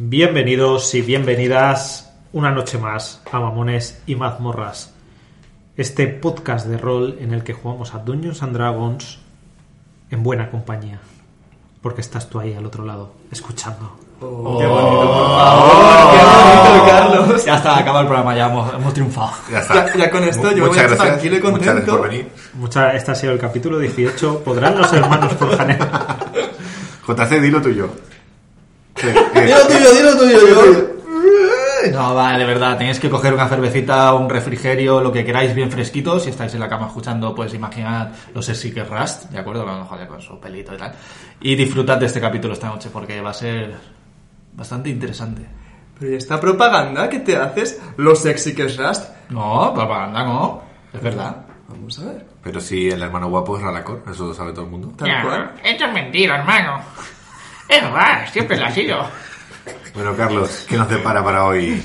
[0.00, 4.94] Bienvenidos y bienvenidas una noche más a Mamones y Mazmorras,
[5.76, 9.18] este podcast de rol en el que jugamos a Dungeons and Dragons
[10.10, 11.00] en buena compañía,
[11.82, 13.96] porque estás tú ahí al otro lado, escuchando.
[14.20, 16.12] ¡Qué bonito, por favor!
[16.12, 17.44] ¡Qué bonito, Carlos!
[17.44, 19.32] Ya está, acaba el programa, ya hemos, hemos triunfado.
[19.50, 19.74] Ya está.
[19.74, 21.08] Ya, ya con esto Mu- yo voy Muchas a estar gracias.
[21.08, 21.98] tranquilo y Muchas gracias contento.
[21.98, 22.28] por venir.
[22.54, 24.44] Mucha, este ha sido el capítulo 18.
[24.44, 25.80] ¿Podrán los hermanos Forjanet?
[27.08, 27.88] JC, dilo tuyo.
[29.34, 30.98] Dilo tuyo, dilo tuyo, yo.
[31.92, 35.70] No, vale, de verdad, tenéis que coger una cervecita, un refrigerio, lo que queráis bien
[35.70, 36.18] fresquito.
[36.18, 39.64] Si estáis en la cama escuchando, pues imaginad los Seekers Rust, ¿de acuerdo?
[39.64, 40.92] Con, joder, con su pelito y tal.
[41.40, 43.74] Y disfrutad de este capítulo esta noche porque va a ser
[44.52, 45.46] bastante interesante.
[45.98, 47.80] Pero ¿y esta propaganda que te haces?
[47.96, 49.10] Los sexy que es Rust.
[49.30, 51.36] No, propaganda no, es verdad.
[51.68, 52.26] Vamos a ver.
[52.42, 54.92] Pero si el hermano guapo es Ralacor, eso lo sabe todo el mundo.
[54.96, 55.52] Tal cual.
[55.62, 56.80] Esto es mentira, hermano.
[57.68, 59.06] Es verdad, siempre lo ha sido.
[59.94, 61.82] Bueno, Carlos, ¿qué nos depara para hoy?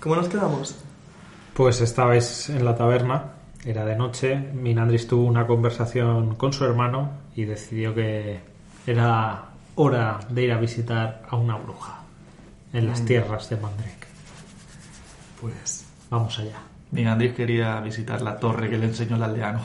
[0.00, 0.76] ¿Cómo nos quedamos?
[1.54, 3.32] Pues estabais en la taberna,
[3.64, 4.36] era de noche.
[4.36, 8.40] Minandris tuvo una conversación con su hermano y decidió que
[8.86, 12.00] era hora de ir a visitar a una bruja
[12.72, 14.06] en las tierras de Mandrake.
[15.40, 15.84] Pues...
[16.10, 16.58] Vamos allá.
[16.90, 19.60] Mi Andrés quería visitar la torre que le enseñó el aldeano.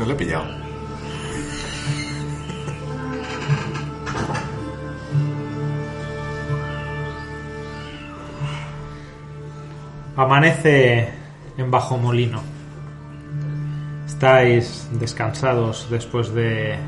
[0.00, 0.46] No lo he pillado.
[10.16, 11.10] Amanece
[11.58, 12.40] en Bajo Molino.
[14.06, 16.78] Estáis descansados después de,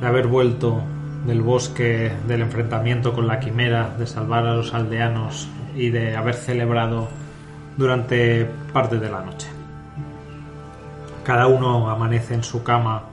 [0.00, 0.82] de haber vuelto
[1.26, 6.36] del bosque, del enfrentamiento con la quimera, de salvar a los aldeanos y de haber
[6.36, 7.08] celebrado
[7.76, 9.51] durante parte de la noche.
[11.24, 13.04] Cada uno amanece en su cama,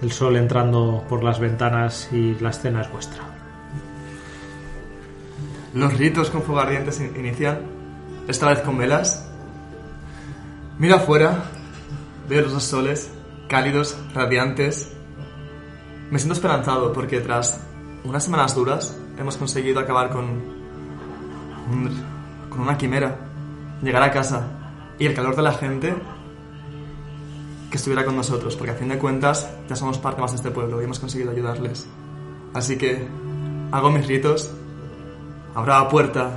[0.00, 3.22] el sol entrando por las ventanas y la escena es vuestra.
[5.74, 6.62] Los ritos con fuego
[7.16, 7.60] inician.
[8.26, 9.28] Esta vez con velas.
[10.78, 11.44] Miro afuera.
[12.28, 13.12] Veo los dos soles.
[13.46, 14.90] Cálidos, radiantes.
[16.10, 17.60] Me siento esperanzado porque tras
[18.04, 20.42] unas semanas duras hemos conseguido acabar con...
[22.48, 23.16] con una quimera.
[23.82, 24.48] Llegar a casa.
[24.98, 25.94] Y el calor de la gente
[27.70, 30.50] que estuviera con nosotros, porque a fin de cuentas ya somos parte más de este
[30.50, 31.86] pueblo y hemos conseguido ayudarles.
[32.52, 33.06] Así que
[33.70, 34.50] hago mis ritos,
[35.54, 36.30] abro la puerta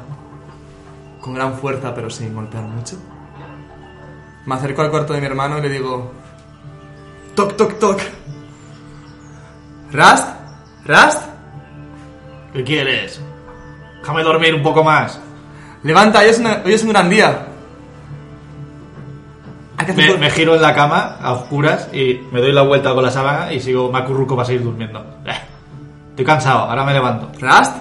[1.20, 2.98] con gran fuerza pero sin golpear mucho.
[4.46, 6.12] Me acerco al cuarto de mi hermano y le digo,
[7.36, 8.00] toc, toc, toc.
[9.92, 10.28] ¿Rast?
[10.86, 11.24] ¿Rast?
[12.52, 13.22] ¿Qué quieres?
[14.02, 15.20] Déjame dormir un poco más.
[15.84, 17.48] Levanta, hoy es, una- hoy es un gran día.
[19.96, 23.12] Me, me giro en la cama a oscuras y me doy la vuelta con la
[23.12, 25.00] sábana y sigo, me acurruco para seguir durmiendo.
[25.26, 25.32] Eh,
[26.12, 27.32] Estoy cansado, ahora me levanto.
[27.40, 27.76] ¿Rast?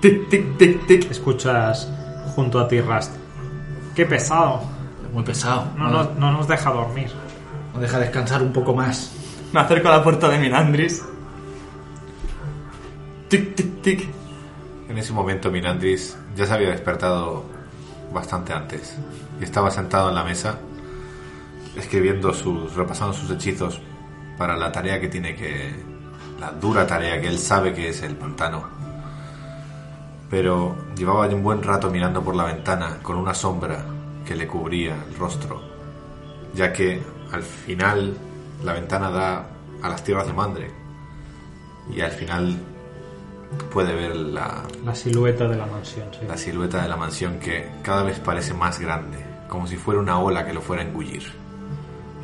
[0.00, 1.10] Tic, tic, tic, tic.
[1.10, 1.88] Escuchas
[2.34, 3.14] junto a ti Rast.
[3.94, 4.60] ¡Qué pesado!
[5.12, 5.64] Muy pesado.
[5.76, 7.10] No, No, nos- no nos deja dormir.
[7.74, 9.12] no deja descansar un poco más.
[9.52, 11.02] Me acerco a la puerta de Minandris.
[13.28, 14.08] Tic, tic, tic.
[14.88, 17.44] En ese momento, Minandris ya se había despertado
[18.12, 18.96] bastante antes
[19.40, 20.56] y estaba sentado en la mesa
[21.76, 23.80] escribiendo sus, repasando sus hechizos
[24.36, 25.74] para la tarea que tiene que,
[26.40, 28.64] la dura tarea que él sabe que es el pantano.
[30.28, 33.84] Pero llevaba un buen rato mirando por la ventana con una sombra
[34.24, 35.62] que le cubría el rostro,
[36.54, 37.00] ya que
[37.32, 38.16] al final
[38.64, 39.46] la ventana da
[39.82, 40.70] a las tierras de Mandre
[41.94, 42.56] y al final
[43.72, 46.26] puede ver la, La silueta de la mansión, sí.
[46.26, 50.18] la silueta de la mansión que cada vez parece más grande, como si fuera una
[50.18, 51.45] ola que lo fuera a engullir.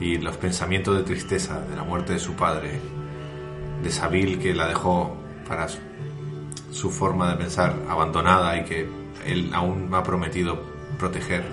[0.02, 2.80] Y los pensamientos de tristeza de la muerte de su padre,
[3.82, 5.66] de Sabil que la dejó para
[6.70, 8.88] su, forma de pensar abandonada y que
[9.26, 10.60] él aún ha prometido
[10.98, 11.44] proteger,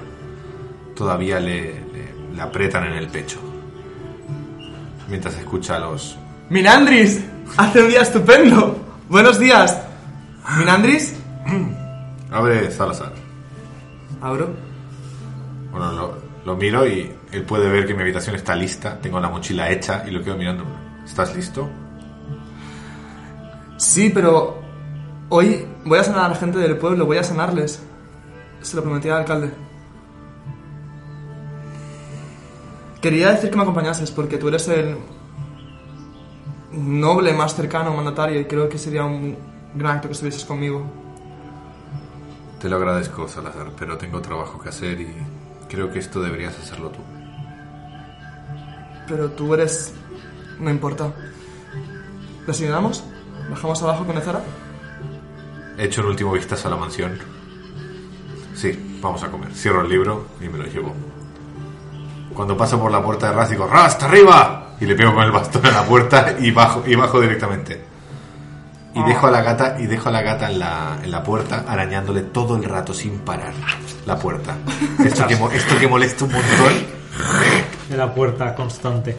[0.96, 3.40] todavía le, le- le aprietan en el pecho.
[5.08, 6.18] Mientras escucha a los...
[6.50, 7.24] Minandris,
[7.58, 8.78] hace un día estupendo.
[9.10, 9.80] Buenos días.
[10.58, 11.16] Minandris,
[12.32, 13.12] Abre Salazar.
[14.22, 14.50] abro.
[15.72, 16.14] Bueno, lo,
[16.46, 19.00] lo miro y él puede ver que mi habitación está lista.
[19.00, 20.66] Tengo la mochila hecha y lo quedo mirando.
[21.06, 21.70] ¿Estás listo?
[23.78, 24.60] Sí, pero
[25.30, 27.84] hoy voy a sanar a la gente del pueblo, voy a sanarles.
[28.62, 29.52] Se lo prometí al alcalde.
[33.02, 34.98] Quería decir que me acompañases porque tú eres el
[36.72, 39.38] noble más cercano, mandatario, y creo que sería un
[39.74, 40.84] gran acto que estuvieses conmigo.
[42.60, 45.16] Te lo agradezco, Salazar, pero tengo trabajo que hacer y
[45.70, 47.00] Creo que esto deberías hacerlo tú.
[49.10, 49.94] Pero tú eres...
[50.60, 51.12] No importa.
[52.46, 53.04] ¿Designamos?
[53.50, 54.42] ¿Bajamos abajo con Ezara?
[55.78, 57.18] He hecho un último vistazo a la mansión.
[58.54, 59.52] Sí, vamos a comer.
[59.54, 60.94] Cierro el libro y me lo llevo.
[62.34, 64.76] Cuando paso por la puerta de Raz digo, ¡Raz, hasta arriba!
[64.80, 67.82] Y le pego con el bastón a la puerta y bajo, y bajo directamente.
[68.96, 71.64] Y dejo a la gata, y dejo a la gata en la, en la puerta,
[71.68, 73.54] arañándole todo el rato sin parar
[74.06, 74.58] la puerta.
[75.04, 76.74] Esto que, esto que molesta un montón.
[77.90, 79.18] De la puerta constante.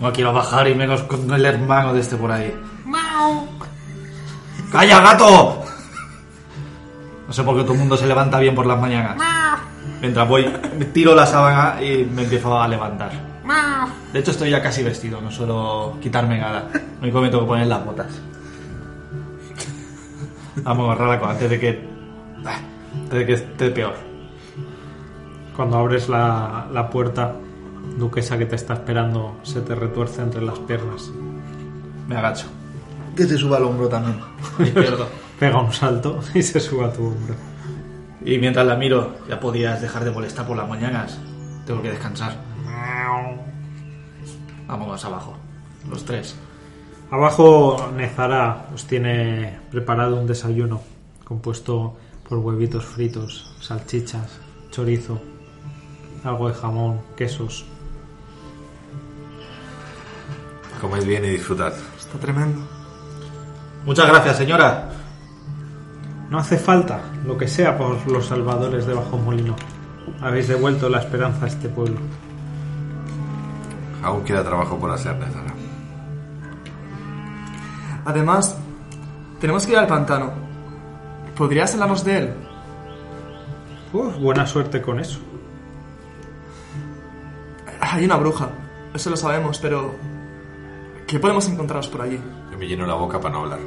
[0.00, 2.54] No quiero bajar y menos con el hermano de este por ahí.
[4.70, 5.62] ¡Calla, gato!
[7.26, 9.16] No sé por qué todo el mundo se levanta bien por las mañanas.
[10.00, 10.46] Mientras voy,
[10.78, 13.10] me tiro la sábana y me empiezo a levantar.
[14.12, 16.68] De hecho, estoy ya casi vestido, no suelo quitarme nada.
[16.72, 18.06] Lo único que me tengo que poner las botas.
[20.62, 21.88] Vamos a agarrarla con- antes de que.
[22.46, 22.58] ah,
[22.94, 23.94] Antes de que esté peor.
[25.58, 27.34] Cuando abres la, la puerta,
[27.98, 31.10] Duquesa que te está esperando se te retuerce entre las piernas.
[32.06, 32.46] Me agacho.
[33.16, 34.20] Que te suba al hombro también.
[34.60, 35.08] Izquierdo.
[35.40, 37.34] Pega un salto y se sube a tu hombro.
[38.24, 41.18] Y mientras la miro, ya podías dejar de molestar por las mañanas.
[41.66, 42.36] Tengo que descansar.
[44.68, 45.36] Vamos abajo.
[45.90, 46.36] Los tres.
[47.10, 50.82] Abajo Nezara os tiene preparado un desayuno
[51.24, 51.96] compuesto
[52.28, 54.38] por huevitos fritos, salchichas,
[54.70, 55.20] chorizo,
[56.24, 57.64] algo de jamón, quesos.
[60.80, 61.72] Comed bien y disfrutad.
[61.98, 62.60] Está tremendo.
[63.84, 64.90] Muchas gracias, señora.
[66.30, 69.56] No hace falta lo que sea por los salvadores de Bajo Molino.
[70.20, 71.98] Habéis devuelto la esperanza a este pueblo.
[74.02, 75.54] Aún queda trabajo por hacer, Nezara.
[78.04, 78.56] Además,
[79.40, 80.32] tenemos que ir al pantano.
[81.36, 82.34] ¿Podrías hablarnos de él?
[83.92, 85.18] Uf, buena suerte con eso.
[87.80, 88.50] Hay una bruja,
[88.94, 89.94] eso lo sabemos, pero...
[91.06, 92.18] ¿Qué podemos encontrarnos por allí?
[92.52, 93.60] Yo me lleno la boca para no hablar.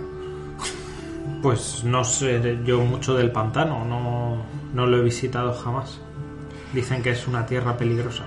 [1.42, 4.44] Pues no sé yo mucho del pantano, no,
[4.74, 6.00] no lo he visitado jamás.
[6.74, 8.24] Dicen que es una tierra peligrosa.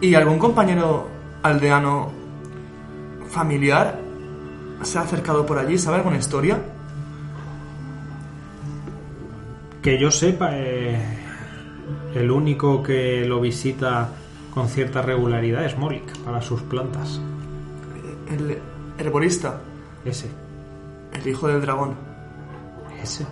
[0.00, 1.08] ¿Y algún compañero
[1.42, 2.10] aldeano
[3.28, 4.00] familiar
[4.82, 5.76] se ha acercado por allí?
[5.76, 6.58] ¿Sabe alguna historia?
[9.82, 11.20] Que yo sepa, eh,
[12.14, 14.08] el único que lo visita
[14.54, 17.20] con cierta regularidad es Molik para sus plantas.
[18.28, 18.58] El
[18.98, 19.60] herborista,
[20.04, 20.28] Ese,
[21.12, 21.94] el hijo del dragón.
[23.02, 23.26] ese.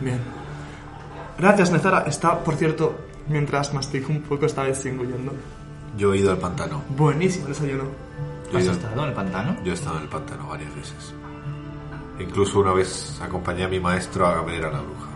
[0.00, 0.20] Bien.
[1.38, 2.00] Gracias, Nezara.
[2.02, 2.94] Está, por cierto,
[3.28, 4.84] mientras mastico un poco, esta vez.
[5.96, 6.82] Yo he ido al pantano.
[6.96, 7.84] Buenísimo desayuno.
[8.52, 9.56] Yo he, ¿Has ido- estado en el pantano?
[9.64, 11.14] yo he estado en el pantano varias veces.
[12.18, 15.08] Incluso una vez acompañé a mi maestro a ver a la bruja.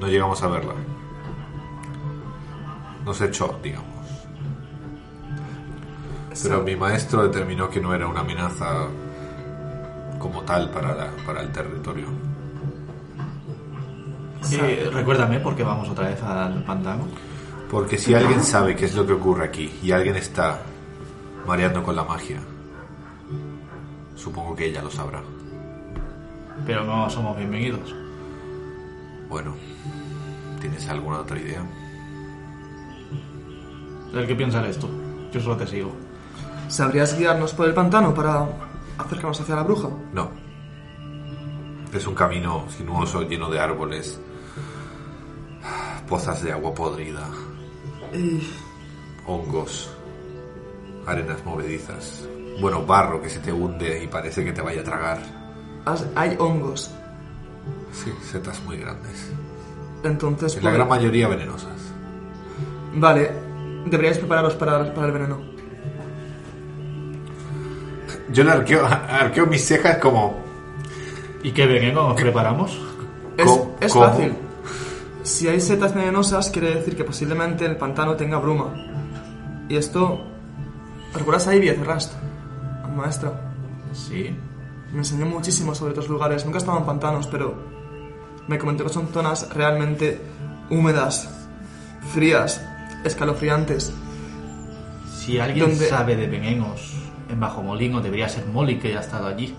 [0.00, 0.72] No llegamos a verla.
[3.06, 3.86] Nos echó, digamos.
[6.42, 8.88] Pero mi maestro determinó que no era una amenaza
[10.18, 12.08] como tal para, la- para el territorio.
[14.52, 17.04] Eh, recuérdame por qué vamos otra vez al pantano.
[17.70, 20.60] Porque si alguien sabe qué es lo que ocurre aquí y alguien está
[21.46, 22.38] mareando con la magia,
[24.14, 25.22] supongo que ella lo sabrá.
[26.66, 27.94] Pero no somos bienvenidos.
[29.28, 29.54] Bueno,
[30.60, 31.62] ¿tienes alguna otra idea?
[34.14, 34.88] ¿El que piensas eres tú?
[35.32, 35.92] Yo solo te sigo.
[36.68, 38.46] ¿Sabrías guiarnos por el pantano para
[38.98, 39.88] acercarnos hacia la bruja?
[40.12, 40.30] No.
[41.92, 44.20] Es un camino sinuoso lleno de árboles,
[46.08, 47.26] pozas de agua podrida,
[49.26, 49.90] hongos,
[51.06, 52.26] arenas movedizas,
[52.60, 55.18] bueno, barro que se te hunde y parece que te vaya a tragar.
[56.14, 56.90] hay hongos.
[57.92, 59.30] Sí, setas muy grandes.
[60.02, 61.92] Entonces, En la pues- gran mayoría venenosas.
[62.94, 63.30] Vale,
[63.86, 65.40] deberíais prepararos para, para el veneno.
[68.32, 70.44] Yo le arqueo, arqueo mis cejas como...
[71.42, 72.80] ¿Y qué veneno nos preparamos?
[73.36, 74.06] Es, es ¿Cómo?
[74.06, 74.34] fácil.
[75.22, 78.74] Si hay setas venenosas, quiere decir que posiblemente el pantano tenga bruma.
[79.68, 80.24] Y esto...
[81.14, 82.12] ¿Recuerdas a Ivy Rust?
[82.94, 83.32] Maestra.
[83.92, 84.34] Sí.
[84.92, 86.44] Me enseñó muchísimo sobre otros lugares.
[86.44, 87.54] Nunca he estado en pantanos, pero
[88.48, 90.20] me comentó que son zonas realmente
[90.70, 91.28] húmedas,
[92.12, 92.62] frías,
[93.08, 93.92] escalofriantes.
[95.16, 95.88] Si alguien ¿Dónde?
[95.88, 96.92] sabe de venenos
[97.28, 99.54] en Bajo Molino, debería ser Molly que ya ha estado allí.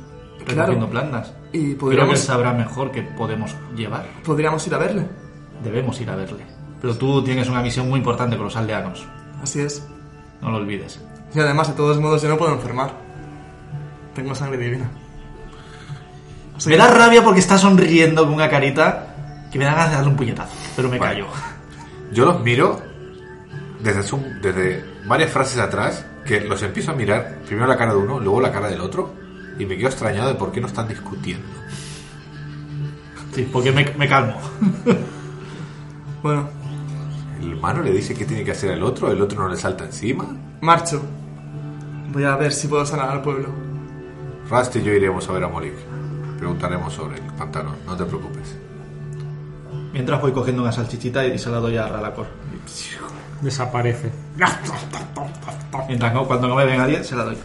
[0.46, 0.62] Claro.
[0.72, 1.34] Recogiendo plantas.
[1.51, 4.06] Y Creo que podríamos, sabrá mejor qué podemos llevar.
[4.24, 5.06] podríamos ir a verle.
[5.63, 6.46] Debemos ir a verle.
[6.82, 9.06] Pero tú tienes una misión muy importante con los aldeanos.
[9.42, 9.86] Así es.
[10.42, 11.01] No lo olvides.
[11.36, 12.92] Y además, de todos modos, yo no puedo enfermar.
[14.13, 14.89] Tengo sangre divina.
[16.58, 19.04] Soy- Me da rabia porque está sonriendo con una carita
[19.51, 21.13] que que me da ganas de darle un puñetazo, pero me Vale.
[21.22, 21.27] callo.
[22.12, 22.82] Yo los miro
[23.84, 28.00] desde, su- desde varias frases atrás, que los empiezo a mirar, primero la cara de
[28.00, 29.13] uno, luego la cara del otro,
[29.60, 31.48] y me quedo extrañado de por qué no están discutiendo.
[33.34, 34.39] Sí, porque me, me calmo.
[36.24, 36.50] Bueno,
[37.39, 39.86] El hermano le dice qué tiene que hacer el otro, el otro no le salta
[39.86, 40.25] encima.
[40.62, 41.01] marcho.
[42.12, 43.50] Voy a ver si puedo sanar al pueblo.
[44.50, 45.75] Rast y yo iremos a ver a Molik.
[46.39, 48.55] Preguntaremos sobre el pantano, no te preocupes.
[49.93, 52.25] Mientras voy cogiendo una salchichita y se la doy a Ralacor.
[53.41, 54.12] Desaparece.
[55.88, 57.38] Mientras no, cuando no me ven nadie, se la doy.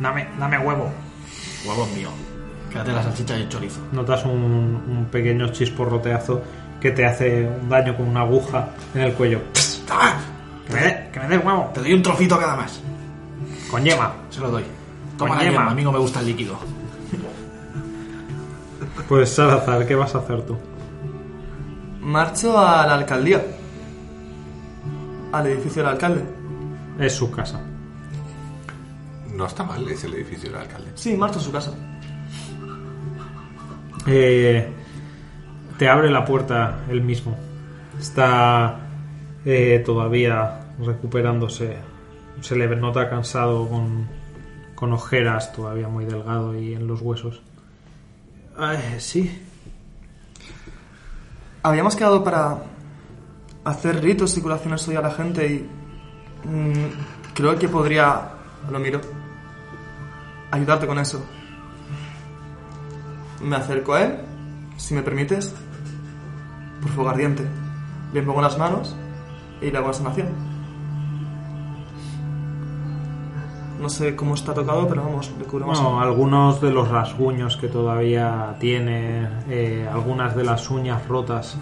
[0.00, 0.90] Dame, dame huevo.
[1.66, 2.08] Huevos mío.
[2.70, 3.80] Quédate la salchicha y el chorizo.
[3.92, 6.42] Notas un, un pequeño chisporroteazo
[6.80, 9.40] que te hace un daño con una aguja en el cuello.
[9.90, 10.14] ¡Ah!
[10.66, 11.70] Que me dé, que me dé huevo.
[11.74, 12.80] Te doy un trocito cada más.
[13.70, 14.12] Con yema.
[14.30, 14.64] Se lo doy.
[15.16, 15.60] Toma Con la yema.
[15.60, 16.56] yema, a mí no me gusta el líquido.
[19.08, 20.56] Pues Salazar, ¿qué vas a hacer tú?
[22.00, 23.42] Marcho a la alcaldía.
[25.34, 26.22] Al edificio del alcalde.
[26.96, 27.60] Es su casa.
[29.34, 30.92] No está mal, es el edificio del alcalde.
[30.94, 31.74] Sí, marcho a su casa.
[34.06, 34.72] Eh,
[35.76, 37.36] te abre la puerta él mismo.
[37.98, 38.78] Está
[39.44, 41.78] eh, todavía recuperándose.
[42.40, 44.06] Se le nota cansado con,
[44.76, 47.42] con ojeras, todavía muy delgado y en los huesos.
[48.98, 49.42] Sí,
[51.64, 52.58] Habíamos quedado para
[53.64, 58.30] hacer ritos y curaciones hoy a la gente y mm, creo que podría,
[58.70, 59.00] lo miro,
[60.50, 61.24] ayudarte con eso.
[63.42, 64.20] Me acerco a él,
[64.76, 65.54] si me permites,
[66.80, 67.46] por fuego ardiente.
[68.12, 68.94] Le pongo las manos
[69.60, 70.28] y le hago la sanación.
[73.80, 75.78] No sé cómo está tocado, pero vamos, le curo más.
[75.78, 81.58] Bueno, algunos de los rasguños que todavía tiene, eh, algunas de las uñas rotas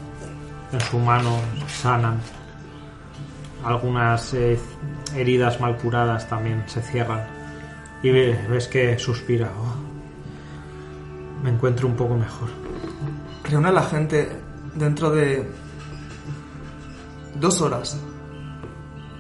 [0.72, 1.38] en su mano
[1.68, 2.18] sanan.
[3.64, 4.58] Algunas eh,
[5.14, 7.22] heridas mal curadas también se cierran.
[8.02, 9.50] Y ve- ves que suspira.
[9.56, 9.74] "Oh,
[11.44, 12.48] me encuentro un poco mejor.
[13.44, 14.28] Reúne a la gente
[14.74, 15.48] dentro de
[17.38, 18.00] dos horas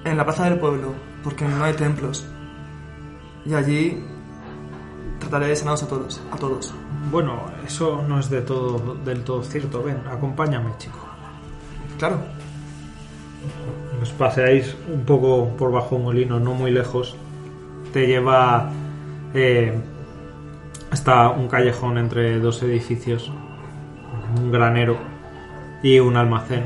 [0.04, 0.92] en la plaza del pueblo,
[1.22, 2.24] porque no hay templos.
[3.44, 4.04] Y allí
[5.20, 6.74] trataré de sanarlos a todos, a todos.
[7.10, 9.82] Bueno, eso no es de todo, del todo cierto.
[9.82, 11.01] Ven, acompáñame, chico.
[12.02, 12.18] Claro,
[14.02, 17.14] Os paseáis un poco por bajo molino, no muy lejos.
[17.92, 18.72] Te lleva
[19.34, 19.72] eh,
[20.90, 23.30] hasta un callejón entre dos edificios,
[24.36, 24.96] un granero
[25.84, 26.64] y un almacén.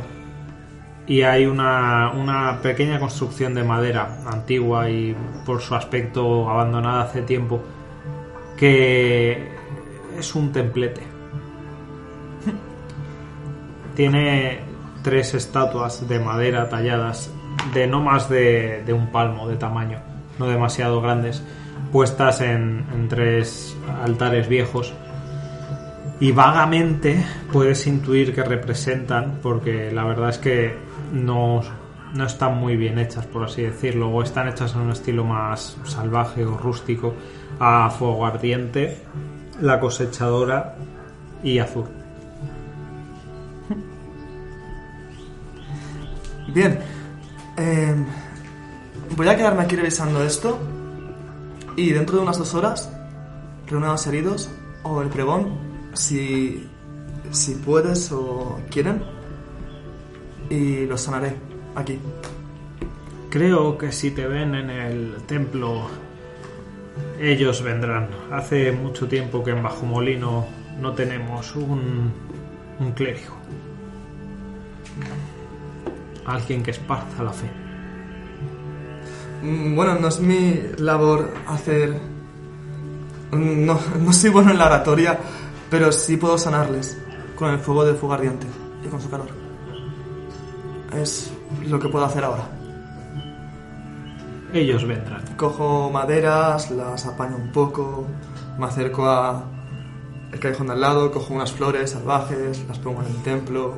[1.06, 5.14] Y hay una pequeña construcción de madera antigua y
[5.44, 7.60] por su aspecto abandonada hace tiempo,
[8.56, 9.50] que
[10.18, 11.02] es un templete.
[13.94, 14.65] Tiene
[15.06, 17.30] tres estatuas de madera talladas
[17.72, 20.00] de no más de, un palmo de tamaño,
[20.36, 21.44] no demasiado grandes,
[21.92, 24.92] puestas en, en tres altares viejos.
[26.18, 30.75] Y vagamente puedes intuir que representan, porque la verdad es que
[31.12, 31.60] no,
[32.12, 35.76] no están muy bien hechas, por así decirlo, o están hechas en un estilo más
[35.84, 37.14] salvaje o rústico,
[37.60, 39.02] a fuego ardiente,
[39.60, 40.75] la cosechadora
[41.44, 41.95] y azul.
[46.56, 46.78] Bien.
[47.56, 47.94] Eh,
[49.16, 50.58] voy a quedarme aquí revisando esto.
[51.76, 52.90] Y dentro de unas dos horas,
[53.70, 54.48] los heridos
[54.82, 55.58] o el pregón,
[55.92, 56.66] si,
[57.30, 59.02] si puedes o quieren.
[60.48, 61.36] Y los sanaré
[61.75, 61.98] aquí.
[63.28, 65.88] Creo que si te ven en el templo,
[67.20, 68.08] ellos vendrán.
[68.32, 70.46] Hace mucho tiempo que en Bajo Molino
[70.80, 72.12] no tenemos un,
[72.80, 73.35] un clérigo.
[76.26, 77.50] Alguien que esparza la fe.
[79.42, 82.00] Mm, Bueno, no es mi labor hacer...
[83.33, 85.18] No, no soy bueno en la oratoria,
[85.68, 86.97] pero sí puedo sanarles
[87.37, 88.47] con el fuego de fuego ardiente
[88.85, 89.28] y con su calor.
[90.95, 91.33] Es
[91.66, 92.49] lo que puedo hacer ahora.
[94.52, 95.23] Ellos vendrán.
[95.37, 98.06] Cojo maderas, las apaño un poco,
[98.59, 99.45] me acerco a
[100.33, 103.75] el callejón de al lado, cojo unas flores salvajes, las pongo en el templo,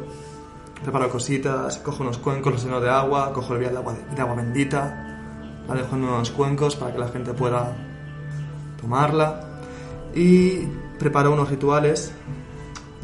[0.83, 4.21] preparo cositas, cojo unos cuencos, los lleno de agua, cojo el vial de agua, de
[4.21, 7.77] agua bendita, la dejo en unos cuencos para que la gente pueda
[8.81, 9.61] tomarla.
[10.15, 10.67] Y
[10.99, 12.13] preparo unos rituales,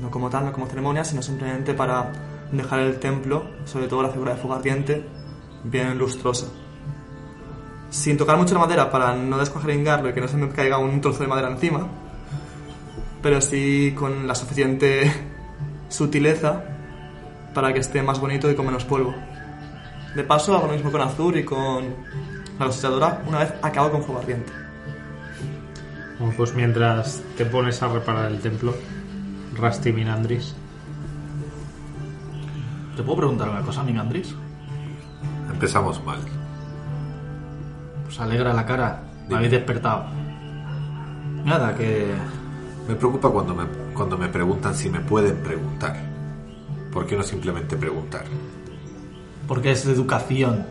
[0.01, 2.13] no como tal, no como ceremonia, sino simplemente para
[2.53, 5.05] dejar el templo, sobre todo la figura de fuego ardiente,
[5.65, 6.47] bien lustrosa.
[7.91, 11.01] Sin tocar mucho la madera para no descuajaringarlo y que no se me caiga un
[11.01, 11.87] trozo de madera encima,
[13.23, 15.13] pero sí con la suficiente
[15.89, 16.74] sutileza
[17.55, 19.15] para que esté más bonito y con menos polvo.
[20.15, 21.85] De paso, hago lo mismo con Azur y con
[22.59, 24.53] la cosechadora una vez acabo con fuego ardiente.
[26.19, 28.75] Bueno, pues mientras te pones a reparar el templo,
[29.57, 30.55] Rusty Minandris,
[32.97, 34.35] ¿Te puedo preguntar una cosa, mi Andrés?
[35.51, 36.21] Empezamos mal.
[38.05, 39.03] Pues alegra la cara.
[39.29, 40.05] Me habéis despertado.
[41.45, 42.15] Nada, que...
[42.87, 46.14] Me preocupa cuando me, cuando me preguntan si me pueden preguntar.
[46.95, 48.25] ¿Por qué no simplemente preguntar?
[49.49, 50.65] Porque es de educación.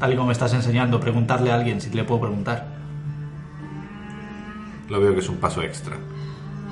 [0.00, 2.66] Tal y como me estás enseñando, preguntarle a alguien si le puedo preguntar.
[4.88, 5.94] Lo veo que es un paso extra.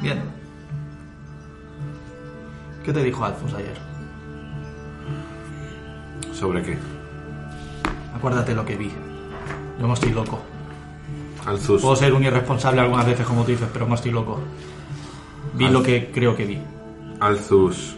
[0.01, 0.23] Bien.
[2.83, 3.77] ¿Qué te dijo Alfus ayer?
[6.33, 6.79] ¿Sobre qué?
[8.15, 8.91] Acuérdate lo que vi.
[9.79, 10.41] Yo no estoy loco.
[11.45, 11.83] Alzus.
[11.83, 14.41] Puedo ser un irresponsable algunas veces, como tú dices, pero no estoy loco.
[15.53, 16.59] Vi lo que creo que vi.
[17.21, 17.97] Alzus.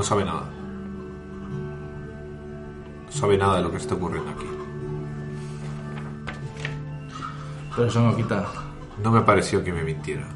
[0.00, 0.48] No sabe nada.
[3.04, 4.46] No sabe nada de lo que está ocurriendo aquí.
[7.76, 8.46] Pero eso no quita.
[9.02, 10.26] No me pareció que me mintiera.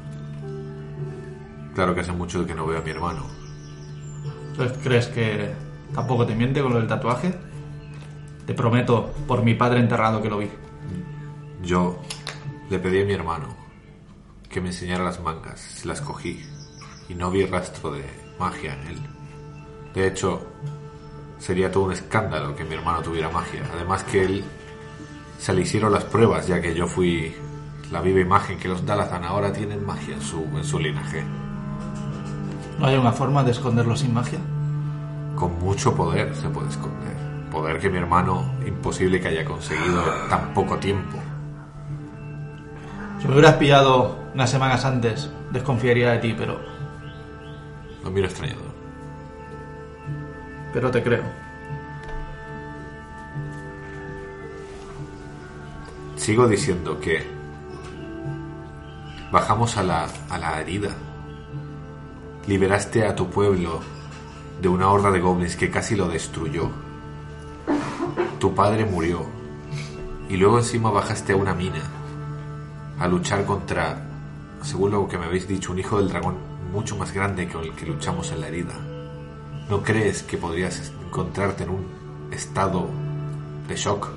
[1.73, 3.25] Claro que hace mucho que no veo a mi hermano.
[4.51, 5.55] Entonces, ¿crees que
[5.95, 7.33] tampoco te miente con lo del tatuaje?
[8.45, 10.51] Te prometo, por mi padre enterrado, que lo vi.
[11.63, 11.99] Yo
[12.69, 13.47] le pedí a mi hermano
[14.47, 15.59] que me enseñara las mangas.
[15.59, 16.45] Se las cogí
[17.09, 18.05] y no vi rastro de
[18.37, 19.14] magia en él.
[19.95, 20.41] De hecho,
[21.39, 23.63] sería todo un escándalo que mi hermano tuviera magia.
[23.73, 24.43] Además que él
[25.39, 27.33] se le hicieron las pruebas, ya que yo fui
[27.91, 31.23] la viva imagen que los Dalazan ahora tienen magia en su, en su linaje.
[32.77, 34.39] ¿No hay una forma de esconderlo sin magia?
[35.35, 37.15] Con mucho poder se puede esconder.
[37.49, 41.17] Poder que mi hermano imposible que haya conseguido en tan poco tiempo.
[43.21, 46.59] Si me hubieras pillado unas semanas antes, desconfiaría de ti, pero,
[48.03, 48.64] Lo miro extrañado.
[50.75, 51.23] Pero te creo.
[56.17, 57.25] Sigo diciendo que
[59.31, 60.89] bajamos a la, a la herida.
[62.45, 63.79] Liberaste a tu pueblo
[64.61, 66.69] de una horda de goblins que casi lo destruyó.
[68.37, 69.25] Tu padre murió.
[70.27, 71.83] Y luego encima bajaste a una mina
[72.99, 74.05] a luchar contra,
[74.61, 76.35] según lo que me habéis dicho, un hijo del dragón
[76.73, 78.94] mucho más grande que el que luchamos en la herida.
[79.69, 81.85] ¿No crees que podrías encontrarte en un
[82.31, 82.87] estado
[83.67, 84.09] de shock?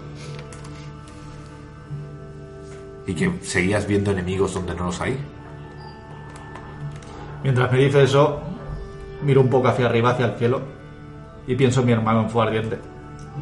[3.06, 5.18] ¿Y que seguías viendo enemigos donde no los hay?
[7.42, 8.42] Mientras me dice eso,
[9.22, 10.61] miro un poco hacia arriba, hacia el cielo,
[11.46, 12.78] y pienso en mi hermano en fuego ardiente.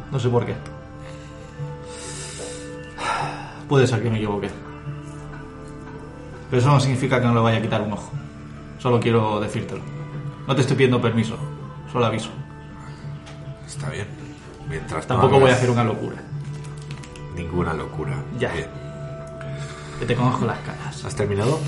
[0.09, 0.55] No sé por qué.
[3.67, 4.49] Puede ser que me equivoque.
[6.49, 8.11] Pero eso no significa que no le vaya a quitar un ojo.
[8.77, 9.81] Solo quiero decírtelo.
[10.47, 11.37] No te estoy pidiendo permiso,
[11.91, 12.29] solo aviso.
[13.65, 14.07] Está bien.
[14.69, 16.17] Mientras no Tampoco voy a hacer una locura.
[17.35, 18.13] ninguna locura.
[18.39, 18.51] Ya.
[18.51, 18.67] Bien.
[19.99, 21.05] Que te conozco las caras.
[21.05, 21.59] ¿Has terminado?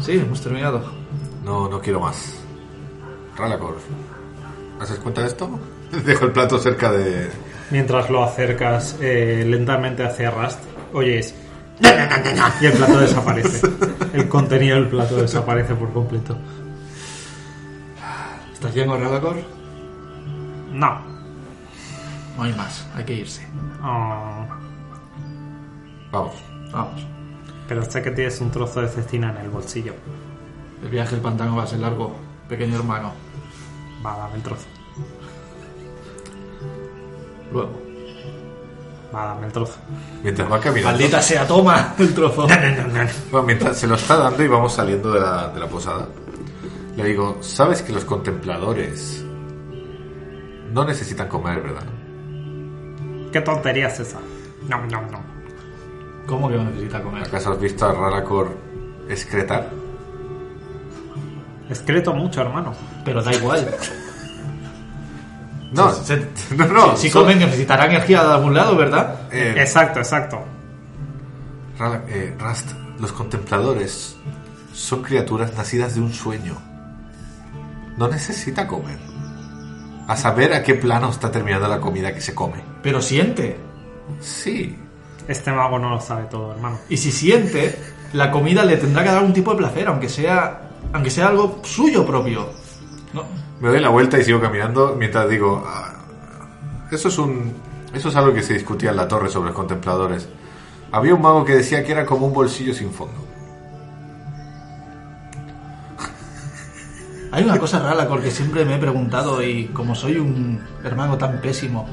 [0.00, 0.82] Sí, hemos terminado.
[1.44, 2.36] No, no quiero más.
[3.36, 3.76] Ralacor,
[4.80, 5.58] ¿haces cuenta de esto?
[6.04, 7.30] Dejo el plato cerca de...
[7.70, 10.60] mientras lo acercas eh, lentamente hacia Rust,
[10.92, 11.34] oyes
[12.60, 13.66] y el plato desaparece.
[14.12, 16.36] El contenido del plato desaparece por completo.
[18.60, 19.36] ¿Estás lleno, Radacor?
[20.70, 21.00] No.
[22.36, 23.48] No hay más, hay que irse.
[23.82, 24.44] Oh,
[26.12, 26.34] Vamos.
[26.70, 27.00] Vamos.
[27.66, 29.94] pero sé que tienes un trozo de cecina en el bolsillo.
[30.82, 32.14] El viaje al pantano va a ser largo,
[32.50, 33.14] pequeño hermano.
[34.04, 34.66] Va, dame el trozo.
[37.50, 37.80] Luego.
[39.14, 39.78] Va, dame el trozo.
[40.22, 40.98] Mientras va caminando...
[40.98, 42.46] Maldita sea, toma el trozo.
[43.30, 46.06] Bueno, mientras se lo está dando y vamos saliendo de la, de la posada,
[47.02, 49.24] le digo, ¿sabes que los contempladores
[50.72, 51.84] no necesitan comer, verdad?
[53.32, 54.18] ¿Qué tontería es esa?
[54.68, 55.20] No, no, no.
[56.26, 57.24] ¿Cómo que no necesita comer?
[57.24, 58.56] ¿Acaso has visto a Ralacor
[59.08, 59.68] excretar?
[61.68, 62.72] Excreto mucho, hermano.
[63.04, 63.66] Pero da igual.
[65.72, 66.96] No, Se- no, no.
[66.96, 69.20] si comen necesitará energía de algún lado, ¿verdad?
[69.30, 70.40] eh, Exacto, exacto.
[71.78, 74.16] Rala- eh, Rast, los contempladores
[74.72, 76.56] son criaturas nacidas de un sueño.
[78.00, 78.98] No necesita comer.
[80.08, 82.64] A saber a qué plano está terminando la comida que se come.
[82.82, 83.58] Pero siente.
[84.20, 84.74] Sí.
[85.28, 86.78] Este mago no lo sabe todo, hermano.
[86.88, 87.78] Y si siente,
[88.14, 91.60] la comida le tendrá que dar un tipo de placer, aunque sea, aunque sea algo
[91.62, 92.48] suyo propio.
[93.12, 93.24] No,
[93.60, 95.92] Me doy la vuelta y sigo caminando mientras digo, "Ah,
[96.90, 97.52] eso es un,
[97.92, 100.26] eso es algo que se discutía en la torre sobre los contempladores.
[100.90, 103.26] Había un mago que decía que era como un bolsillo sin fondo.
[107.32, 111.40] Hay una cosa rara porque siempre me he preguntado y como soy un hermano tan
[111.40, 111.86] pésimo,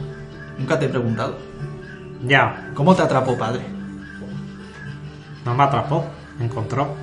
[0.58, 1.38] nunca te he preguntado.
[2.26, 3.62] Ya, ¿Cómo te atrapó padre?
[5.46, 6.04] no me atrapó,
[6.40, 6.94] me encontró.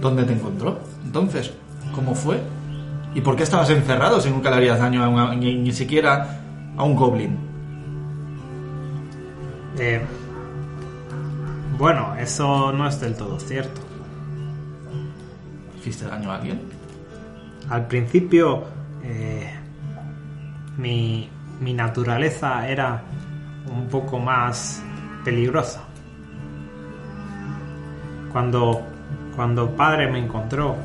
[0.00, 0.80] ¿Dónde te encontró?
[1.04, 1.52] Entonces,
[1.94, 2.40] ¿cómo fue?
[3.14, 6.40] ¿Y por qué estabas encerrado si nunca le harías daño a una- ni, ni siquiera
[6.78, 7.36] a un goblin?
[9.78, 10.00] Eh,
[11.78, 13.80] bueno, eso no es del todo cierto.
[15.78, 16.60] ¿Hiciste daño a alguien?
[17.72, 18.64] Al principio,
[19.02, 19.50] eh,
[20.76, 21.26] mi,
[21.58, 23.02] mi naturaleza era
[23.74, 24.82] un poco más
[25.24, 25.80] peligrosa.
[28.30, 28.82] Cuando,
[29.34, 30.76] cuando padre me encontró,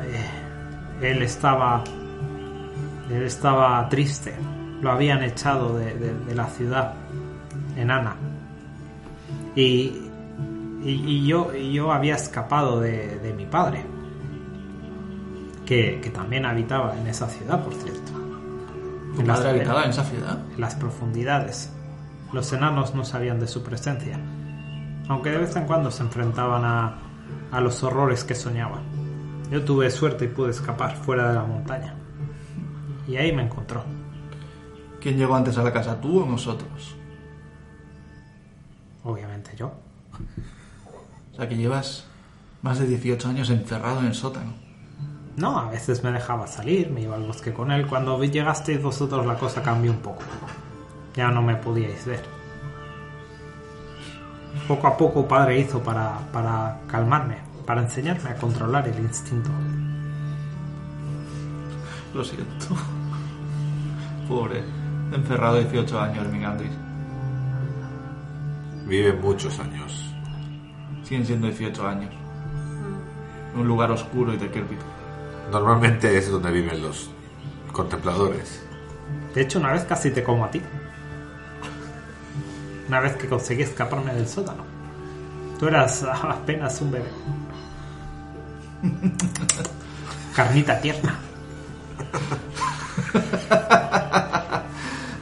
[0.00, 1.84] eh, él estaba,
[3.10, 4.34] él estaba triste.
[4.80, 6.94] Lo habían echado de, de- la ciudad
[7.76, 8.16] enana.
[9.54, 10.08] Y,
[10.82, 13.84] y, y yo, yo había escapado de, de mi padre
[15.66, 18.12] que, que también habitaba en esa ciudad, por cierto.
[19.14, 20.38] ¿Tu En las- habitaba en esa ciudad?
[20.54, 21.72] en las profundidades.
[22.32, 24.18] Los enanos no sabían de su presencia,
[25.08, 26.98] aunque de vez en cuando se enfrentaban a,
[27.50, 28.80] a los horrores que soñaba.
[29.50, 31.94] Yo tuve suerte y pude escapar fuera de la montaña.
[33.06, 33.84] Y ahí me encontró.
[35.00, 36.96] ¿Quién llegó antes a la casa, tú o nosotros?
[39.04, 39.72] Obviamente yo.
[41.32, 42.04] O sea que llevas
[42.62, 44.52] más de 18 años encerrado en el sótano.
[45.36, 47.86] No, a veces me dejaba salir, me iba al bosque con él.
[47.86, 50.22] Cuando vi- llegasteis vosotros la cosa cambió un poco.
[51.14, 52.24] Ya no me podíais ver.
[54.68, 59.50] Poco a poco padre hizo para, para calmarme, para enseñarme a controlar el instinto.
[62.14, 62.66] Lo siento.
[64.28, 64.62] Pobre.
[65.12, 66.70] Encerrado 18 años, Mingandris.
[68.86, 70.14] Vive muchos años.
[71.02, 72.10] Siguen siendo 18 años.
[73.54, 74.84] En un lugar oscuro y decrépito.
[75.50, 77.10] Normalmente es donde viven los
[77.72, 78.62] contempladores.
[79.34, 80.62] De hecho, una vez casi te como a ti.
[82.88, 84.64] Una vez que conseguí escaparme del sótano.
[85.58, 87.08] Tú eras apenas un bebé.
[90.34, 91.18] Carnita tierna.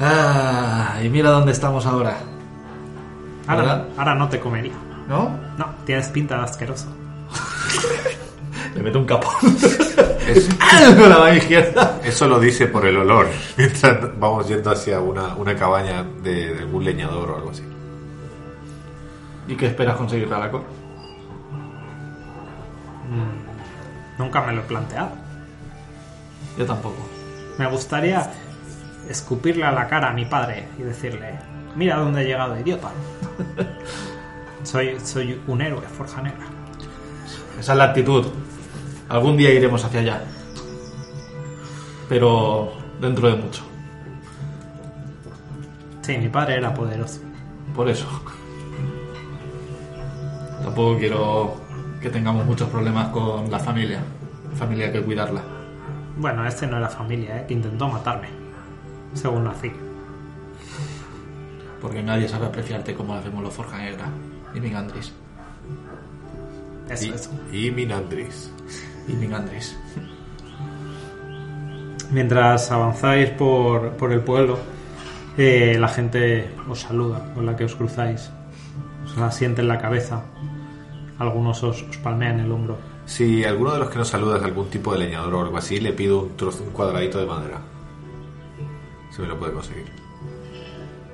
[0.03, 2.17] Ah, y mira dónde estamos ahora.
[3.47, 4.73] Ahora, ahora no te comería.
[5.07, 5.29] ¿No?
[5.59, 6.87] No, tienes pinta de asqueroso.
[8.75, 9.35] Le meto un capón.
[10.31, 10.49] Es-
[10.99, 12.01] Con la mano izquierda.
[12.05, 13.27] eso lo dice por el olor.
[13.57, 17.63] Mientras vamos yendo hacia una, una cabaña de, de algún leñador o algo así.
[19.49, 20.65] ¿Y qué esperas conseguir, Ralaco?
[24.19, 25.11] Nunca me lo he planteado.
[26.59, 26.97] Yo tampoco.
[27.59, 28.31] Me gustaría
[29.09, 31.39] escupirle a la cara a mi padre y decirle,
[31.75, 32.91] mira dónde he llegado, idiota.
[34.63, 36.45] Soy, soy un héroe, Forja Negra.
[37.59, 38.27] Esa es la actitud.
[39.11, 40.23] Algún día iremos hacia allá.
[42.09, 43.63] Pero dentro de mucho.
[46.01, 47.21] Sí, mi padre era poderoso.
[47.75, 48.07] Por eso.
[50.63, 51.57] Tampoco quiero
[52.01, 54.01] que tengamos muchos problemas con la familia.
[54.55, 55.43] Familia hay que cuidarla.
[56.17, 57.45] Bueno, este no era familia, ¿eh?
[57.49, 58.29] que intentó matarme.
[59.15, 59.73] Según nací.
[61.81, 64.05] Porque nadie sabe apreciarte como hacemos los Forja Negra
[64.55, 65.13] y Mingandris.
[66.89, 67.31] Eso, y, eso.
[67.53, 68.53] y Minandris.
[69.09, 69.77] Y Mingandris.
[72.11, 74.59] Mientras avanzáis por, por el pueblo,
[75.39, 78.31] eh, la gente os saluda con la que os cruzáis.
[79.05, 80.23] Os asiente en la cabeza.
[81.19, 82.79] Algunos os, os palmean el hombro.
[83.07, 85.81] Si alguno de los que nos saluda es algún tipo de leñador o algo así,
[85.81, 87.59] le pido un trozo, un cuadradito de madera.
[89.11, 89.87] Si me lo puede conseguir.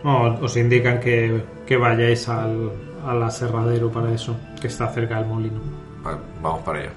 [0.04, 2.70] No, os indican que, que vayáis al,
[3.06, 5.58] al aserradero para eso, que está cerca del molino.
[6.06, 6.90] Va- vamos para allá.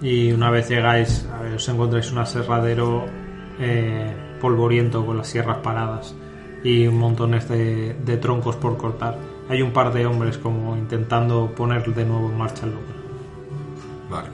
[0.00, 3.06] Y una vez llegáis, a ver, os encontráis un aserradero
[3.58, 6.14] eh, polvoriento con las sierras paradas
[6.62, 9.18] y montones de, de troncos por cortar.
[9.48, 12.98] Hay un par de hombres como intentando poner de nuevo en marcha el lugar.
[14.10, 14.28] Vale.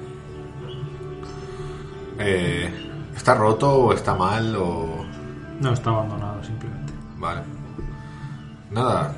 [2.18, 2.70] Eh,
[3.16, 5.04] ¿Está roto o está mal o...?
[5.60, 6.92] No está abandonado simplemente.
[7.18, 7.40] Vale.
[8.70, 9.14] Nada.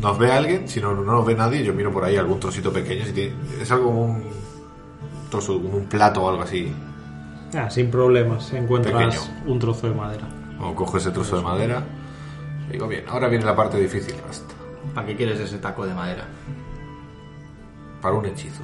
[0.00, 0.68] ¿Nos ve alguien?
[0.68, 3.04] Si no, no nos ve nadie, yo miro por ahí algún trocito pequeño.
[3.04, 4.22] Si tiene- es algo como un
[5.32, 6.72] trozo, como un plato o algo así.
[7.54, 9.20] Ah, sin problemas, encuentras Pequeño.
[9.46, 10.24] un trozo de madera.
[10.60, 11.82] O cojo ese trozo de madera.
[12.68, 14.14] y Digo, bien, ahora viene la parte difícil.
[14.26, 14.54] Basta.
[14.94, 16.24] ¿Para qué quieres ese taco de madera?
[18.00, 18.62] Para un hechizo.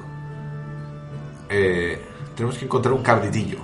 [1.49, 2.01] Eh,
[2.35, 3.57] tenemos que encontrar un cabritillo.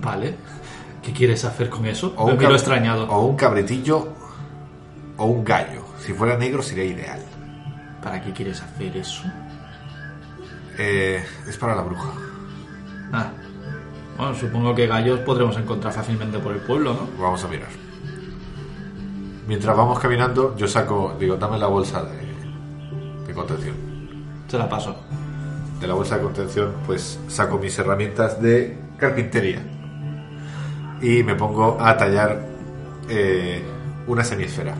[0.00, 0.34] Vale.
[1.02, 2.12] ¿Qué quieres hacer con eso?
[2.16, 3.08] O Me un, miro extrañado.
[3.08, 4.08] o un cabritillo
[5.16, 5.82] o un gallo.
[6.04, 7.20] Si fuera negro sería ideal.
[8.06, 9.24] ¿Para qué quieres hacer eso?
[10.78, 12.12] Eh, es para la bruja.
[13.12, 13.32] Ah.
[14.16, 17.08] Bueno, supongo que gallos podremos encontrar fácilmente por el pueblo, ¿no?
[17.20, 17.68] Vamos a mirar.
[19.48, 23.74] Mientras vamos caminando, yo saco, digo, dame la bolsa de, de contención.
[24.46, 24.94] Se la paso.
[25.80, 29.64] De la bolsa de contención, pues saco mis herramientas de carpintería.
[31.02, 32.40] Y me pongo a tallar
[33.08, 33.64] eh,
[34.06, 34.76] una semiesfera.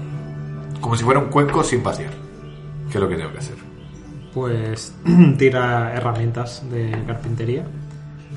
[0.80, 2.15] Como si fuera un cuenco sin vaciar.
[2.96, 3.56] ¿Qué es lo que tengo que hacer?
[4.32, 4.94] Pues
[5.38, 7.62] tira herramientas de carpintería.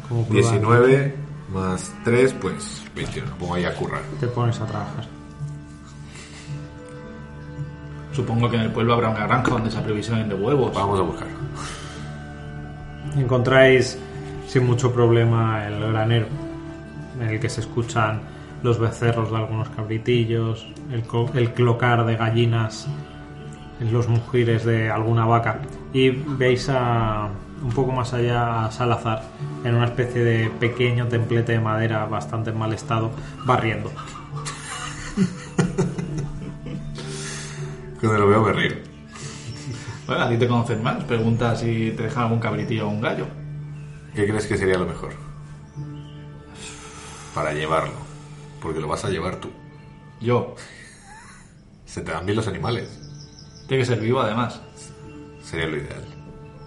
[0.10, 1.16] Como prueba, 19
[1.54, 3.38] más 3, pues 21.
[3.38, 4.02] Pongo ahí a currar.
[4.20, 5.06] Te pones a trabajar.
[8.12, 10.74] Supongo que en el pueblo habrá una granja donde se aprovisionen de huevos.
[10.74, 11.28] Vamos a buscar.
[13.16, 13.98] Encontráis
[14.46, 16.28] sin mucho problema el granero,
[17.22, 18.20] en el que se escuchan
[18.62, 22.90] los becerros de algunos cabritillos, el, el clocar de gallinas,
[23.80, 25.60] los mujires de alguna vaca.
[25.94, 27.30] Y veis a,
[27.64, 29.24] un poco más allá a Salazar,
[29.64, 33.12] en una especie de pequeño templete de madera bastante en mal estado,
[33.46, 33.92] barriendo.
[38.00, 38.76] Cuando lo veo me río.
[40.08, 41.04] Bueno, a ti te conocen más.
[41.04, 43.28] Pregunta si te dejan algún cabritillo o un gallo.
[44.16, 45.14] ¿Qué crees que sería lo mejor?
[47.36, 47.94] Para llevarlo.
[48.62, 49.50] Porque lo vas a llevar tú.
[50.20, 50.56] Yo.
[51.86, 52.99] Se te dan bien los animales.
[53.70, 54.60] Tiene que ser vivo, además.
[55.44, 56.04] Sería lo ideal.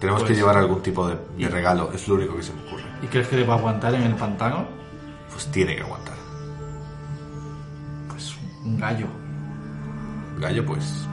[0.01, 1.91] Tenemos Pues- que llevar algún tipo de, de regalo.
[1.93, 2.85] Es lo único que se me ocurre.
[3.03, 4.65] ¿Y crees que va a aguantar en el pantano?
[5.31, 6.15] Pues tiene que aguantar.
[8.09, 8.35] Pues
[8.65, 9.07] un gallo.
[10.39, 11.05] Gallo, pues.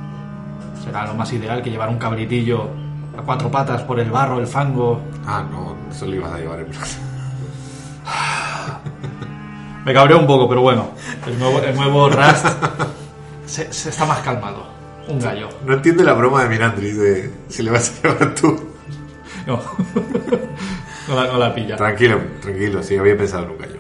[0.83, 2.69] Será lo más ideal que llevar un cabritillo
[3.17, 5.01] a cuatro patas por el barro, el fango.
[5.25, 6.67] Ah, no, eso lo ibas a llevar en.
[9.85, 10.91] Me cabreo un poco, pero bueno.
[11.25, 12.45] El nuevo, el nuevo Rust
[13.45, 14.68] se, se está más calmado.
[15.09, 15.49] Un gallo.
[15.65, 18.59] No entiende la broma de Mirandri de si le vas a llevar tú.
[19.47, 19.59] No.
[21.07, 21.75] no, la, no la pilla.
[21.75, 23.77] Tranquilo, tranquilo, sí, había pensado en un gallo.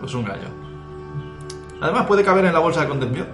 [0.00, 0.48] Pues un gallo.
[1.80, 3.26] Además puede caber en la bolsa de contención.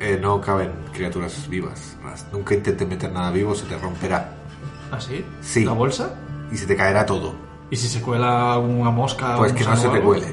[0.00, 1.96] Eh, no caben criaturas vivas.
[2.32, 4.32] Nunca intentes meter nada vivo, se te romperá.
[4.90, 5.24] ¿Ah, sí?
[5.40, 5.64] Sí.
[5.64, 6.14] ¿La bolsa?
[6.50, 7.34] Y se te caerá todo.
[7.70, 9.36] ¿Y si se cuela una mosca?
[9.38, 10.26] Pues un que no se te cuele.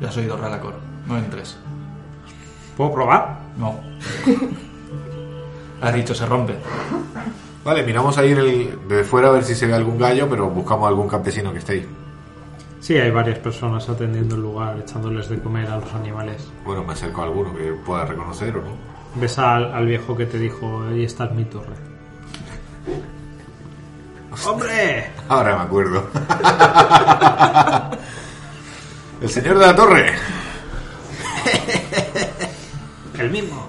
[0.00, 0.74] Ya has oído Ralacor.
[1.06, 1.56] No entres.
[2.82, 3.38] ¿Puedo probar?
[3.58, 3.78] No.
[5.80, 6.56] Has dicho, se rompe.
[7.64, 10.88] Vale, miramos ahí el, de fuera a ver si se ve algún gallo, pero buscamos
[10.88, 11.88] algún campesino que esté ahí.
[12.80, 16.50] Sí, hay varias personas atendiendo el lugar, echándoles de comer a los animales.
[16.64, 18.72] Bueno, me acerco a alguno que pueda reconocer o no.
[19.14, 21.76] Ves al, al viejo que te dijo, ahí está mi torre.
[24.44, 25.12] ¡Hombre!
[25.28, 26.08] Ahora me acuerdo.
[29.22, 30.12] el señor de la torre.
[33.22, 33.64] El mismo.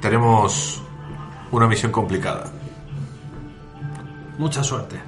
[0.00, 0.82] Tenemos
[1.50, 2.50] una misión complicada.
[4.38, 4.98] Mucha suerte.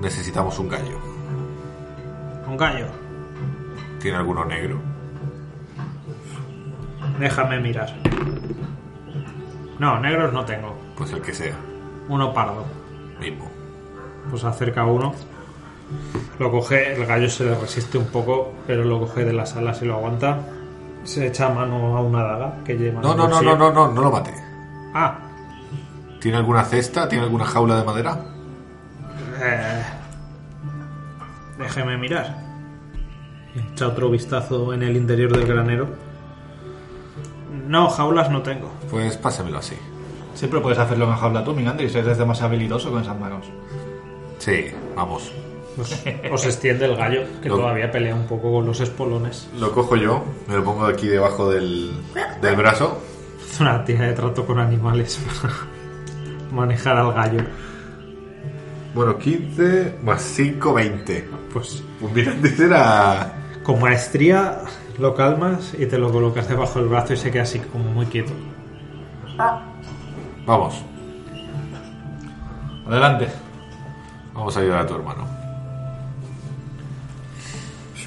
[0.00, 0.98] Necesitamos un gallo.
[2.48, 2.86] Un gallo.
[4.00, 4.80] ¿Tiene alguno negro?
[7.20, 7.94] Déjame mirar.
[9.78, 10.74] No, negros no tengo.
[10.96, 11.56] Pues el que sea.
[12.08, 12.64] Uno pardo.
[13.20, 13.50] Mismo.
[14.30, 15.14] Pues acerca uno.
[16.38, 19.82] Lo coge, el gallo se le resiste un poco, pero lo coge de las alas
[19.82, 20.40] y lo aguanta.
[21.04, 22.96] Se echa mano a una daga que lleva.
[22.96, 24.32] en No, no, no, no, no, no, no lo mate.
[24.94, 25.18] Ah,
[26.20, 27.08] ¿Tiene alguna cesta?
[27.08, 28.18] ¿Tiene alguna jaula de madera?
[29.42, 29.82] eh,
[31.58, 32.42] déjeme mirar.
[33.72, 35.88] Echa otro vistazo en el interior del granero.
[37.68, 38.72] No, jaulas no tengo.
[38.90, 39.76] Pues pásamelo así.
[40.34, 41.94] Siempre puedes hacerlo en jaula tú, Mingandris.
[41.94, 43.46] Eres demasiado habilidoso con esas manos.
[44.38, 45.32] Sí, vamos.
[45.78, 45.92] Os,
[46.32, 49.48] os extiende el gallo, que Lo- todavía pelea un poco con los espolones.
[49.58, 51.92] Lo cojo yo, me lo pongo aquí debajo del,
[52.40, 52.98] del brazo.
[53.50, 55.54] Es una tía de trato con animales para
[56.52, 57.40] manejar al gallo.
[58.94, 61.28] Bueno, 15 más 5, 20.
[61.52, 63.32] Pues Pues mira, antes era...
[63.64, 64.60] con maestría
[64.98, 68.06] lo calmas y te lo colocas debajo del brazo y se queda así como muy
[68.06, 68.32] quieto.
[70.46, 70.74] Vamos,
[72.86, 73.28] Adelante.
[74.32, 75.26] vamos a ayudar a tu hermano.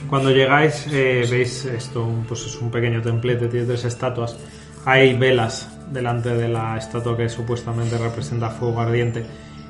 [0.09, 4.37] Cuando llegáis eh, veis esto, pues es un pequeño templete, tiene tres estatuas.
[4.85, 9.25] Hay velas delante de la estatua que supuestamente representa fuego ardiente.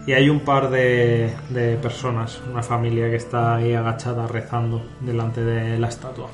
[0.06, 5.44] Y hay un par de, de personas, una familia que está ahí agachada rezando delante
[5.44, 6.30] de la estatua.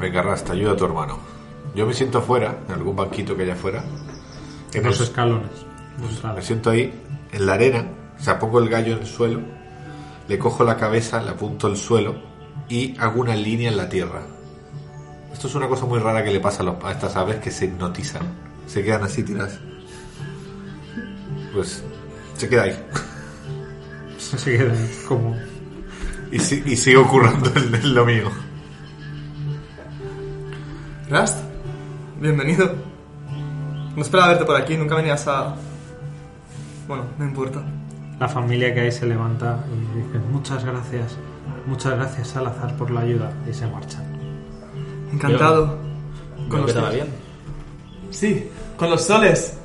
[0.00, 1.18] Venga, Rasta, ayuda a tu hermano.
[1.74, 3.84] Yo me siento fuera, en algún banquito que haya afuera.
[4.72, 5.50] En los el- escalones.
[6.10, 6.34] entrada.
[6.36, 6.92] Me siento ahí,
[7.32, 7.84] en la arena,
[8.18, 9.40] o sea, pongo el gallo en el suelo,
[10.28, 12.31] le cojo la cabeza, le apunto al suelo
[12.72, 14.22] y hago una línea en la tierra.
[15.32, 17.50] Esto es una cosa muy rara que le pasa a, los- a estas aves que
[17.50, 18.22] se hipnotizan.
[18.66, 19.58] Se quedan así tiradas.
[21.52, 21.82] Pues
[22.36, 22.76] se queda ahí.
[24.18, 25.36] Se queda ahí como...
[26.30, 28.30] Y, si- y sigue ocurriendo en, en lo mío.
[31.10, 31.38] Rast,
[32.20, 32.72] bienvenido.
[33.94, 35.54] No esperaba verte por aquí, nunca venías a...
[36.88, 37.62] Bueno, no importa.
[38.18, 41.16] La familia que hay se levanta y dice muchas gracias,
[41.66, 44.02] muchas gracias Salazar por la ayuda y se marchan.
[45.12, 45.76] Encantado.
[46.48, 47.04] Creo que te va soles.
[47.04, 47.14] bien.
[48.10, 49.58] Sí, con los soles.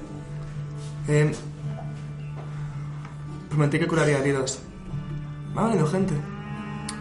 [1.08, 1.34] Eh,
[3.50, 4.60] prometí que curaría heridos.
[5.56, 6.14] Me ha venido gente.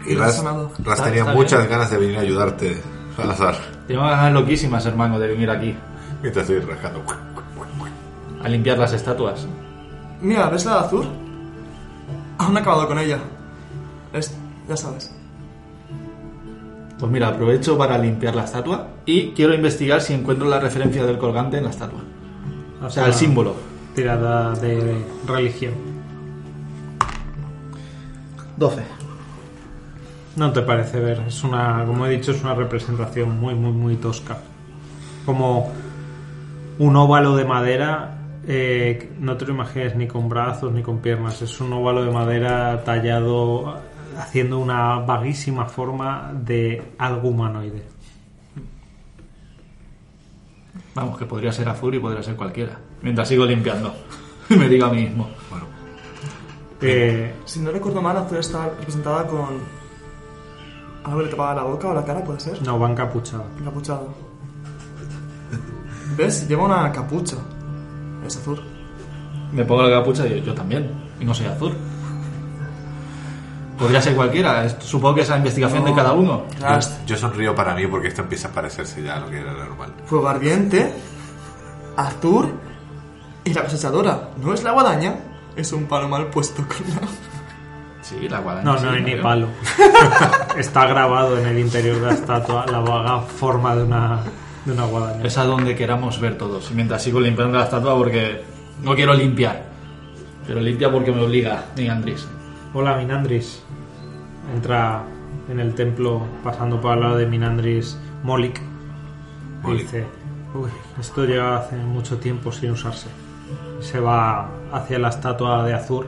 [0.05, 0.15] Y Y.
[0.15, 1.71] Ras Está- tenía muchas bien.
[1.71, 2.81] ganas de venir a ayudarte,
[3.15, 3.55] Salazar.
[3.87, 5.75] Tengo ganas loquísimas, hermano, de venir aquí
[6.21, 7.03] Mientras estoy rascando.
[8.43, 9.45] a limpiar las estatuas.
[10.21, 11.07] Mira, ¿ves la de azul?
[12.37, 13.19] Aún acabado con ella.
[14.13, 14.33] Es,
[14.67, 15.11] ya sabes.
[16.99, 21.17] Pues mira, aprovecho para limpiar la estatua y quiero investigar si encuentro la referencia del
[21.17, 21.99] colgante en la estatua.
[22.81, 23.55] O sea, el símbolo.
[23.93, 25.73] Tirada de religión.
[28.57, 28.83] 12.
[30.35, 33.95] No te parece ver, es una, como he dicho, es una representación muy, muy, muy
[33.95, 34.37] tosca.
[35.25, 35.71] Como
[36.79, 41.41] un óvalo de madera, eh, no te lo imagines ni con brazos ni con piernas,
[41.41, 43.81] es un óvalo de madera tallado
[44.17, 47.83] haciendo una vaguísima forma de algo humanoide.
[50.95, 52.79] Vamos, que podría ser azul y podría ser cualquiera.
[53.01, 53.93] Mientras sigo limpiando.
[54.49, 55.29] Y me digo a mí mismo.
[56.81, 59.77] Eh, Si no recuerdo mal, Azul está representada con...
[61.03, 62.61] Algo que le tapaba la boca o la cara, puede ser.
[62.63, 63.45] no, va encapuchada.
[63.59, 64.09] Encapuchado.
[66.17, 66.47] ¿Ves?
[66.47, 67.37] Lleva una capucha.
[68.25, 68.61] Es azul.
[69.51, 70.91] Me pongo la capucha y yo, yo también.
[71.19, 71.73] Y no soy azul.
[73.77, 74.67] Podría ser cualquiera.
[74.79, 76.45] Supongo que es la investigación de cada uno.
[76.59, 79.53] Yo, yo sonrío para mí porque esto empieza a parecerse ya a lo que era
[79.53, 79.93] normal.
[80.05, 80.91] fuego ardiente,
[81.95, 82.53] azul
[83.43, 84.29] y la cosechadora.
[84.41, 85.15] ¿No es la guadaña?
[85.55, 87.07] Es un palo mal puesto con la...
[88.01, 88.63] Sí, la guadaña.
[88.63, 89.23] No, sí, no hay ni veo.
[89.23, 89.47] palo.
[90.57, 94.21] Está grabado en el interior de la estatua la vaga forma de una,
[94.65, 95.23] de una guadaña.
[95.23, 96.71] Es a donde queramos ver todos.
[96.71, 98.43] Y mientras sigo limpiando la estatua porque
[98.81, 99.63] no quiero limpiar.
[100.47, 102.25] Pero limpia porque me obliga, ni Andrés.
[102.79, 103.63] Hola, Minandris.
[104.53, 105.03] Entra
[105.49, 108.59] en el templo pasando por al lado de Minandris Molik.
[108.59, 109.81] Y Molik.
[109.81, 110.05] dice,
[110.53, 113.07] uy, esto lleva hace mucho tiempo sin usarse.
[113.79, 116.05] Se va hacia la estatua de Azur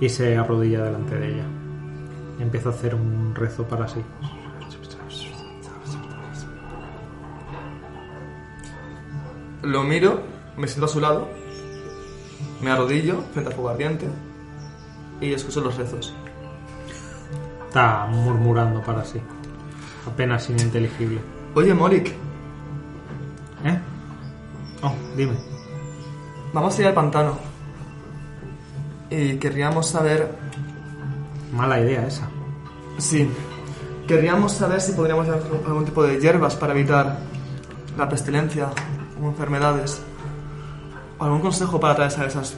[0.00, 1.44] y se arrodilla delante de ella.
[2.40, 4.00] Y empieza a hacer un rezo para sí.
[9.62, 10.22] Lo miro,
[10.56, 11.28] me siento a su lado,
[12.60, 14.08] me arrodillo frente al fuego ardiente
[15.20, 16.14] y escucho los rezos.
[17.68, 19.20] Está murmurando para sí.
[20.06, 21.20] Apenas ininteligible.
[21.54, 22.12] Oye, Morik,
[23.64, 23.78] ¿Eh?
[24.82, 25.34] Oh, dime.
[26.52, 27.38] vamos a ir al pantano.
[29.10, 30.34] Y querríamos saber...
[31.52, 32.28] Mala idea esa.
[32.98, 33.28] Sí,
[34.06, 37.18] querríamos saber si podríamos dar algún tipo de hierbas para evitar
[37.98, 38.70] la pestilencia
[39.20, 40.00] o enfermedades.
[41.18, 42.56] O algún consejo para atravesar esas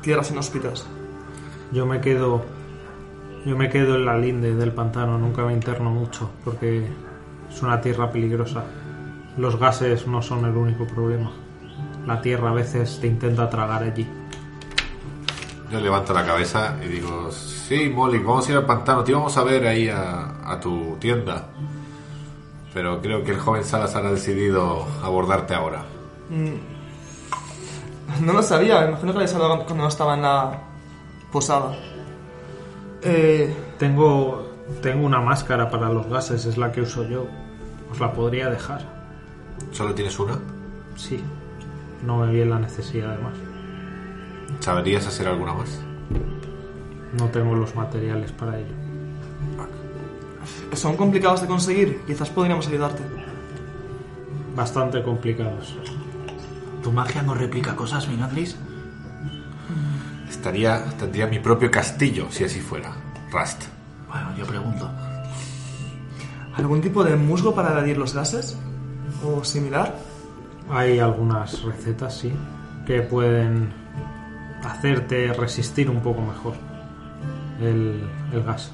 [0.00, 0.86] tierras inhóspitas.
[1.72, 2.44] Yo me quedo.
[3.44, 6.86] Yo me quedo en la linde del pantano, nunca me interno mucho, porque
[7.50, 8.64] es una tierra peligrosa.
[9.36, 11.32] Los gases no son el único problema.
[12.06, 14.06] La tierra a veces te intenta tragar allí.
[15.72, 19.36] Yo levanto la cabeza y digo, sí, Molly, vamos a ir al pantano, te íbamos
[19.36, 21.48] a ver ahí a, a tu tienda.
[22.72, 25.84] Pero creo que el joven Salazar ha decidido abordarte ahora.
[28.20, 30.58] No lo sabía, me imagino que lo habéis hablado cuando no estaba en la
[31.32, 31.74] posada.
[33.02, 34.50] Eh, Tengo.
[34.80, 37.26] Tengo una máscara para los gases, es la que uso yo.
[37.90, 38.80] Os la podría dejar.
[39.72, 40.38] ¿Solo tienes una?
[40.96, 41.20] Sí.
[42.06, 43.34] No me vi en la necesidad de más.
[44.60, 45.80] ¿Sabrías hacer alguna más?
[47.18, 48.74] No tengo los materiales para ello.
[50.74, 53.02] son complicados de conseguir, quizás podríamos ayudarte.
[54.56, 55.76] Bastante complicados.
[56.82, 58.56] ¿Tu magia no replica cosas, Minandris?
[60.32, 62.90] Estaría, tendría mi propio castillo si así fuera.
[63.30, 63.64] Rust.
[64.08, 64.90] Bueno, yo pregunto.
[66.56, 68.56] ¿Algún tipo de musgo para evadir los gases?
[69.24, 69.94] ¿O similar?
[70.70, 72.32] Hay algunas recetas, sí,
[72.86, 73.72] que pueden
[74.64, 76.54] hacerte resistir un poco mejor
[77.60, 78.02] el,
[78.32, 78.72] el gas.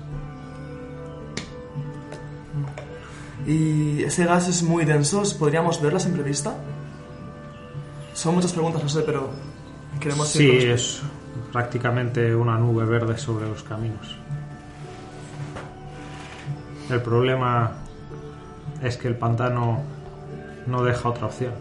[3.46, 5.22] ¿Y ese gas es muy denso?
[5.38, 6.54] ¿Podríamos verlo a simple vista?
[8.14, 9.30] Son muchas preguntas, no sé, pero
[10.00, 11.02] queremos Sí, ir con- es
[11.58, 14.14] prácticamente una nube verde sobre los caminos.
[16.88, 17.72] El problema
[18.80, 19.82] es que el pantano
[20.68, 21.52] no deja otra opción.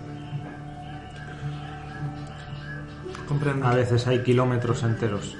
[3.27, 3.65] Comprendo.
[3.65, 5.35] A veces hay kilómetros enteros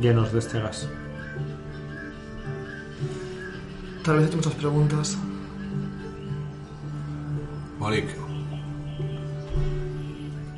[0.00, 0.88] llenos de este gas.
[4.02, 5.16] Tal vez he hecho muchas preguntas.
[7.78, 8.08] Molik,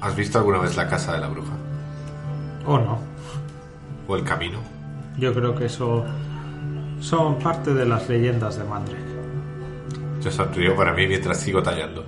[0.01, 1.60] ¿has visto alguna vez la casa de la bruja?
[2.67, 2.99] ¿O no?
[4.07, 4.59] ¿O el camino?
[5.19, 6.05] Yo creo que eso
[7.01, 9.11] son parte de las leyendas de Mandrake.
[10.23, 12.05] Yo sonrío para mí mientras sigo tallando.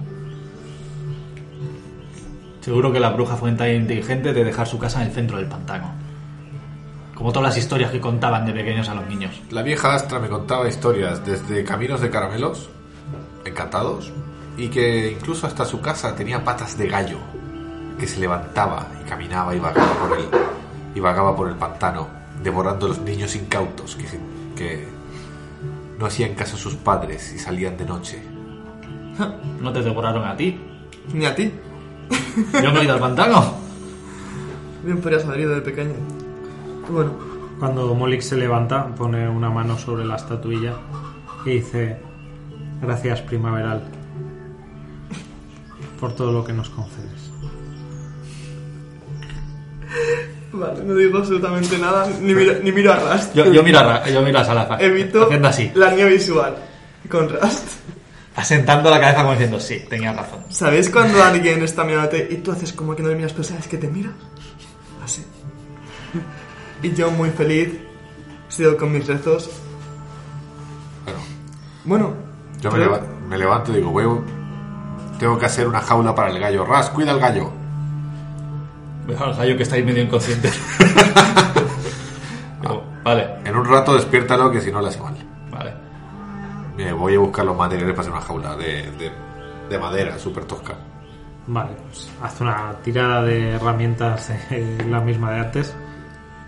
[2.61, 5.47] Seguro que la bruja fue tan inteligente de dejar su casa en el centro del
[5.47, 5.93] pantano.
[7.15, 9.41] Como todas las historias que contaban de pequeños a los niños.
[9.51, 12.71] La vieja Astra me contaba historias desde caminos de caramelos,
[13.45, 14.13] encantados,
[14.57, 17.19] y que incluso hasta su casa tenía patas de gallo,
[17.99, 20.25] que se levantaba y caminaba y vagaba por el,
[20.95, 22.09] y vagaba por el pantano,
[22.43, 24.07] devorando a los niños incautos que,
[24.57, 24.89] que
[25.99, 28.23] no hacían caso a sus padres y salían de noche.
[29.61, 30.61] No te devoraron a ti.
[31.13, 31.53] Ni a ti.
[32.53, 33.55] Yo no he ido al pantano.
[34.85, 35.95] Bien podrías haber ido de pequeño.
[36.91, 37.13] Bueno,
[37.61, 40.75] Cuando Molik se levanta, pone una mano sobre la estatuilla
[41.45, 42.01] y dice:
[42.81, 43.83] Gracias, primaveral,
[46.01, 47.32] por todo lo que nos concedes.
[50.63, 53.35] Vale, no digo absolutamente nada, ni miro, ni miro a Rust.
[53.35, 54.83] Yo, yo miro a, Ra- yo miro a Salazar.
[54.83, 55.71] Evito Haciendo así.
[55.75, 56.55] la línea visual
[57.11, 57.69] con Rust.
[58.35, 60.41] Asentando la cabeza como diciendo, sí, tenía razón.
[60.49, 63.69] ¿Sabes cuando alguien está mirándote y tú haces como que no le miras, pero sabes
[63.69, 64.11] que te mira?
[65.05, 65.23] Así.
[66.83, 67.79] Y yo muy feliz,
[68.49, 69.51] sigo con mis rezos.
[71.05, 71.21] Bueno,
[71.85, 72.15] Bueno,
[72.61, 74.21] yo me, creo- leva- me levanto y digo, "Voy-
[75.19, 76.65] tengo que hacer una jaula para el gallo.
[76.65, 77.53] Ras, cuida al gallo.
[79.19, 80.51] Al gallo que está ahí medio inconsciente.
[82.61, 85.15] Digo, vale, En un rato despiértalo que si no le hace mal.
[85.51, 85.73] vale.
[86.77, 89.13] Me voy a buscar los materiales para hacer una jaula de, de-
[89.69, 90.75] de madera, súper tosca.
[91.47, 95.75] Vale, pues hace una tirada de herramientas eh, la misma de antes.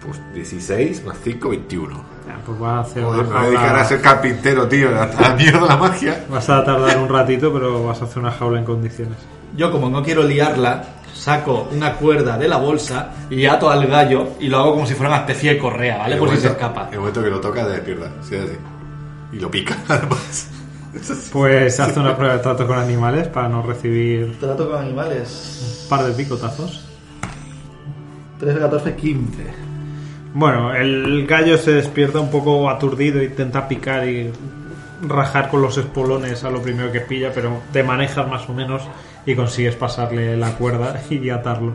[0.05, 1.95] Pues 16 más 5, 21.
[2.27, 3.85] Ya, Pues va a hacer Joder, una me voy a dedicar a jaula.
[3.85, 4.89] ser carpintero, tío.
[5.01, 6.25] A la mierda la magia.
[6.31, 9.19] Vas a tardar un ratito, pero vas a hacer una jaula en condiciones.
[9.57, 10.85] Yo como no quiero liarla,
[11.15, 14.95] saco una cuerda de la bolsa y ato al gallo y lo hago como si
[14.95, 16.15] fuera una especie de correa, ¿vale?
[16.15, 16.89] El Por si se momento- escapa.
[16.93, 18.11] El momento que lo toca, despierta.
[18.23, 18.57] Sí, así.
[19.33, 20.51] Y lo pica, además.
[21.33, 25.81] Pues hace una prueba de trato con animales para no recibir Trato con animales.
[25.85, 26.85] un par de picotazos.
[28.39, 29.43] 3, 14, 15.
[30.35, 34.31] Bueno, el gallo se despierta un poco aturdido, intenta picar y
[35.03, 38.83] rajar con los espolones a lo primero que pilla, pero te manejas más o menos
[39.27, 41.75] y consigues pasarle la cuerda y atarlo.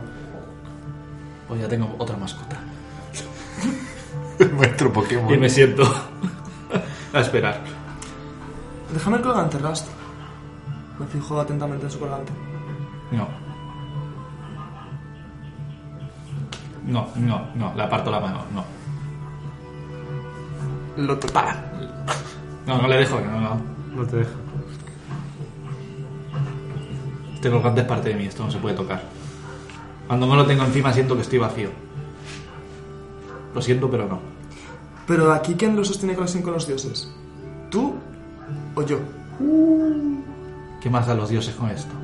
[1.48, 2.58] Pues ya tengo otra mascota.
[4.52, 5.32] Nuestro Pokémon.
[5.34, 5.82] Y me siento
[7.12, 7.60] a esperar.
[8.92, 9.88] déjame el colgante, Rust.
[10.98, 12.32] Me fijo atentamente en su colgante.
[13.10, 13.26] No.
[16.86, 18.64] No, no, no, le aparto la mano, no.
[20.96, 21.56] Lo total.
[22.66, 23.60] No, no le dejo, no, no.
[23.94, 24.30] No te deja.
[27.40, 29.02] Este colgante es parte de mí, esto no se puede tocar.
[30.06, 31.70] Cuando me lo tengo encima siento que estoy vacío.
[33.54, 34.20] Lo siento, pero no.
[35.06, 37.10] Pero aquí, ¿quién lo sostiene conexión con los dioses?
[37.70, 37.94] ¿Tú
[38.74, 38.98] o yo?
[40.82, 41.94] ¿Qué más da los dioses con esto?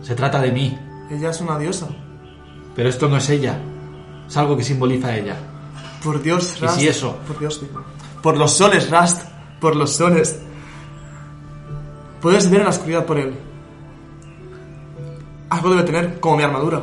[0.00, 0.78] Se trata de mí,
[1.10, 1.88] Ella es una diosa.
[2.74, 3.58] pero esto no es ella.
[4.26, 5.36] Es algo que simboliza a ella.
[6.02, 6.78] Por Dios, ¿Y Rust.
[6.78, 7.18] si eso?
[7.26, 7.82] Por Dios, digo.
[8.22, 9.22] Por los soles, Rust.
[9.60, 10.38] Por los soles.
[12.22, 13.34] Puedes ver en la oscuridad por él.
[15.54, 16.82] Algo debe tener, como mi armadura.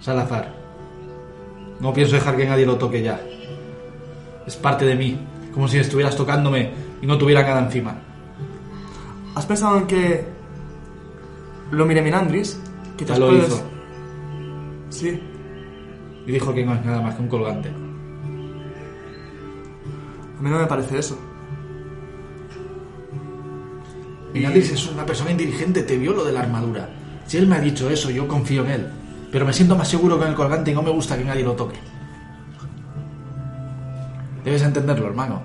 [0.00, 0.54] Salazar.
[1.80, 3.20] No pienso dejar que nadie lo toque ya.
[4.46, 5.18] Es parte de mí,
[5.52, 6.70] como si estuvieras tocándome
[7.02, 7.94] y no tuviera nada encima.
[9.34, 10.24] ¿Has pensado en que
[11.72, 12.58] lo mire Minandris?
[12.58, 13.62] Ya Quizás lo puedes- hizo
[14.88, 15.22] Sí.
[16.26, 17.68] y dijo que no es nada más que un colgante.
[20.38, 21.18] A mí no me parece eso.
[24.32, 26.88] Minandris es una persona inteligente, te vio lo de la armadura.
[27.32, 28.92] Si él me ha dicho eso, yo confío en él.
[29.30, 31.54] Pero me siento más seguro con el colgante y no me gusta que nadie lo
[31.54, 31.78] toque.
[34.44, 35.40] Debes entenderlo, hermano.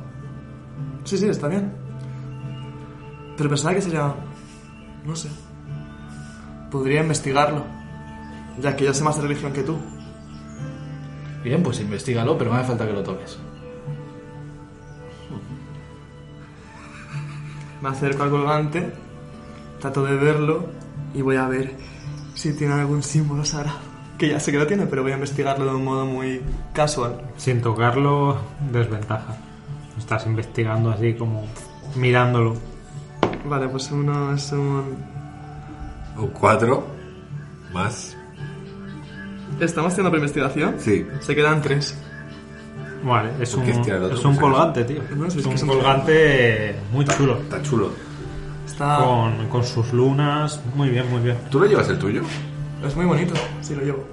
[1.05, 1.71] Sí, sí, está bien.
[3.37, 4.13] Pero pensaba que sería...
[5.05, 5.29] No sé.
[6.69, 7.63] Podría investigarlo.
[8.59, 9.77] Ya que yo sé más de religión que tú.
[11.41, 13.39] Bien, pues investigalo, pero no hace falta que lo toques.
[17.81, 18.91] Me acerco al colgante,
[19.79, 21.75] trato de verlo y voy a ver
[22.33, 23.77] si tiene algún símbolo sagrado.
[24.17, 26.41] Que ya sé que lo tiene, pero voy a investigarlo de un modo muy
[26.73, 27.21] casual.
[27.37, 28.37] Sin tocarlo,
[28.71, 29.37] desventaja.
[29.97, 31.45] Estás investigando así como
[31.95, 32.55] mirándolo.
[33.45, 34.97] Vale, pues uno es un...
[36.17, 36.83] Un 4
[37.73, 38.17] más.
[39.59, 40.75] Estamos haciendo otra investigación.
[40.79, 41.05] Sí.
[41.19, 41.95] Se quedan tres.
[43.03, 44.07] Vale, es ¿Por un, otro?
[44.13, 45.01] es un Pues colgante, tío.
[45.15, 47.37] No, si es es que un colgante muy chulo.
[47.41, 47.91] Está chulo.
[48.77, 48.97] Está...
[48.99, 50.61] Con, con sus lunas.
[50.75, 51.35] Muy bien, muy bien.
[51.49, 52.21] ¿Tú lo llevas el tuyo?
[52.85, 53.33] Es muy bonito.
[53.61, 54.05] Sí, lo llevo.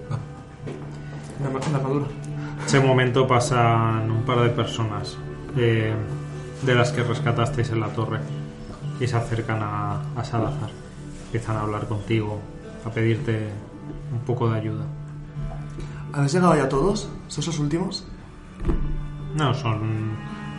[1.40, 2.06] La, arma- la armadura.
[2.64, 5.18] ese momento pasan un par de personas
[5.58, 5.92] eh,
[6.62, 8.20] de las que rescatasteis en la torre
[8.98, 10.70] y se acercan a, a Salazar.
[11.26, 12.40] Empiezan a hablar contigo,
[12.86, 13.48] a pedirte
[14.14, 14.84] un poco de ayuda.
[16.14, 17.10] ¿Habéis llegado ya todos?
[17.28, 18.06] ¿Sois los últimos?
[19.36, 20.12] No, son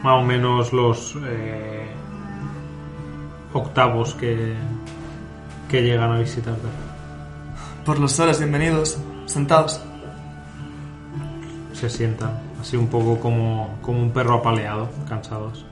[0.03, 1.87] más o menos los eh,
[3.55, 4.53] octavos que,
[5.69, 6.67] que llegan a visitarte.
[7.85, 8.97] Por los soles, bienvenidos.
[9.25, 9.81] Sentados.
[11.73, 15.65] Se sientan así un poco como, como un perro apaleado, cansados.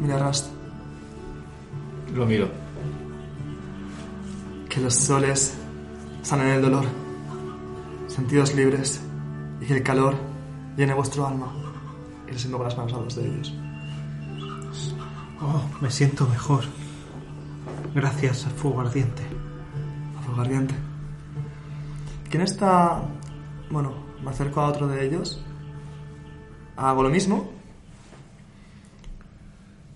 [0.00, 0.48] Mira, Rast,
[2.14, 2.48] Lo miro.
[4.68, 5.56] que los soles
[6.22, 6.84] sanen el dolor.
[8.06, 9.00] Sentidos libres.
[9.60, 10.14] Y que el calor
[10.76, 11.50] llene vuestro alma.
[12.28, 13.54] Y les invoco las manos a los de ellos.
[15.40, 16.64] Oh, me siento mejor.
[17.94, 19.22] Gracias al fuego ardiente.
[20.18, 20.74] A fuego ardiente.
[22.30, 23.02] ¿Quién está...?
[23.70, 25.42] Bueno, me acerco a otro de ellos.
[26.76, 27.50] Hago lo mismo.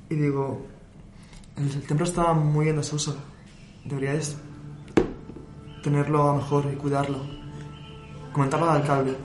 [0.08, 0.66] Y digo...
[1.56, 3.16] El, el templo está muy en desuso.
[3.84, 4.36] Deberíais
[5.82, 7.18] tenerlo a mejor y cuidarlo.
[8.32, 9.16] Comentarlo al alcalde.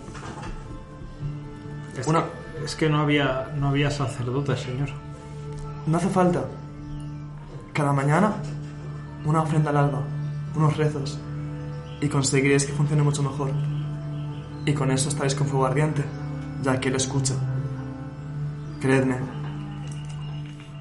[1.98, 2.26] Es, Una-
[2.64, 4.90] es que no había, no había sacerdote, señor.
[5.88, 6.46] No hace falta.
[7.74, 8.34] Cada mañana,
[9.26, 10.02] una ofrenda al alba,
[10.56, 11.20] unos rezos,
[12.02, 13.52] y conseguiréis que funcione mucho mejor.
[14.66, 16.04] Y con eso estaréis con fuego ardiente,
[16.64, 17.36] ya que Él escucha.
[18.82, 19.18] Creedme,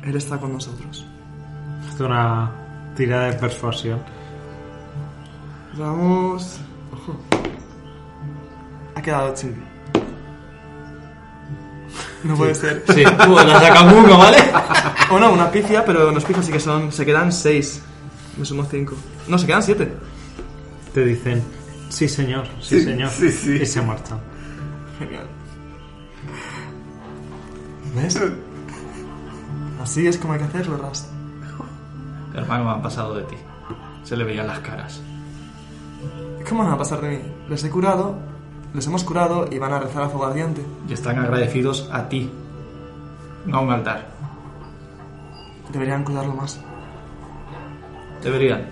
[0.02, 1.06] Él está con nosotros.
[1.92, 2.50] Es una
[2.96, 4.00] tirada de persuasión.
[5.76, 6.60] Vamos.
[6.92, 7.16] Ojo.
[8.94, 9.73] Ha quedado chill.
[12.28, 12.82] No puede ser.
[12.88, 14.38] Sí, tú la sacas uno, ¿vale?
[15.10, 16.90] O no, una pifia, pero no es pifia, así que son.
[16.90, 17.82] Se quedan seis.
[18.38, 18.96] Me sumo cinco.
[19.28, 19.92] No, se quedan siete.
[20.94, 21.42] Te dicen,
[21.90, 23.10] sí, señor, sí, Sí, señor.
[23.10, 23.58] sí, sí.
[23.62, 24.18] Y se marchan.
[24.98, 25.26] Genial.
[27.94, 28.18] ¿Ves?
[29.82, 31.06] Así es como hay que hacerlo, Rast.
[32.34, 33.36] Hermano, me han pasado de ti.
[34.02, 35.00] Se le veían las caras.
[36.48, 37.18] ¿Cómo van a pasar de mí?
[37.48, 38.16] Les he curado,
[38.74, 40.64] les hemos curado y van a rezar a fuego ardiente.
[40.88, 42.30] Y están agradecidos a ti.
[43.46, 44.08] No a un altar.
[45.72, 46.60] Deberían cuidarlo más.
[48.20, 48.66] Deberían.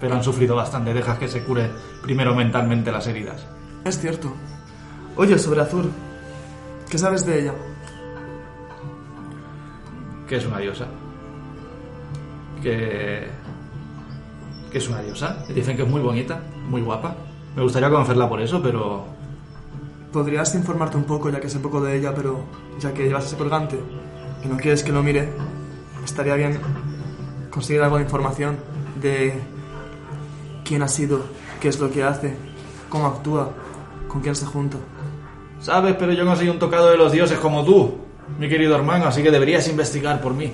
[0.00, 0.94] Pero han sufrido bastante.
[0.94, 1.70] Dejas que se cure
[2.02, 3.44] primero mentalmente las heridas.
[3.84, 4.32] Es cierto.
[5.16, 5.90] Oye, sobre Azur,
[6.88, 7.54] ¿qué sabes de ella?
[10.28, 10.86] Que es una diosa.
[12.62, 13.28] Que...
[14.70, 15.44] Que es una diosa.
[15.52, 17.16] Dicen que es muy bonita, muy guapa.
[17.56, 19.04] Me gustaría conocerla por eso, pero...
[20.12, 22.44] Podrías informarte un poco, ya que sé poco de ella, pero
[22.78, 23.78] ya que llevas ese colgante
[24.44, 25.30] y no quieres que lo mire,
[26.04, 26.58] estaría bien
[27.50, 28.56] conseguir algo de información
[29.00, 29.40] de
[30.64, 31.22] quién ha sido,
[31.60, 32.36] qué es lo que hace,
[32.88, 33.52] cómo actúa,
[34.08, 34.76] con quién se junta.
[35.60, 37.94] Sabes, pero yo no soy un tocado de los dioses como tú,
[38.38, 40.52] mi querido hermano, así que deberías investigar por mí.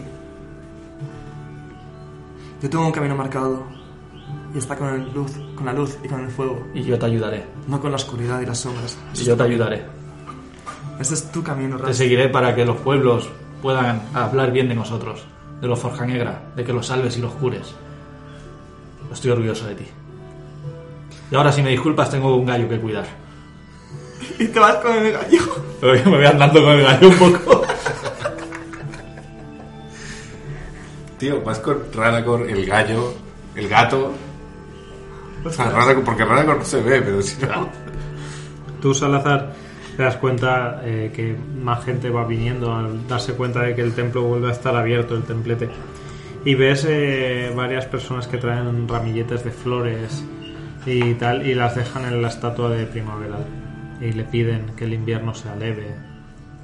[2.62, 3.77] Yo tengo un camino marcado
[4.54, 7.06] y está con, el luz, con la luz y con el fuego, Y yo te
[7.06, 7.44] ayudaré.
[7.66, 8.98] no con la oscuridad y las sombras.
[9.14, 9.84] Y yo te ayudaré.
[10.98, 11.96] Ese es tu camino, Te Raz.
[11.96, 13.28] seguiré para que los pueblos
[13.62, 15.24] puedan hablar bien de nosotros,
[15.60, 17.74] de los Forja Negra, de que los salves y los cures.
[19.12, 19.84] Estoy orgulloso de ti.
[21.30, 23.06] Y ahora, si me disculpas, tengo un gallo que cuidar.
[24.38, 25.38] Y te vas con el gallo.
[25.82, 27.62] Me voy andando con el gallo un poco.
[31.18, 33.14] Tío, vas con Radagor, el gallo,
[33.56, 34.12] el gato.
[35.44, 35.72] O sea,
[36.04, 37.68] porque no se ve, pero si no.
[38.80, 39.52] Tú, Salazar,
[39.96, 43.94] te das cuenta eh, que más gente va viniendo al darse cuenta de que el
[43.94, 45.68] templo vuelve a estar abierto, el templete.
[46.44, 50.24] Y ves eh, varias personas que traen ramilletes de flores
[50.86, 53.44] y tal, y las dejan en la estatua de primaveral.
[54.00, 55.96] Y le piden que el invierno sea leve,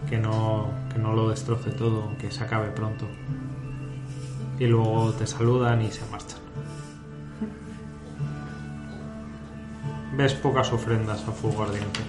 [0.09, 3.07] que no, que no lo destroce todo, que se acabe pronto.
[4.59, 6.44] Y luego te saludan y se marchan.
[10.17, 12.01] Ves pocas ofrendas a fuego ardiente.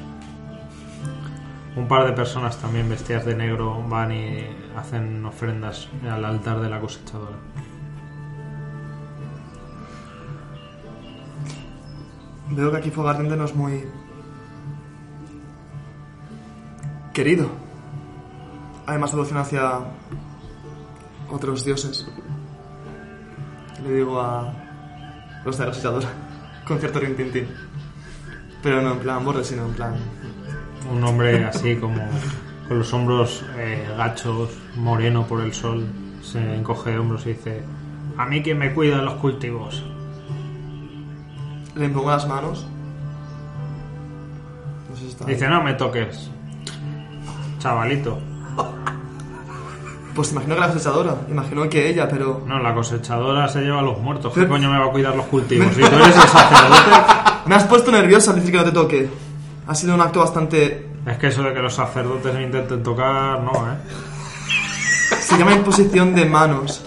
[1.75, 4.45] Un par de personas también vestidas de negro van y
[4.75, 7.37] hacen ofrendas al altar de la cosechadora.
[12.49, 13.83] Veo que aquí Fuego Ardiente no es muy...
[17.15, 17.49] querido.
[18.85, 19.79] Hay más devoción hacia
[21.31, 22.05] otros dioses.
[23.81, 24.53] Le digo a
[25.43, 26.09] los de la sitadora,
[26.67, 27.64] con cierto rintintín.
[28.65, 29.93] Pero no en plan borde, sino en plan...
[30.91, 32.01] Un hombre así como
[32.67, 35.85] con los hombros eh, gachos, moreno por el sol,
[36.23, 37.61] se encoge de hombros y dice,
[38.17, 39.83] a mí quien me cuida de los cultivos.
[41.75, 42.65] Le impongo las manos.
[44.89, 45.25] No sé si está...
[45.25, 46.31] Dice, no me toques,
[47.59, 48.17] chavalito.
[50.15, 52.41] Pues imagino que la cosechadora, imagino que ella, pero...
[52.47, 54.33] No, la cosechadora se lleva a los muertos.
[54.33, 55.67] ¿Qué coño me va a cuidar los cultivos?
[55.75, 56.91] Si tú eres el sacerdote...
[57.45, 59.09] Me has puesto nervioso al decir que no te toque.
[59.67, 60.89] Ha sido un acto bastante...
[61.05, 63.75] Es que eso de que los sacerdotes me intenten tocar, no, ¿eh?
[65.19, 66.83] Se llama imposición de manos.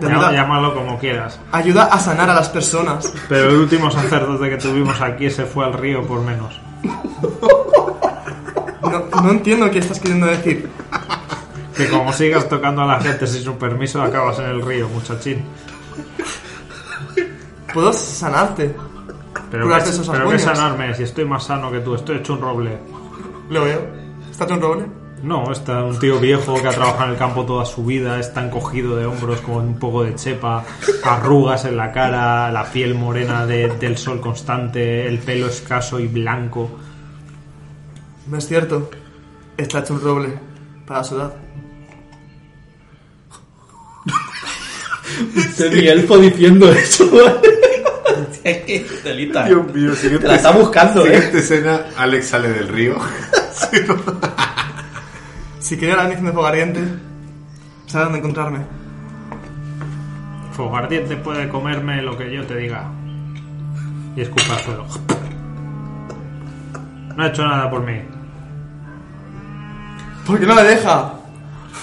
[0.00, 1.40] Ayuda, Llámalo como quieras.
[1.50, 3.12] ayuda a sanar a las personas.
[3.28, 6.60] Pero el último sacerdote que tuvimos aquí se fue al río por menos.
[8.82, 10.70] No, no entiendo qué estás queriendo decir.
[11.78, 15.44] Que como sigas tocando a la gente sin su permiso, acabas en el río, muchachín.
[17.72, 18.74] Puedo sanarte.
[19.50, 22.78] Pero, que, pero sanarme, si estoy más sano que tú, estoy hecho un roble.
[23.50, 23.80] Lo veo.
[24.30, 24.86] ¿Está tu un roble?
[25.22, 28.44] No, está un tío viejo que ha trabajado en el campo toda su vida, está
[28.44, 30.64] encogido de hombros con un poco de chepa,
[31.04, 36.06] arrugas en la cara, la piel morena de- del sol constante, el pelo escaso y
[36.06, 36.70] blanco.
[38.28, 38.90] No es cierto.
[39.56, 40.38] Está hecho un roble
[40.86, 41.16] para su
[45.36, 47.10] Este mi elfo diciendo eso.
[48.42, 49.44] Qué telita.
[49.44, 51.12] Dios mío, siguiente, Te la está buscando, ¿eh?
[51.14, 52.96] siguiente escena, Alex sale del río.
[55.60, 56.80] Si quiere la inicio de Fogardiente,
[57.86, 58.60] sabe dónde encontrarme.
[60.52, 62.86] Fogardiente puede comerme lo que yo te diga.
[64.16, 64.86] Y escupa al suelo.
[67.16, 68.00] No ha hecho nada por mí.
[70.26, 71.12] ¿Por qué no le deja?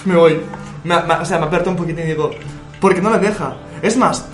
[0.04, 0.40] Me voy.
[0.84, 2.30] Me- me- o sea, me aperto un poquitín y digo,
[2.86, 3.56] ¿por qué no le deja?
[3.82, 4.24] Es más,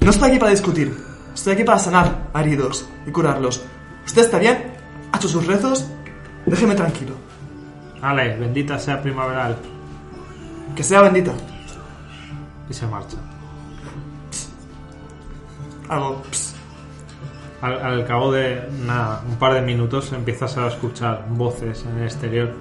[0.00, 0.96] no estoy aquí para discutir.
[1.34, 3.62] Estoy aquí para sanar a heridos y curarlos.
[4.06, 4.72] ¿Usted está bien?
[5.12, 5.86] ¿Ha hecho sus rezos?
[6.46, 7.12] Déjeme tranquilo.
[8.00, 9.54] Ale, bendita sea primaveral.
[10.74, 11.32] Que sea bendita.
[12.70, 13.18] Y se marcha.
[15.90, 16.22] Algo.
[17.60, 22.04] Al, al cabo de nada, un par de minutos empiezas a escuchar voces en el
[22.04, 22.54] exterior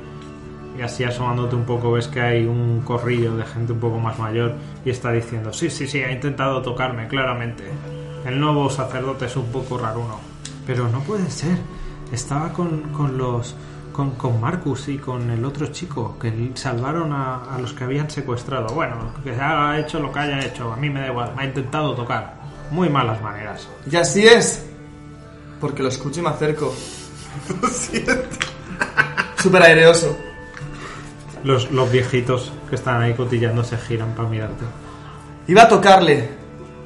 [0.79, 4.17] y así asomándote un poco ves que hay un corrillo de gente un poco más
[4.17, 4.55] mayor
[4.85, 7.65] y está diciendo, sí, sí, sí, ha intentado tocarme, claramente.
[8.25, 10.21] El nuevo sacerdote es un poco raruno.
[10.65, 11.57] Pero no puede ser.
[12.13, 13.55] Estaba con, con los...
[13.91, 18.09] Con, con Marcus y con el otro chico que salvaron a, a los que habían
[18.09, 18.73] secuestrado.
[18.73, 21.45] Bueno, que haya hecho lo que haya hecho, a mí me da igual, me ha
[21.45, 22.35] intentado tocar.
[22.71, 23.67] Muy malas maneras.
[23.91, 24.65] Y así es.
[25.59, 26.73] Porque lo escucho y me acerco.
[29.37, 30.28] Súper aireoso.
[31.43, 34.65] Los, los viejitos que están ahí cotillando se giran para mirarte.
[35.47, 36.29] Iba a tocarle.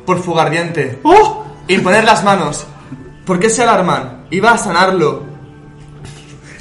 [0.05, 0.99] Por fugardiente.
[1.03, 1.45] ¡Oh!
[1.67, 2.65] Imponer las manos.
[3.25, 4.25] ¿Por qué se alarman?
[4.29, 5.23] Iba a sanarlo.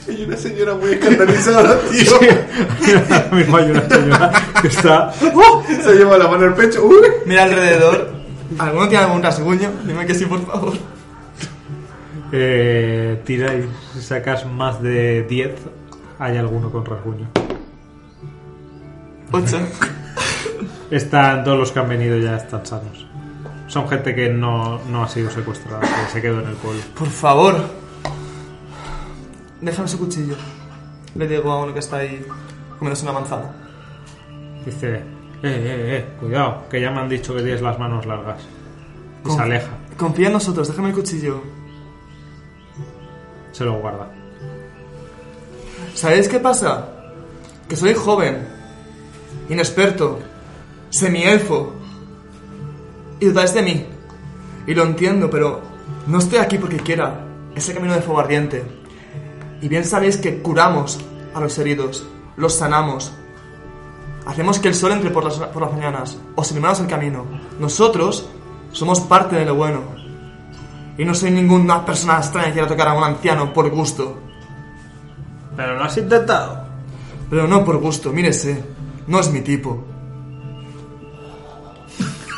[0.09, 2.15] Hay una señora muy escandalizada, tío.
[2.15, 5.13] Ahora mismo hay una señora que está.
[5.13, 6.85] Se lleva la mano al pecho.
[6.85, 7.07] Uy.
[7.27, 8.13] Mira alrededor.
[8.59, 9.71] ¿Alguno tiene algún rasguño?
[9.85, 10.75] Dime que sí, por favor.
[12.33, 15.51] Eh, tira y si sacas más de 10,
[16.19, 17.29] hay alguno con rasguño.
[19.33, 19.59] Ocho.
[20.91, 23.07] Están todos los que han venido ya están sanos.
[23.67, 26.83] Son gente que no, no ha sido secuestrada, que se quedó en el pueblo.
[26.97, 27.57] Por favor.
[29.61, 30.35] Déjame su cuchillo.
[31.15, 32.25] Le digo a uno que está ahí
[32.79, 33.51] comiéndose una manzana.
[34.67, 35.03] Dice, eh,
[35.43, 38.43] eh, eh, cuidado, que ya me han dicho que tienes las manos largas.
[39.21, 41.43] Y Con- se aleja, Confía en nosotros, déjame el cuchillo.
[43.53, 44.09] se lo guarda.
[45.95, 46.89] ¿Sabéis qué pasa?
[47.69, 48.49] Que soy joven,
[49.53, 50.19] inexperto,
[50.91, 51.75] semielfo.
[53.21, 53.87] Y dudáis de mí.
[54.67, 55.61] Y lo entiendo, pero
[56.07, 57.27] no estoy aquí porque quiera.
[57.55, 58.65] Es el camino de fuego ardiente.
[59.61, 60.99] Y bien sabéis que curamos
[61.35, 62.05] a los heridos,
[62.37, 63.13] los sanamos.
[64.27, 67.27] Hacemos que el sol entre por las, por las mañanas, os iluminamos el camino.
[67.59, 68.29] Nosotros
[68.73, 69.83] somos parte de lo bueno.
[70.99, 74.19] Y no soy ninguna persona extraña que quiera tocar a un anciano por gusto.
[75.57, 76.65] Pero lo has intentado.
[77.31, 78.63] Pero no por gusto, mírese.
[79.07, 79.85] No es mi tipo.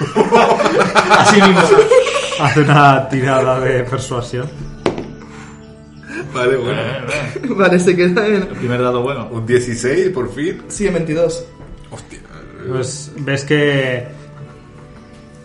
[1.10, 1.60] Así mismo.
[2.40, 4.48] Hace una tirada de persuasión.
[6.34, 6.82] Vale, bueno.
[7.56, 8.34] vale, se queda en...
[8.34, 9.28] El primer dado bueno.
[9.30, 10.62] Un 16, por fin.
[10.68, 11.44] Sí, en 22.
[11.90, 12.18] Hostia.
[12.68, 14.08] Pues ves que,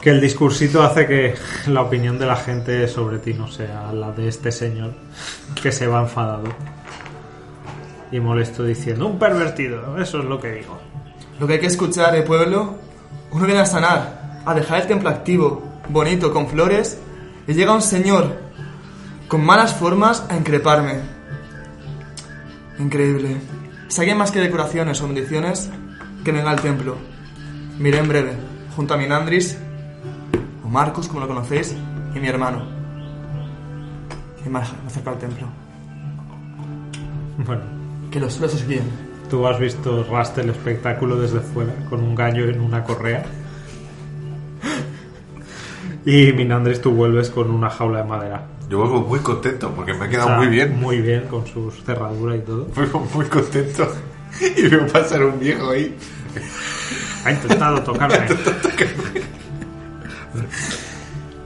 [0.01, 1.35] que el discursito hace que
[1.67, 4.93] la opinión de la gente sobre ti no sea la de este señor
[5.61, 6.45] que se va enfadado
[8.11, 10.79] y molesto diciendo un pervertido, eso es lo que digo.
[11.39, 12.75] Lo que hay que escuchar, eh, pueblo,
[13.31, 16.99] Uno viene a sanar, a dejar el templo activo, bonito, con flores,
[17.47, 18.39] y llega un señor
[19.27, 20.99] con malas formas a increparme.
[22.79, 23.37] Increíble.
[23.87, 25.69] Si alguien más que decoraciones o bendiciones,
[26.23, 26.95] que venga al templo.
[27.77, 28.33] Miré en breve,
[28.75, 29.57] junto a mi Nandris,
[30.65, 31.75] o Marcus, como lo conocéis,
[32.15, 32.65] y mi hermano.
[34.43, 35.47] Y me acerco al templo.
[37.45, 37.61] Bueno,
[38.11, 39.08] Que los los guíen.
[39.29, 43.23] Tú has visto Rast el espectáculo desde fuera, con un gallo en una correa.
[46.05, 48.47] Y Minandris, tú vuelves con una jaula de madera.
[48.69, 50.79] Yo vuelvo muy contento porque me ha quedado muy bien.
[50.79, 52.65] Muy bien, con sus cerraduras y todo.
[52.75, 53.87] Vuelvo muy contento.
[54.55, 55.95] Y veo pasar un viejo ahí.
[57.25, 58.17] Ha intentado tocarme.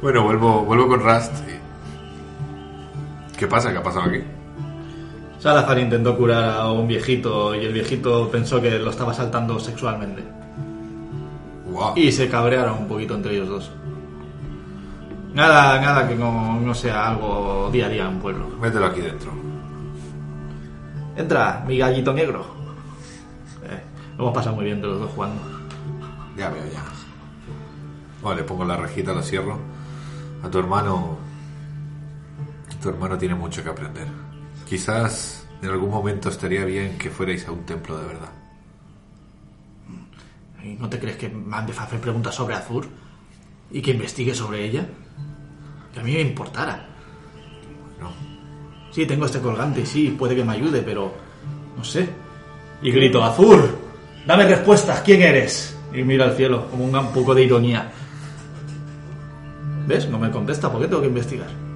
[0.02, 1.32] Bueno, vuelvo, vuelvo con Rust.
[3.38, 3.72] ¿Qué pasa?
[3.72, 4.22] ¿Qué ha pasado aquí?
[5.44, 10.24] Salazar intentó curar a un viejito y el viejito pensó que lo estaba saltando sexualmente.
[11.98, 13.72] Y se cabrearon un poquito entre ellos dos.
[15.34, 18.48] Nada, nada que no, no sea algo día a día en un pueblo.
[18.62, 19.34] Mételo aquí dentro.
[21.18, 22.46] Entra, mi gallito negro.
[23.66, 23.84] Eh,
[24.18, 25.41] lo hemos pasado muy bien de los dos jugando.
[26.38, 26.86] Ya veo, ya.
[28.22, 29.60] Bueno, le pongo la rejita, lo cierro.
[30.41, 31.18] A tu hermano.
[32.82, 34.22] Tu hermano tiene mucho que aprender.
[34.74, 38.32] Quizás en algún momento estaría bien que fuerais a un templo de verdad.
[40.63, 42.88] ¿Y no te crees que mande a hacer preguntas sobre Azur?
[43.69, 44.84] ¿Y que investigue sobre ella?
[45.93, 46.88] Que a mí me importara.
[48.01, 48.11] No.
[48.91, 51.13] Sí, tengo este colgante y sí, puede que me ayude, pero...
[51.78, 52.09] No sé.
[52.82, 53.78] Y grito, Azur,
[54.26, 55.78] dame respuestas, ¿quién eres?
[55.93, 57.91] Y mira al cielo, como un poco de ironía.
[59.86, 60.09] ¿Ves?
[60.09, 61.72] No me contesta, ¿por qué tengo que investigar?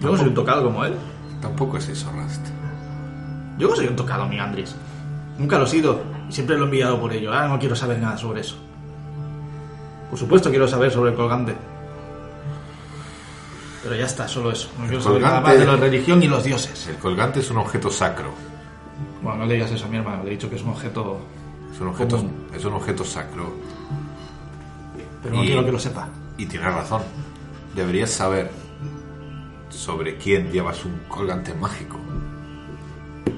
[0.00, 0.94] Yo no soy un tocado como él.
[1.40, 2.46] Tampoco es eso, Rust.
[3.58, 4.74] Yo no soy un tocado, mi Andrés.
[5.38, 7.32] Nunca lo he sido y siempre lo he enviado por ello.
[7.32, 8.56] Ahora no quiero saber nada sobre eso.
[10.10, 11.54] Por supuesto quiero saber sobre el colgante.
[13.82, 14.68] Pero ya está, solo eso.
[14.78, 16.88] No quiero saber nada más de la religión y los dioses.
[16.88, 18.30] El colgante es un objeto sacro.
[19.22, 21.20] Bueno, no le digas eso a mi hermano, le he dicho que es un objeto...
[21.72, 22.46] Es un objeto, Común.
[22.54, 23.52] es un objeto sacro.
[25.22, 26.08] Pero no quiero que lo sepa.
[26.36, 27.02] Y tienes razón.
[27.74, 28.50] Deberías saber
[29.70, 31.98] sobre quién llevas un colgante mágico.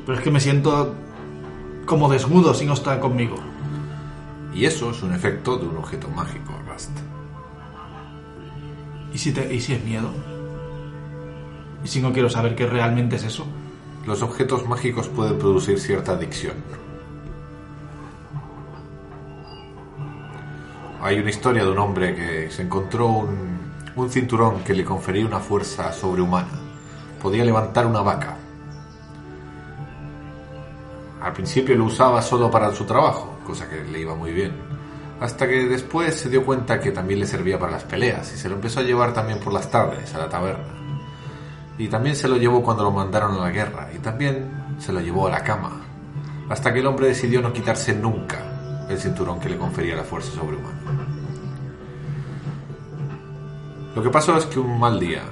[0.06, 0.94] Pero es que me siento
[1.86, 3.36] como desnudo si no está conmigo.
[4.54, 6.90] Y eso es un efecto de un objeto mágico, Rust.
[9.12, 10.10] ¿Y si, te- ¿Y si es miedo?
[11.84, 13.46] ¿Y si no quiero saber qué realmente es eso?
[14.06, 16.54] Los objetos mágicos pueden producir cierta adicción.
[21.02, 23.59] Hay una historia de un hombre que se encontró un,
[23.96, 26.48] un cinturón que le confería una fuerza sobrehumana.
[27.20, 28.36] Podía levantar una vaca.
[31.20, 34.52] Al principio lo usaba solo para su trabajo, cosa que le iba muy bien.
[35.20, 38.48] Hasta que después se dio cuenta que también le servía para las peleas y se
[38.48, 40.64] lo empezó a llevar también por las tardes a la taberna.
[41.76, 43.90] Y también se lo llevó cuando lo mandaron a la guerra.
[43.94, 45.80] Y también se lo llevó a la cama.
[46.48, 50.32] Hasta que el hombre decidió no quitarse nunca el cinturón que le confería la fuerza
[50.32, 50.99] sobrehumana.
[53.94, 55.22] Lo que pasó es que un mal día,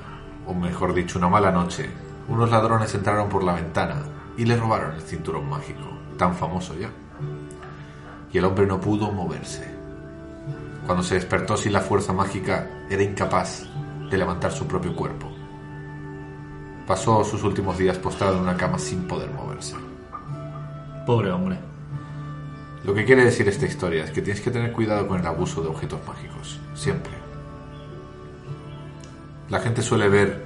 [0.44, 1.88] o mejor dicho, una mala noche,
[2.26, 4.02] unos ladrones entraron por la ventana
[4.36, 5.86] y le robaron el cinturón mágico,
[6.16, 6.90] tan famoso ya.
[8.32, 9.64] Y el hombre no pudo moverse.
[10.84, 13.62] Cuando se despertó sin la fuerza mágica, era incapaz
[14.10, 15.30] de levantar su propio cuerpo.
[16.84, 19.76] Pasó sus últimos días postrado en una cama sin poder moverse.
[21.06, 21.58] Pobre hombre.
[22.84, 25.62] Lo que quiere decir esta historia es que tienes que tener cuidado con el abuso
[25.62, 27.27] de objetos mágicos, siempre.
[29.50, 30.44] La gente suele ver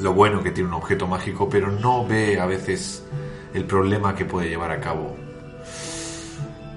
[0.00, 3.04] lo bueno que tiene un objeto mágico, pero no ve a veces
[3.52, 5.16] el problema que puede llevar a cabo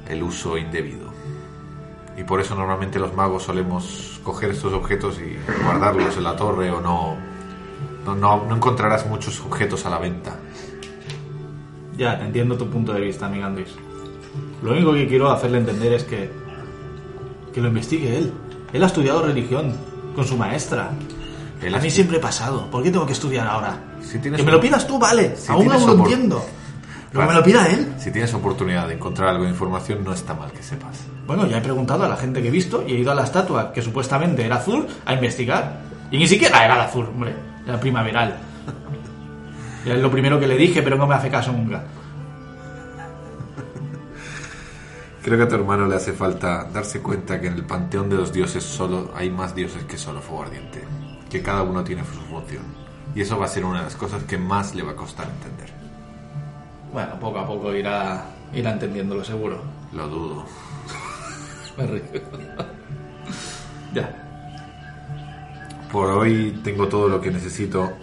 [0.09, 1.11] el uso indebido.
[2.17, 6.69] Y por eso normalmente los magos solemos coger estos objetos y guardarlos en la torre
[6.71, 7.15] o no,
[8.05, 10.37] no, encontrarás muchos objetos a la venta.
[11.95, 13.75] Ya, entiendo tu punto de vista, amigo Andrés.
[14.63, 16.31] Lo único que quiero hacerle entender es que.
[17.53, 18.33] que lo investigue él.
[18.73, 19.73] Él ha estudiado religión
[20.15, 20.89] con su maestra.
[21.61, 22.69] Él a mí siempre he pasado.
[22.71, 23.77] ¿Por qué tengo que estudiar ahora?
[24.01, 25.35] Si que me lo pidas tú, vale.
[25.35, 26.43] Si Aún no lo opor- entiendo.
[27.11, 27.33] Pero Vale.
[27.33, 27.93] me lo pida él.
[27.99, 30.97] Si tienes oportunidad de encontrar algo de información, no está mal que sepas.
[31.27, 33.23] Bueno, ya he preguntado a la gente que he visto y he ido a la
[33.25, 35.81] estatua, que supuestamente era azul, a investigar.
[36.09, 37.35] Y ni siquiera era de azul, hombre.
[37.67, 38.37] Era primaveral.
[39.85, 41.83] Es lo primero que le dije, pero no me hace caso nunca.
[45.23, 48.15] Creo que a tu hermano le hace falta darse cuenta que en el panteón de
[48.15, 50.83] los dioses solo hay más dioses que solo fuego ardiente.
[51.29, 52.63] Que cada uno tiene su función.
[53.13, 55.27] Y eso va a ser una de las cosas que más le va a costar
[55.29, 55.69] entender.
[56.91, 59.61] Bueno, poco a poco irá, irá entendiéndolo seguro.
[59.93, 60.45] Lo dudo.
[61.77, 62.03] Me río.
[63.93, 64.27] ya.
[65.91, 67.93] Por hoy tengo todo lo que necesito.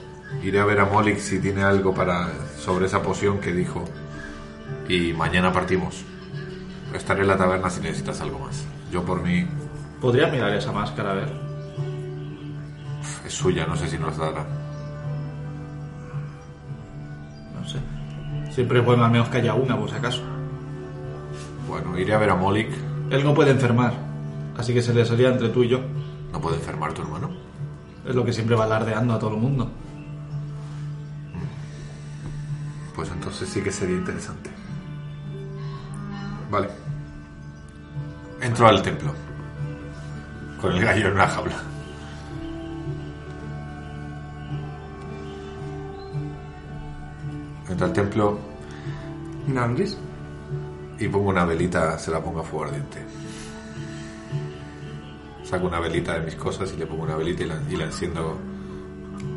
[0.43, 3.85] Iré a ver a Molik si tiene algo para sobre esa poción que dijo.
[4.89, 6.05] Y mañana partimos.
[6.95, 8.65] Estaré en la taberna si necesitas algo más.
[8.91, 9.47] Yo por mí
[10.01, 11.49] ¿Podría mirar esa máscara a ver?
[13.27, 14.47] es suya, no sé si nos dará.
[17.55, 17.79] No sé.
[18.53, 20.23] Siempre es bueno al menos que haya una, por si acaso.
[21.69, 22.71] Bueno, iré a ver a Molik.
[23.11, 23.93] Él no puede enfermar,
[24.57, 25.81] así que se le salía entre tú y yo.
[26.33, 27.31] No puede enfermar tu hermano.
[28.07, 29.71] Es lo que siempre va alardeando a todo el mundo.
[32.95, 34.51] Pues entonces sí que sería interesante.
[36.51, 36.69] Vale.
[38.41, 39.13] Entro al templo.
[40.61, 41.63] Con el gallo en una jaula.
[47.69, 48.39] Entro al templo
[49.47, 49.97] Nandris.
[50.99, 53.05] y pongo una velita, se la pongo a fuego ardiente.
[55.45, 57.85] Saco una velita de mis cosas y le pongo una velita y la, y la
[57.85, 58.37] enciendo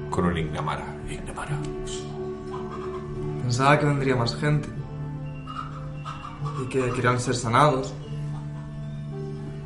[0.09, 0.85] con un Ignamara.
[1.09, 1.57] Ignamara.
[3.43, 4.80] Pensaba que vendría más gente.
[6.59, 7.93] Y que querían ser sanados.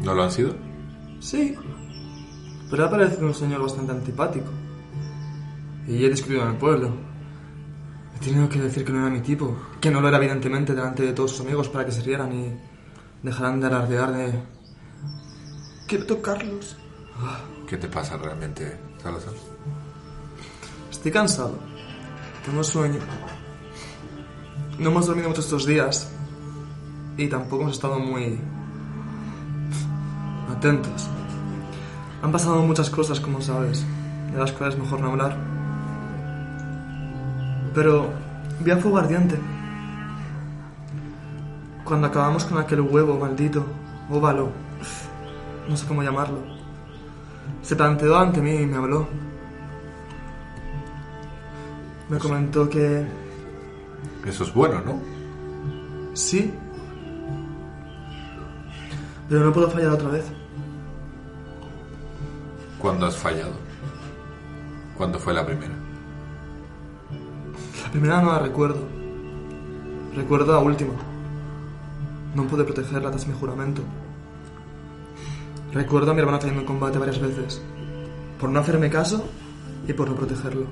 [0.02, 0.54] ¿No lo han sido?
[1.20, 1.56] Sí.
[2.70, 4.48] Pero ha parecido un señor bastante antipático.
[5.88, 6.94] Y he discutido en el pueblo.
[8.16, 9.56] He tenido que decir que no era mi tipo.
[9.80, 12.54] Que no lo era evidentemente delante de todos sus amigos para que se rieran y
[13.24, 14.44] dejaran de alardear de...
[15.88, 16.78] Quiero tocarlos.
[17.68, 19.34] ¿Qué te pasa realmente, Salazar?
[20.92, 21.58] Estoy cansado.
[22.46, 23.00] Tengo sueño.
[24.80, 26.12] No hemos dormido mucho estos días.
[27.18, 28.39] Y tampoco hemos estado muy...
[30.51, 31.09] atentos.
[32.22, 33.86] Han pasado muchas cosas, como sabes,
[34.32, 35.38] de las cuales mejor no hablar.
[37.74, 38.09] Pero
[38.61, 39.38] vi a fuego ardiente.
[41.84, 43.63] Cuando acabamos con aquel huevo maldito,
[44.09, 44.49] óvalo,
[45.70, 46.39] no sé cómo llamarlo,
[47.61, 49.07] se planteó ante mí y me habló.
[52.09, 53.05] Me comentó que
[54.26, 54.99] Eso es bueno, ¿no?
[56.13, 56.53] sí,
[59.30, 60.26] pero no puedo fallar otra vez.
[62.80, 63.53] ¿Cuándo has fallado?
[64.97, 65.73] ¿Cuándo fue la primera?
[67.84, 68.82] La primera no la recuerdo.
[70.15, 70.93] Recuerdo la última.
[72.36, 73.82] No pude protegerla tras mi juramento.
[75.73, 77.61] Recuerdo a mi hermano cayendo en combate varias veces.
[78.39, 79.26] Por no hacerme caso
[79.88, 80.65] y por no protegerlo.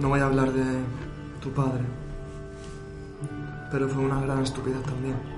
[0.00, 0.64] No voy a hablar de
[1.40, 1.84] tu padre.
[3.70, 5.31] Pero fue una gran estupidez también.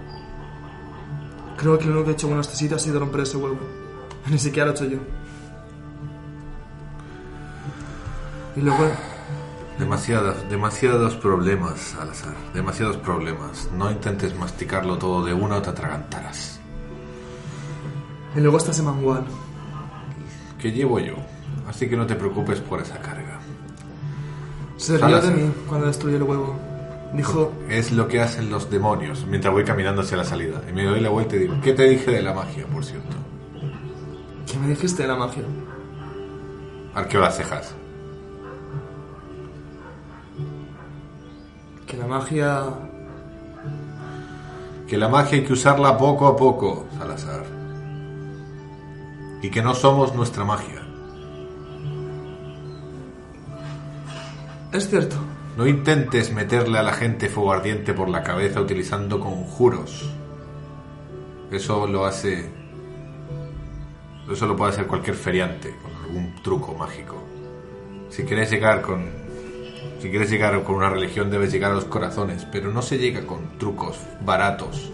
[1.56, 3.58] Creo que lo único que he hecho bueno este sitio ha sido romper ese huevo.
[4.30, 4.98] Ni siquiera lo he hecho yo.
[8.56, 8.88] Y luego
[9.78, 12.34] Demasiados, demasiados problemas, al azar.
[12.54, 13.68] Demasiados problemas.
[13.76, 16.60] No intentes masticarlo todo de una o te atragantarás.
[18.36, 19.24] Y luego está ese mangual.
[20.60, 21.14] Que llevo yo.
[21.66, 23.40] Así que no te preocupes por esa carga.
[24.76, 26.56] Se rió de mí cuando destruí el huevo.
[27.14, 30.62] Dijo, Es lo que hacen los demonios mientras voy caminando hacia la salida.
[30.68, 33.16] Y me doy la vuelta y digo, ¿qué te dije de la magia, por cierto?
[34.46, 35.42] ¿qué me dijiste de la magia?
[36.94, 37.74] Arqueo las cejas.
[41.86, 42.64] Que la magia...
[44.86, 47.44] Que la magia hay que usarla poco a poco, Salazar.
[49.42, 50.82] Y que no somos nuestra magia.
[54.72, 55.16] Es cierto.
[55.56, 60.10] No intentes meterle a la gente fuego ardiente por la cabeza utilizando conjuros.
[61.52, 62.50] Eso lo hace.
[64.30, 67.22] Eso lo puede hacer cualquier feriante con algún truco mágico.
[68.10, 69.08] Si quieres llegar con.
[70.00, 73.24] Si quieres llegar con una religión, debes llegar a los corazones, pero no se llega
[73.24, 74.90] con trucos baratos.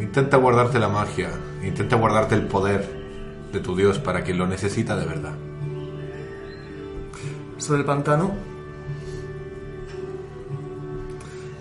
[0.00, 1.30] Intenta guardarte la magia,
[1.62, 2.86] intenta guardarte el poder
[3.52, 5.47] de tu Dios para quien lo necesita de verdad.
[7.58, 8.30] Sobre el pantano.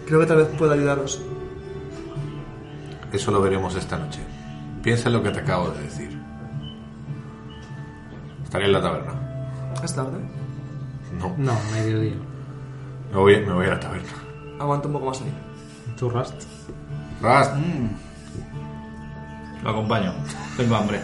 [0.05, 1.21] Creo que tal vez pueda ayudaros.
[3.11, 4.19] Eso lo veremos esta noche.
[4.83, 6.17] Piensa en lo que te acabo de decir.
[8.43, 9.13] Estaré en la taberna.
[9.83, 10.17] Es tarde.
[11.19, 12.15] No, No, mediodía.
[13.11, 14.09] me voy, me voy a la taberna.
[14.59, 15.33] Aguanta un poco más ahí.
[15.97, 16.43] ¿Tu Rust?
[17.21, 17.55] Rast,
[19.63, 20.13] Lo acompaño.
[20.55, 21.01] Tengo hambre.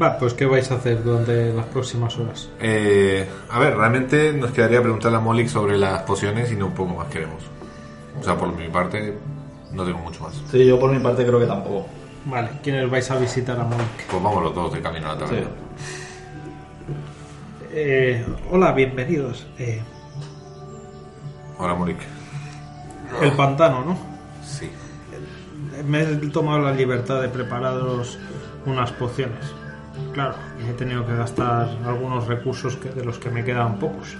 [0.00, 2.48] Va, pues ¿qué vais a hacer durante las próximas horas?
[2.60, 6.74] eh, a ver, realmente nos quedaría preguntarle a Molik sobre las pociones y no un
[6.74, 7.42] poco más queremos.
[8.20, 9.16] O sea, por mi parte,
[9.72, 10.34] no tengo mucho más.
[10.50, 11.86] Sí, yo por mi parte creo que tampoco.
[12.26, 13.80] Vale, ¿quiénes vais a visitar a Monk?
[14.10, 15.26] Pues vamos los dos de camino a la Sí.
[15.26, 15.50] taberna.
[17.72, 19.46] Eh, hola, bienvenidos.
[19.58, 19.80] Eh,
[21.58, 21.98] Hola, Molik.
[23.22, 23.96] el pantano, ¿no?
[24.44, 24.70] Sí.
[25.86, 28.18] Me he tomado la libertad de prepararos
[28.66, 29.44] unas pociones.
[30.12, 30.34] Claro,
[30.68, 34.16] he tenido que gastar algunos recursos que, de los que me quedan pocos.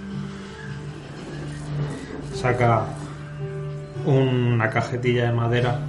[2.33, 2.85] Saca
[4.05, 5.79] una cajetilla de madera.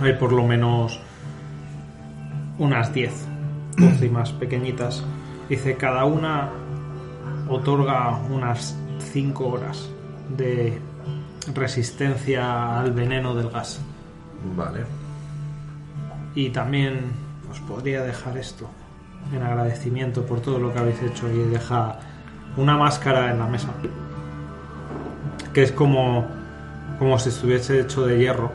[0.00, 0.98] Hay por lo menos
[2.58, 3.28] unas 10
[3.76, 5.04] pócimas pequeñitas.
[5.48, 6.50] Dice, cada una
[7.48, 8.76] otorga unas
[9.12, 9.90] 5 horas
[10.36, 10.80] de
[11.54, 13.80] resistencia al veneno del gas.
[14.56, 14.80] Vale.
[16.34, 17.21] Y también
[17.52, 18.66] os podría dejar esto
[19.32, 21.98] en agradecimiento por todo lo que habéis hecho y deja
[22.56, 23.68] una máscara en la mesa
[25.52, 26.26] que es como
[26.98, 28.52] como si estuviese hecho de hierro.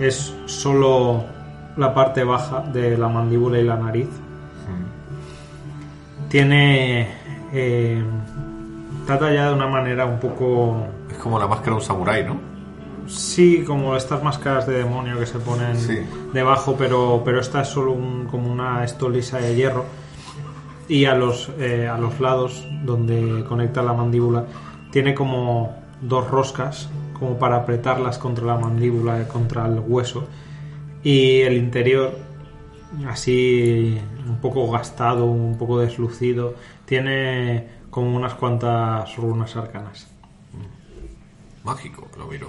[0.00, 1.24] Es solo
[1.76, 4.08] la parte baja de la mandíbula y la nariz.
[6.28, 7.08] Tiene
[7.52, 8.02] eh,
[9.02, 12.55] está tallada de una manera un poco Es como la máscara de un samurái, ¿no?
[13.08, 15.98] Sí, como estas máscaras de demonio que se ponen Sí.
[16.32, 19.84] debajo, pero, pero esta es solo un- como una estolisa de hierro.
[20.88, 24.44] Y a los, eh, a los lados, donde conecta la mandíbula,
[24.90, 26.88] tiene como dos roscas,
[27.18, 30.26] como para apretarlas contra la mandíbula, contra el hueso.
[31.02, 32.16] Y el interior,
[33.08, 33.98] así
[34.28, 36.54] un poco gastado, un poco deslucido,
[36.84, 40.08] tiene como unas cuantas runas arcanas.
[41.64, 42.48] Mágico, lo miro.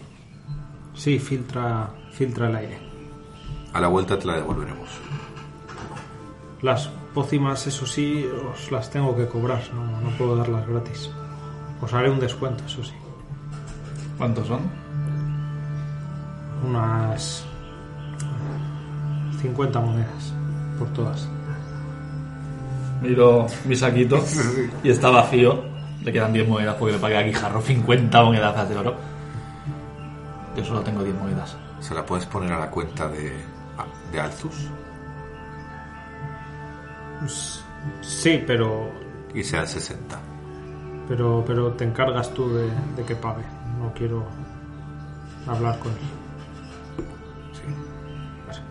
[0.98, 2.80] Sí, filtra, filtra el aire.
[3.72, 4.90] A la vuelta te la devolveremos.
[6.64, 11.12] Las pócimas, eso sí, os las tengo que cobrar, no, no puedo darlas gratis.
[11.80, 12.94] Os haré un descuento, eso sí.
[14.18, 14.62] ¿Cuántos son?
[16.68, 17.46] Unas
[19.40, 20.34] 50 monedas
[20.80, 21.30] por todas.
[23.04, 24.18] Miro mi saquito
[24.84, 25.64] y está vacío.
[26.04, 29.17] Le quedan 10 monedas porque le pagué a Guijarro 50 monedas de oro.
[30.58, 31.56] Yo solo tengo 10 monedas.
[31.80, 33.32] ¿Se la puedes poner a la cuenta de,
[34.12, 34.68] de Alzus?
[38.02, 38.92] Sí, pero,
[39.34, 40.18] Y sean 60.
[41.08, 43.44] pero, pero te encargas tú de, de que pague.
[43.80, 44.26] No quiero
[45.48, 45.98] hablar con él.
[47.54, 48.62] Sí.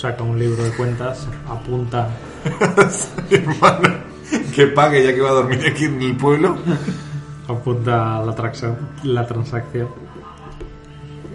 [0.00, 2.08] Saca un libro de cuentas, apunta
[3.30, 3.88] Hermano,
[4.54, 6.56] que pague ya que va a dormir aquí en el pueblo.
[7.48, 8.34] apunta la,
[9.04, 9.88] la transacción.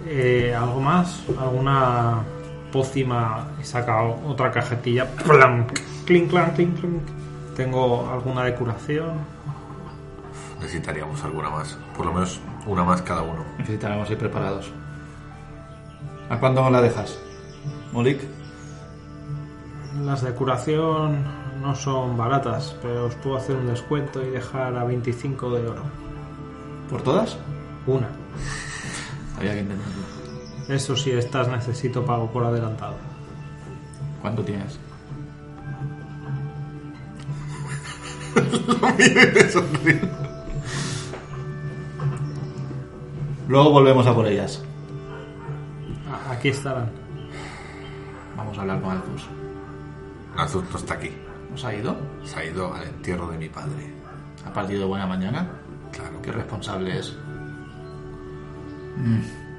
[0.09, 1.21] Eh, ¿Algo más?
[1.37, 2.23] ¿Alguna
[2.71, 3.49] pócima?
[3.59, 5.05] He sacado otra cajetilla.
[5.05, 5.67] ¡Plam!
[6.05, 7.01] Clink, clank, clink, clink.
[7.55, 9.17] ¿Tengo alguna de curación?
[10.61, 11.77] Necesitaríamos alguna más.
[11.95, 13.43] Por lo menos una más cada uno.
[13.57, 14.71] Necesitaremos ir preparados.
[16.29, 17.19] ¿A cuándo me la dejas?
[17.91, 18.21] Molik.
[20.05, 21.25] Las de curación
[21.61, 25.83] no son baratas, pero os puedo hacer un descuento y dejar a 25 de oro.
[26.89, 27.37] ¿Por todas?
[27.87, 28.07] Una.
[29.37, 30.03] Había que intentarlo.
[30.69, 32.95] Eso sí, estas necesito pago por adelantado.
[34.21, 34.79] ¿Cuánto tienes?
[43.47, 44.61] Luego volvemos a por ellas.
[46.11, 46.89] A- Aquí estarán.
[48.35, 49.25] Vamos a hablar con Altus.
[50.35, 51.11] Alzus no está aquí.
[51.49, 51.95] ¿Nos ha ido?
[52.23, 53.93] Se ha ido al entierro de mi padre.
[54.45, 55.47] ¿Ha partido de buena mañana?
[55.91, 56.21] Claro.
[56.21, 57.15] ¿Qué responsable es?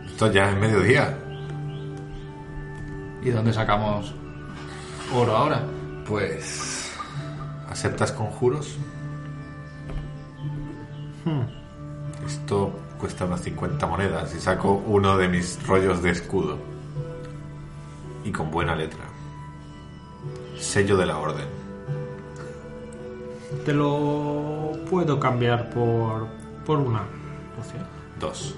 [0.07, 1.16] Esto ya es mediodía.
[3.22, 4.14] ¿Y dónde sacamos
[5.14, 5.62] oro ahora?
[6.07, 6.93] Pues.
[7.68, 8.78] ¿Aceptas conjuros?
[12.26, 16.59] Esto cuesta unas 50 monedas y saco uno de mis rollos de escudo.
[18.24, 19.05] Y con buena letra.
[20.59, 21.47] Sello de la orden.
[23.64, 26.26] Te lo puedo cambiar por,
[26.66, 27.03] por una
[27.57, 27.86] poción.
[28.18, 28.55] Dos.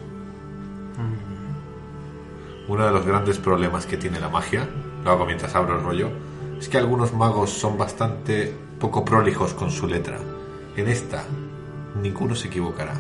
[2.69, 4.69] Uno de los grandes problemas que tiene la magia,
[5.05, 6.11] lo hago mientras abro el rollo,
[6.59, 10.19] es que algunos magos son bastante poco prolijos con su letra.
[10.77, 11.25] En esta,
[12.01, 12.95] ninguno se equivocará.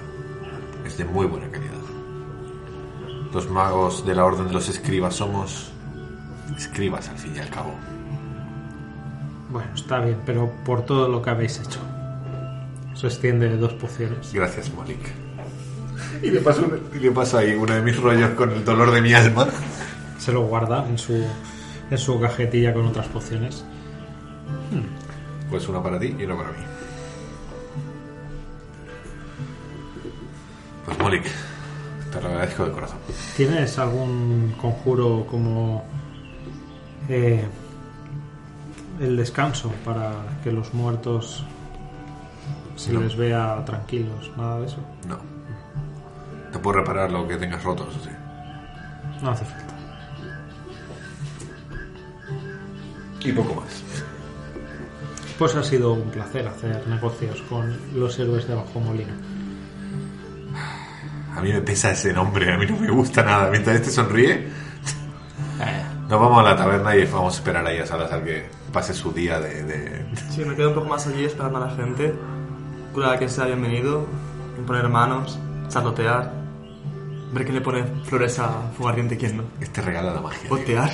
[0.84, 1.70] Es de muy buena calidad.
[3.32, 5.70] Los magos de la Orden de los Escribas somos
[6.56, 7.74] escribas al fin y al cabo.
[9.50, 11.80] Bueno, está bien, pero por todo lo que habéis hecho.
[12.94, 14.32] Se extiende de dos pociones.
[14.32, 15.00] Gracias, Malik.
[16.22, 19.00] Y le paso, y le paso ahí uno de mis rollos con el dolor de
[19.00, 19.46] mi alma.
[20.18, 21.24] Se lo guarda en su,
[21.90, 23.64] en su cajetilla con otras pociones.
[25.48, 26.58] Pues uno para ti y uno para mí.
[30.84, 31.24] Pues Molik,
[32.12, 32.98] te lo agradezco de corazón.
[33.36, 35.84] ¿Tienes algún conjuro como
[37.08, 37.44] eh,
[39.00, 40.12] el descanso para
[40.44, 41.44] que los muertos
[42.76, 43.00] se No.
[43.00, 44.30] les vea tranquilos?
[44.36, 44.78] Nada de eso.
[45.08, 45.18] No.
[46.52, 48.10] Te puedo reparar lo que tengas roto, eso sí.
[49.22, 49.74] No hace falta.
[53.24, 53.82] Y poco más.
[55.38, 59.12] Pues ha sido un placer hacer negocios con los héroes de Bajo Molino.
[61.36, 63.50] A mí me pesa ese nombre, a mí no me gusta nada.
[63.50, 64.48] Mientras este sonríe,
[65.62, 68.94] Eh, nos vamos a la taberna y vamos a esperar ahí a Salazar que pase
[68.94, 69.62] su día de...
[69.62, 72.14] de- Sí, me quedo un poco más allí esperando a la gente.
[72.94, 74.06] Curar a quien sea bienvenido.
[74.66, 75.38] Poner manos.
[75.68, 76.32] Charlotear.
[77.32, 78.70] Ver quién le pone flores a
[79.14, 79.44] y quién no.
[79.60, 80.48] Este regala la magia.
[80.48, 80.90] Botear.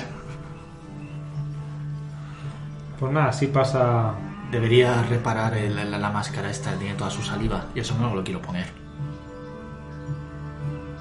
[2.99, 4.15] Pues nada, así pasa.
[4.51, 7.65] debería reparar el- la, la máscara esta, tiene toda su saliva.
[7.75, 8.67] Y eso no lo quiero poner.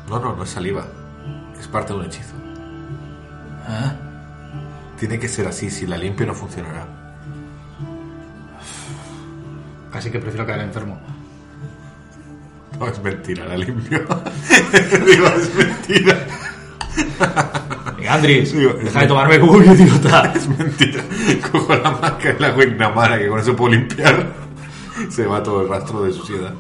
[0.09, 0.86] No, no, no es saliva.
[1.59, 2.36] Es parte de un hechizo.
[3.69, 3.91] ¿Eh?
[4.99, 6.86] Tiene que ser así, si la limpio no funcionará.
[9.91, 10.97] Casi que prefiero caer enfermo.
[12.80, 13.99] No, es mentira, la limpio.
[15.05, 16.28] Digo, es mentira.
[18.21, 20.34] Digo, deja de tomarme como un idiota.
[20.36, 21.03] Es mentira.
[21.51, 24.34] Cojo la máscara y la hago Ignamara, que con eso puedo limpiar.
[25.09, 26.53] Se va todo el rastro de suciedad.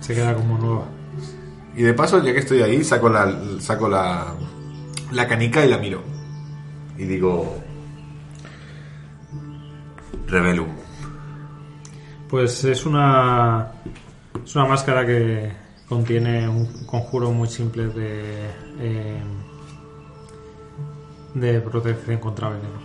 [0.00, 0.84] Se queda como nueva.
[1.76, 4.34] Y de paso, ya que estoy ahí, saco la, saco la,
[5.12, 6.02] la canica y la miro.
[6.98, 7.62] Y digo...
[10.26, 10.68] Revelum.
[12.28, 13.72] Pues es una.
[14.44, 15.52] Es una máscara que
[15.88, 18.50] contiene un conjuro muy simple de.
[18.80, 19.22] eh,
[21.34, 22.78] de protección contra veneno.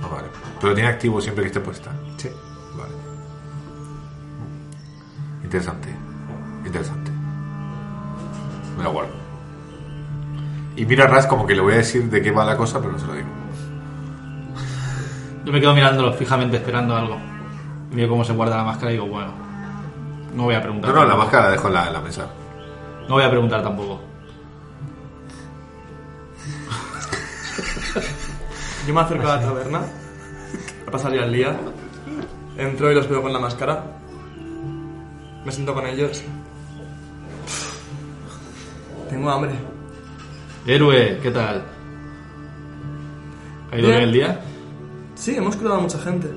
[0.00, 0.28] No, vale.
[0.60, 1.92] Pero tiene activo siempre que esté puesta.
[2.16, 2.28] Sí.
[2.76, 2.94] Vale.
[5.44, 5.88] Interesante.
[6.66, 7.10] Interesante.
[8.76, 9.12] Me la guardo.
[10.76, 12.80] Y mira a Raz como que le voy a decir de qué va la cosa,
[12.80, 13.28] pero no se lo digo.
[15.44, 17.16] Yo me quedo mirándolo fijamente esperando algo.
[17.92, 19.32] Y Miro cómo se guarda la máscara y digo, bueno,
[20.34, 20.90] no voy a preguntar.
[20.92, 22.26] No, no, la máscara la dejo en la, en la mesa.
[23.08, 24.00] No voy a preguntar tampoco.
[28.86, 29.80] Yo me acerco a la taberna.
[30.86, 31.56] A pasar ya el día.
[32.56, 33.82] Entro y los veo con la máscara.
[35.44, 36.22] Me siento con ellos.
[39.08, 39.52] Tengo hambre.
[40.66, 41.64] Héroe, ¿qué tal?
[43.70, 43.98] ¿Ha ido Bien.
[43.98, 44.40] bien el día?
[45.14, 46.28] Sí, hemos curado a mucha gente.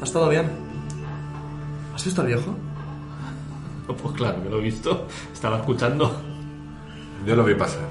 [0.00, 0.50] Ha estado bien.
[1.94, 2.54] ¿Has visto al viejo?
[3.88, 5.06] Oh, Pues claro que lo he visto.
[5.32, 6.20] Estaba escuchando.
[7.26, 7.88] Yo lo vi pasar.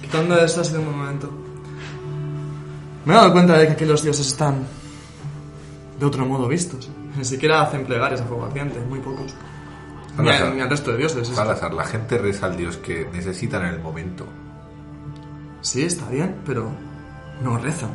[0.00, 1.30] Quitando eso ha sido un momento.
[3.04, 4.66] Me he dado cuenta de que aquí los dioses están
[5.98, 6.90] de otro modo vistos.
[7.16, 9.34] Ni siquiera hacen plegarias a fuego ardiente, muy pocos.
[10.18, 10.54] Ni, a- Salazar.
[10.54, 11.28] ni al resto de dioses.
[11.28, 14.26] es- Salazar, la gente reza al dios que necesitan en el momento.
[15.60, 16.70] Sí, está bien, pero
[17.42, 17.90] no rezan.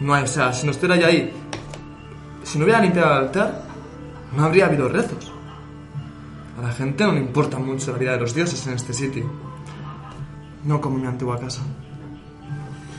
[0.00, 1.32] No hay, o sea, si no estuviera ya ahí,
[2.42, 3.64] si no hubiera limpiado el altar,
[4.36, 5.32] no habría habido rezos.
[6.58, 9.24] A la gente no le importa mucho la vida de los dioses en este sitio.
[10.64, 11.62] No como en mi antigua casa.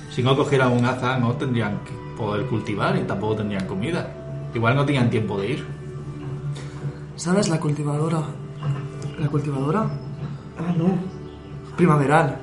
[0.09, 4.11] Si no cogieran un aza, no tendrían que poder cultivar y tampoco tendrían comida.
[4.53, 5.65] Igual no tenían tiempo de ir.
[7.15, 8.23] ¿Sabes la cultivadora?
[9.19, 9.81] ¿La cultivadora?
[10.57, 10.97] Ah, no.
[11.77, 12.37] Primaveral.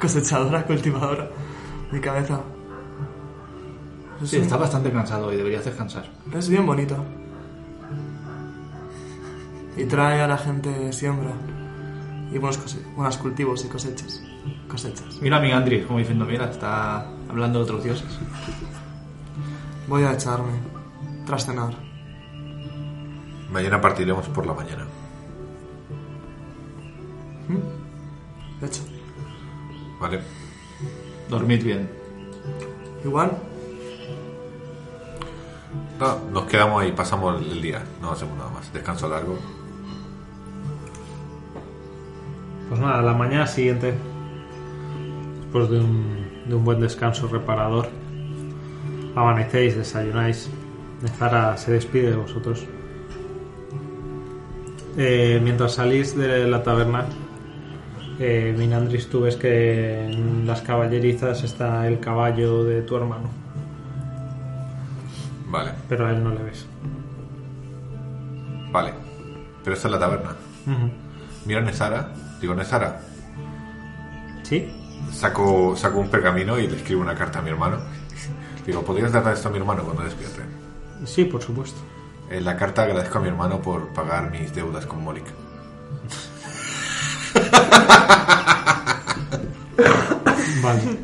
[0.00, 1.30] Cosechadora, cultivadora.
[1.92, 2.40] Mi cabeza.
[4.24, 6.10] Sí, está bastante cansado y deberías descansar.
[6.32, 6.96] es bien bonita.
[9.76, 11.32] Y trae a la gente siembra.
[12.32, 14.22] Y buenos, cose- buenos cultivos y cosechas.
[14.68, 15.20] Cosechas.
[15.20, 18.18] Mira a mi Andris, como diciendo, mira, está hablando de otros dioses.
[19.88, 20.52] Voy a echarme.
[21.26, 21.74] Tras cenar.
[23.50, 24.86] Mañana partiremos por la mañana.
[28.62, 28.82] Hecho.
[30.00, 30.20] ¿Vale?
[31.28, 31.88] Dormid bien.
[33.04, 33.32] Igual.
[36.00, 37.82] No, nos quedamos ahí, pasamos el día.
[38.00, 38.72] No hacemos nada más.
[38.72, 39.38] Descanso largo.
[42.68, 43.94] Pues nada, la mañana siguiente,
[45.42, 47.88] después de un, de un buen descanso reparador,
[49.14, 50.50] amanecéis, desayunáis.
[51.18, 52.64] Zara se despide de vosotros.
[54.96, 57.04] Eh, mientras salís de la taberna,
[58.18, 63.28] eh, Minandris, tú ves que en las caballerizas está el caballo de tu hermano,
[65.50, 66.66] Vale, pero a él no le ves.
[68.72, 68.92] vale.
[69.62, 70.30] Pero esta es la taberna.
[70.66, 70.90] Ujú.
[71.46, 72.12] Mira a Nezara.
[72.44, 73.00] Digo, Nezara.
[74.42, 74.70] ¿Sí?
[75.10, 77.78] Saco, saco un pergamino y le escribo una carta a mi hermano.
[78.66, 80.42] Digo, ¿podrías darle esto a mi hermano cuando despierte?
[81.06, 81.78] Sí, por supuesto.
[82.28, 85.24] En la carta agradezco a mi hermano por pagar mis deudas con Molik.
[90.62, 90.98] Vale.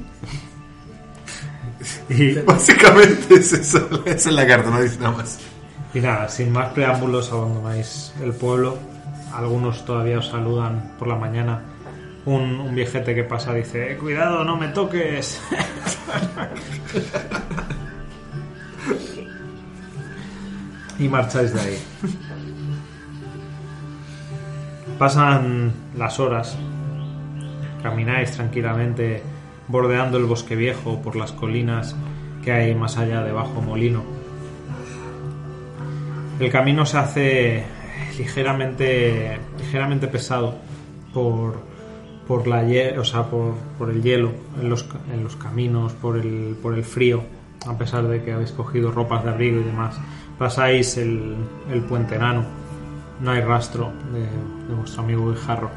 [2.11, 3.89] Y, Básicamente es eso.
[4.05, 5.39] Es la carta, no dice nada más.
[5.95, 8.90] y nada, sin más preámbulos, abandonáis el pueblo
[9.33, 11.63] algunos todavía os saludan por la mañana.
[12.27, 15.41] Un, viejete que pasa dice, "Eh, cuidado, no me toques.
[20.99, 21.79] y marcháis de ahí.
[24.99, 26.59] Pasan las horas,
[27.83, 29.23] camináis tranquilamente
[29.67, 31.97] bordeando el bosque viejo por las colinas
[32.45, 34.03] que hay más allá de Bajo Molino.
[36.39, 37.65] El camino se hace
[38.21, 40.55] ligeramente, ligeramente pesado
[41.15, 41.55] por,
[42.29, 42.63] por, la,
[42.99, 44.31] o sea, por, por el hielo
[44.61, 47.23] en los, en los caminos, por el, por el frío,
[47.67, 49.99] a pesar de que habéis cogido ropas de abrigo y demás.
[50.39, 51.35] Pasáis el,
[51.73, 52.45] el puente enano,
[53.21, 55.71] no hay rastro de, de vuestro amigo Guijarro.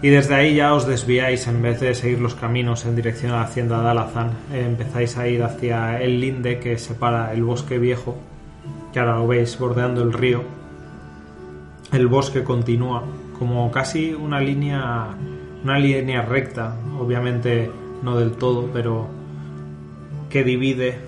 [0.00, 3.36] Y desde ahí ya os desviáis en vez de seguir los caminos en dirección a
[3.36, 4.30] la hacienda de Alazán.
[4.52, 8.16] eh, empezáis a ir hacia el linde que separa el bosque viejo,
[8.92, 10.57] que ahora lo veis bordeando el río.
[11.90, 13.02] El bosque continúa
[13.38, 15.08] como casi una línea,
[15.64, 17.70] una línea recta, obviamente
[18.02, 19.06] no del todo, pero
[20.28, 20.98] que divide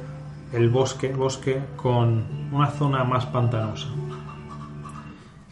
[0.54, 3.88] el bosque, bosque con una zona más pantanosa.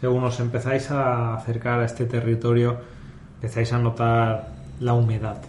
[0.00, 2.78] Según os empezáis a acercar a este territorio,
[3.34, 4.48] empezáis a notar
[4.80, 5.42] la humedad.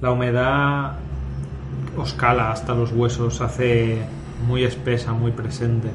[0.00, 0.92] La humedad
[1.96, 3.98] os cala hasta los huesos, hace
[4.46, 5.88] muy espesa, muy presente.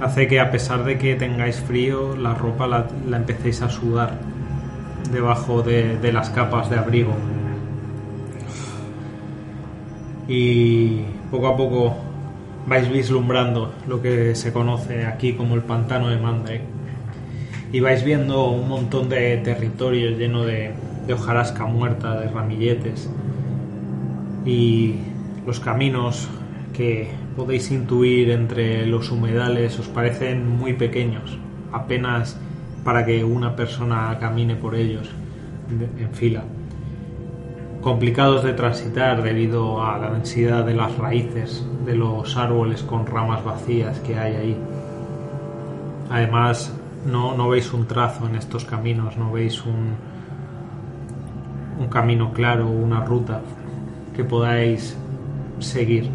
[0.00, 4.18] Hace que a pesar de que tengáis frío, la ropa la, la empecéis a sudar
[5.12, 7.12] debajo de, las capas de abrigo.
[10.28, 11.96] Y poco a poco
[12.66, 16.64] vais vislumbrando lo que se conoce aquí como el pantano de Mandrake
[17.72, 20.72] y vais viendo un montón de territorio lleno de
[21.12, 23.10] hojarasca muerta, de ramilletes
[24.44, 24.96] y
[25.46, 26.28] los caminos
[26.72, 31.38] que podéis intuir entre los humedales os parecen muy pequeños,
[31.72, 32.38] apenas
[32.84, 35.08] para que una persona camine por ellos
[35.70, 36.42] en fila.
[37.80, 43.44] Complicados de transitar debido a la densidad de las raíces de los árboles con ramas
[43.44, 44.56] vacías que hay ahí.
[46.10, 46.74] Además,
[47.06, 49.94] no, no veis un trazo en estos caminos, no veis un,
[51.80, 53.40] un camino claro, una ruta
[54.14, 54.96] que podáis
[55.60, 56.10] seguir.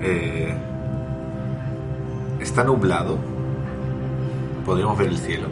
[0.00, 0.54] Eh,
[2.40, 3.18] está nublado.
[4.64, 5.48] Podríamos ver el cielo.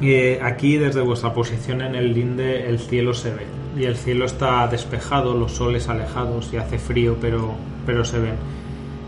[0.00, 3.46] Eh, aquí, desde vuestra posición en el linde, el cielo se ve.
[3.76, 7.52] Y el cielo está despejado, los soles alejados y hace frío, pero,
[7.86, 8.34] pero se ven.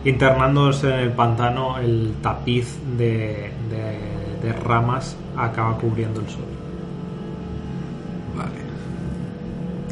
[0.04, 4.14] Internándose en el pantano, el tapiz de, de-
[4.46, 6.44] de ramas acaba cubriendo el sol.
[8.36, 8.50] Vale.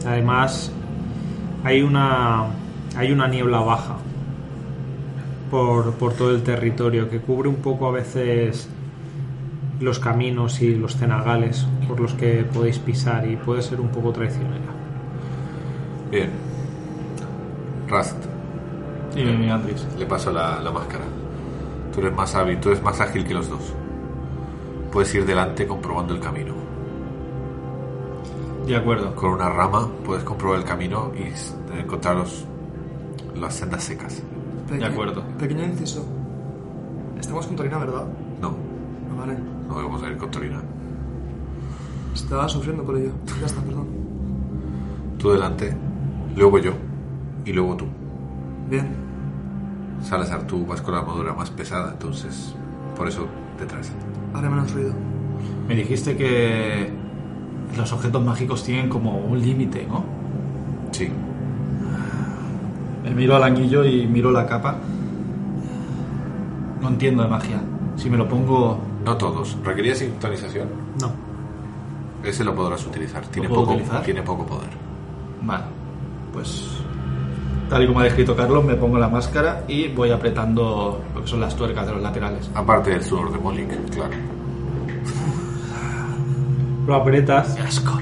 [0.06, 0.70] Además,
[1.64, 2.44] hay una,
[2.97, 3.97] hay una niebla baja
[5.51, 8.69] por, por todo el territorio que cubre un poco a veces
[9.81, 14.12] los caminos y los cenagales por los que podéis pisar y puede ser un poco
[14.12, 14.73] traicionera.
[16.10, 16.31] Bien.
[17.89, 18.16] Rast,
[19.16, 19.86] Y mi Andris.
[19.98, 21.05] le paso la, la máscara.
[21.93, 23.74] Tú eres más hábil, tú eres más ágil que los dos.
[24.90, 26.55] Puedes ir delante comprobando el camino.
[28.66, 29.14] De acuerdo.
[29.14, 32.44] Con una rama puedes comprobar el camino y encontrar los-
[33.36, 34.22] las sendas secas.
[34.68, 35.22] Peque- acuerdo.
[35.38, 36.04] Pequeño inciso.
[37.20, 38.04] Estamos con Torina, ¿verdad?
[38.40, 39.36] No, Ah, vale.
[39.68, 40.60] no vamos a ir con Torina.
[42.14, 43.12] Estaba sufriendo por ello.
[43.40, 43.86] Ya está, perdón.
[45.18, 45.74] Tú delante,
[46.36, 46.72] luego yo
[47.44, 47.86] y luego tú.
[48.68, 48.88] Bien.
[50.02, 52.54] Salazar, tú vas con la armadura más pesada, entonces
[52.96, 53.26] por eso
[53.59, 53.92] detrás.
[54.34, 54.92] Haré menos ruido.
[55.68, 56.90] Me dijiste que
[57.76, 60.04] los objetos mágicos tienen como un límite, ¿no?
[60.90, 61.09] Sí,
[63.12, 64.74] Me miro al anillo y miro la capa.
[66.80, 67.60] No entiendo de magia.
[67.94, 68.80] Si me lo pongo...
[69.05, 69.55] no todos.
[69.62, 70.68] ¿Requería sintonización?
[70.98, 71.12] No,
[72.26, 73.26] Ese lo podrás utilizar.
[73.26, 74.02] Tiene, puedo poco, utilizar?
[74.02, 74.70] tiene poco poder.
[75.43, 75.64] Vale.
[76.32, 76.70] Pues...
[77.68, 81.28] Tal y como ha descrito Carlos, me pongo la máscara y voy apretando lo que
[81.28, 82.51] son las tuercas de los laterales.
[82.55, 84.14] Aparte del sudor de Molik, claro.
[86.86, 87.93] lo aprietas ¡Qué asco!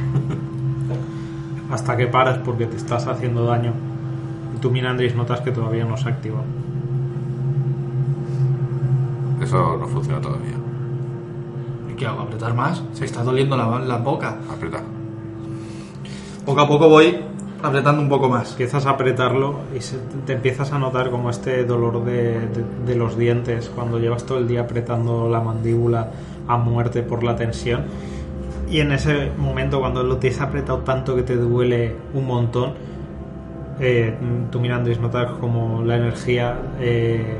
[1.72, 3.89] hasta que paras porque te estás haciendo daño.
[4.60, 6.44] Tú, Mirandris, notas que todavía no se ha activado.
[9.42, 10.54] Eso no funciona todavía.
[11.90, 12.20] ¿Y qué hago?
[12.20, 12.82] ¿Apretar más?
[12.92, 14.36] Se está doliendo la, la boca.
[14.52, 14.82] Aprieta.
[16.44, 17.16] Poco a poco voy
[17.62, 18.50] apretando un poco más.
[18.52, 22.94] Empiezas a apretarlo y se- te empiezas a notar como este dolor de, de- de
[22.96, 26.10] los dientes cuando llevas todo el día apretando la mandíbula
[26.46, 27.84] a muerte por la tensión.
[28.70, 32.74] Y en ese momento, cuando lo tienes apretado tanto que te duele un montón,
[33.80, 34.14] eh,
[34.50, 37.38] tú Mirandris notas como la energía, eh,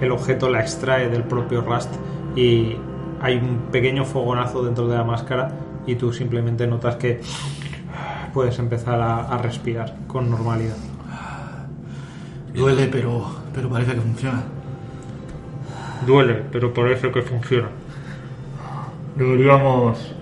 [0.00, 1.90] el objeto la extrae del propio Rust
[2.34, 2.76] y
[3.20, 5.50] hay un pequeño fogonazo dentro de la máscara
[5.86, 7.20] y tú simplemente notas que
[8.32, 10.76] puedes empezar a, a respirar con normalidad.
[12.54, 14.42] Duele, pero, pero parece que funciona.
[16.06, 17.68] Duele, pero parece que funciona.
[19.16, 20.14] Deberíamos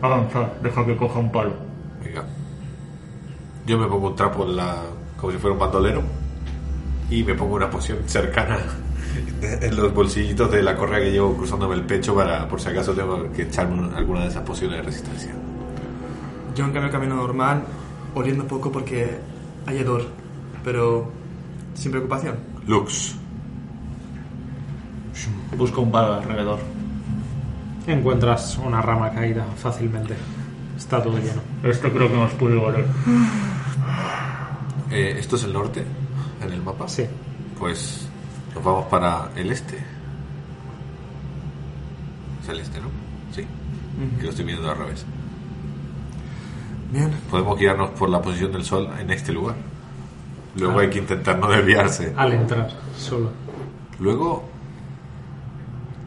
[0.00, 0.54] avanzar.
[0.62, 1.52] Deja que coja un palo.
[2.04, 2.24] Venga.
[3.66, 4.76] Yo me pongo un trapo en la.
[5.20, 6.02] como si fuera un bandolero.
[7.10, 8.58] Y me pongo una poción cercana
[9.42, 12.92] en los bolsillitos de la correa que llevo cruzándome el pecho para por si acaso
[12.94, 15.32] tengo que echarme un- alguna de esas pociones de resistencia.
[16.54, 17.62] Yo en cambio camino normal,
[18.14, 19.18] oliendo poco porque
[19.66, 20.06] hay hedor,
[20.64, 21.10] pero
[21.74, 22.36] sin preocupación.
[22.66, 23.16] Lux.
[25.56, 26.58] Busco un palo alrededor.
[27.86, 30.14] Encuentras una rama caída fácilmente.
[30.82, 31.40] Está todo lleno.
[31.62, 32.84] Esto creo que nos puede valer.
[34.90, 35.84] Eh, ¿Esto es el norte?
[36.44, 36.88] ¿En el mapa?
[36.88, 37.04] Sí.
[37.56, 38.08] Pues
[38.52, 39.76] nos vamos para el este.
[42.42, 42.88] Es el este, ¿no?
[43.32, 43.46] Sí.
[44.18, 45.06] Que lo estoy viendo al revés.
[46.90, 49.54] Bien, Podemos guiarnos por la posición del sol en este lugar.
[50.56, 52.12] Luego hay que intentar no desviarse.
[52.16, 53.30] Al entrar, solo.
[54.00, 54.44] Luego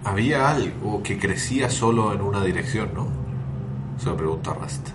[0.04, 3.25] había algo que crecía solo en una dirección, ¿no?
[3.98, 4.90] Se lo pregunta Rast.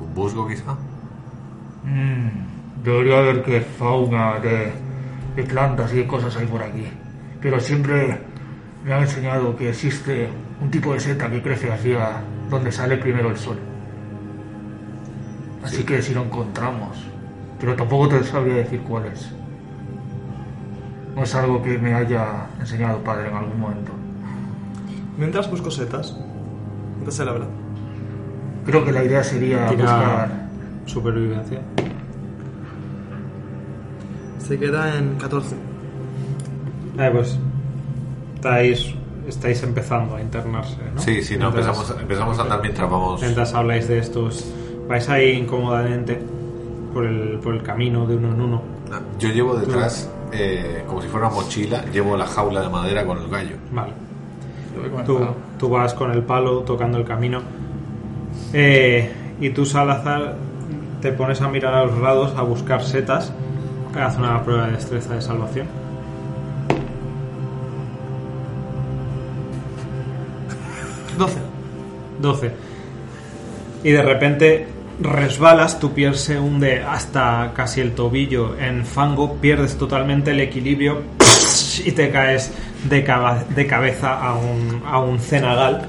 [0.00, 0.72] ¿Un musgo quizá?
[1.84, 4.72] Mm, debería haber que fauna de,
[5.36, 6.86] de plantas y de cosas hay por aquí.
[7.40, 8.18] Pero siempre
[8.84, 10.28] me han enseñado que existe
[10.60, 13.58] un tipo de seta que crece hacia donde sale primero el sol.
[15.62, 16.96] Así que si lo encontramos.
[17.58, 19.32] Pero tampoco te sabría decir cuál es.
[21.14, 23.92] No es algo que me haya enseñado padre en algún momento.
[25.16, 26.18] mientras busco setas,
[26.96, 27.46] mientras él habla.
[28.66, 30.30] Creo que la idea sería Tira buscar
[30.86, 31.60] supervivencia.
[34.38, 35.54] Se queda en 14.
[36.98, 37.38] Eh, pues
[38.36, 38.94] estáis,
[39.26, 41.00] estáis empezando a internarse, ¿no?
[41.00, 43.20] Sí, sí, no, Mientras- empezamos, empezamos a andar mientras vamos.
[43.22, 44.46] Mientras habláis de estos,
[44.88, 46.20] vais ahí incómodamente
[46.92, 48.62] por el, por el camino de uno en uno.
[49.18, 53.18] Yo llevo detrás, eh, como si fuera una mochila, llevo la jaula de madera con
[53.18, 53.56] el gallo.
[53.72, 53.92] Vale.
[55.06, 55.20] Tú,
[55.58, 57.40] tú vas con el palo tocando el camino.
[58.52, 60.36] Eh, y tú, Salazar,
[61.00, 63.32] te pones a mirar a los lados, a buscar setas.
[63.98, 65.66] Haz una prueba de destreza de salvación.
[71.18, 71.38] Doce.
[72.20, 72.50] 12.
[73.84, 74.66] Y de repente
[75.00, 81.02] resbalas, tu piel se hunde hasta casi el tobillo en fango, pierdes totalmente el equilibrio
[81.84, 82.52] y te caes
[82.88, 85.82] de, caba- de cabeza a un, a un cenagal.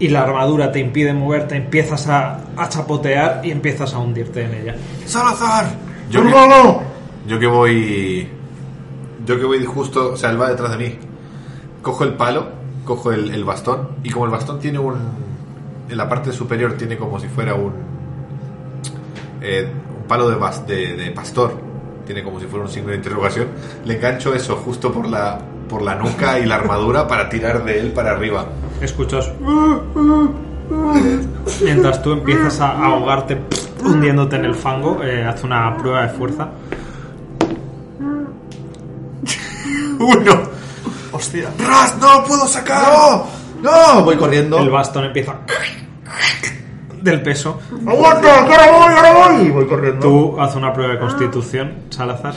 [0.00, 4.54] Y la armadura te impide moverte, empiezas a, a chapotear y empiezas a hundirte en
[4.54, 4.76] ella.
[5.04, 5.66] ¡Salazar!
[6.10, 6.30] Yo que,
[7.28, 8.28] yo que voy.
[9.26, 10.12] Yo que voy justo.
[10.14, 10.98] O sea, él va detrás de mí.
[11.82, 12.46] Cojo el palo,
[12.84, 13.90] cojo el, el bastón.
[14.02, 14.96] Y como el bastón tiene un.
[15.88, 17.72] En la parte superior tiene como si fuera un.
[19.42, 19.70] eh,
[20.00, 21.52] un palo de, bas- de, de pastor.
[22.06, 23.48] Tiene como si fuera un signo de interrogación.
[23.84, 25.38] Le engancho eso justo por la,
[25.70, 28.46] por la nuca y la armadura para tirar de él para arriba.
[28.80, 29.30] Escuchas.
[31.62, 33.40] Mientras tú empiezas a ahogarte
[33.84, 36.48] hundiéndote en el fango, eh, haz una prueba de fuerza.
[40.00, 40.42] ¡Uno!
[41.12, 41.50] Hostia.
[41.58, 41.96] ¡Ras!
[42.00, 43.26] ¡No puedo sacarlo!
[43.62, 44.04] ¡No!
[44.04, 44.58] Voy corriendo.
[44.58, 45.36] El bastón empieza
[47.00, 47.60] del peso.
[47.86, 48.46] ¡Aguanta!
[48.46, 48.94] ¡Que ahora voy!
[48.94, 49.46] ¡Ahora voy!
[49.46, 50.00] Y voy corriendo.
[50.00, 52.34] Tú haz una prueba de constitución, Salazar.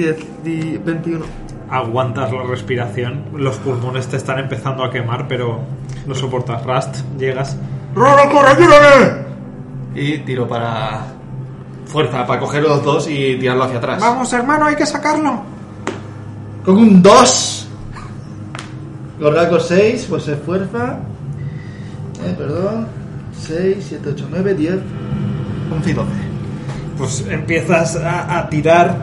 [0.00, 1.24] 10, di- 21.
[1.70, 5.60] Aguantas la respiración, los pulmones te están empezando a quemar, pero
[6.06, 6.64] lo soportas.
[6.64, 7.56] Rust, llegas.
[7.94, 9.22] ¡Rara, corre, ayúdame!
[9.94, 11.06] Y tiro para.
[11.86, 14.00] Fuerza, para coger los dos y tirarlo hacia atrás.
[14.00, 15.42] Vamos, hermano, hay que sacarlo.
[16.64, 17.68] Con un 2.
[19.20, 20.98] Gordaco 6, pues es fuerza.
[22.24, 22.86] Eh, perdón.
[23.38, 24.74] 6, 7, 8, 9, 10.
[25.72, 26.10] 11 y 12.
[26.96, 28.96] Pues empiezas a, a tirar.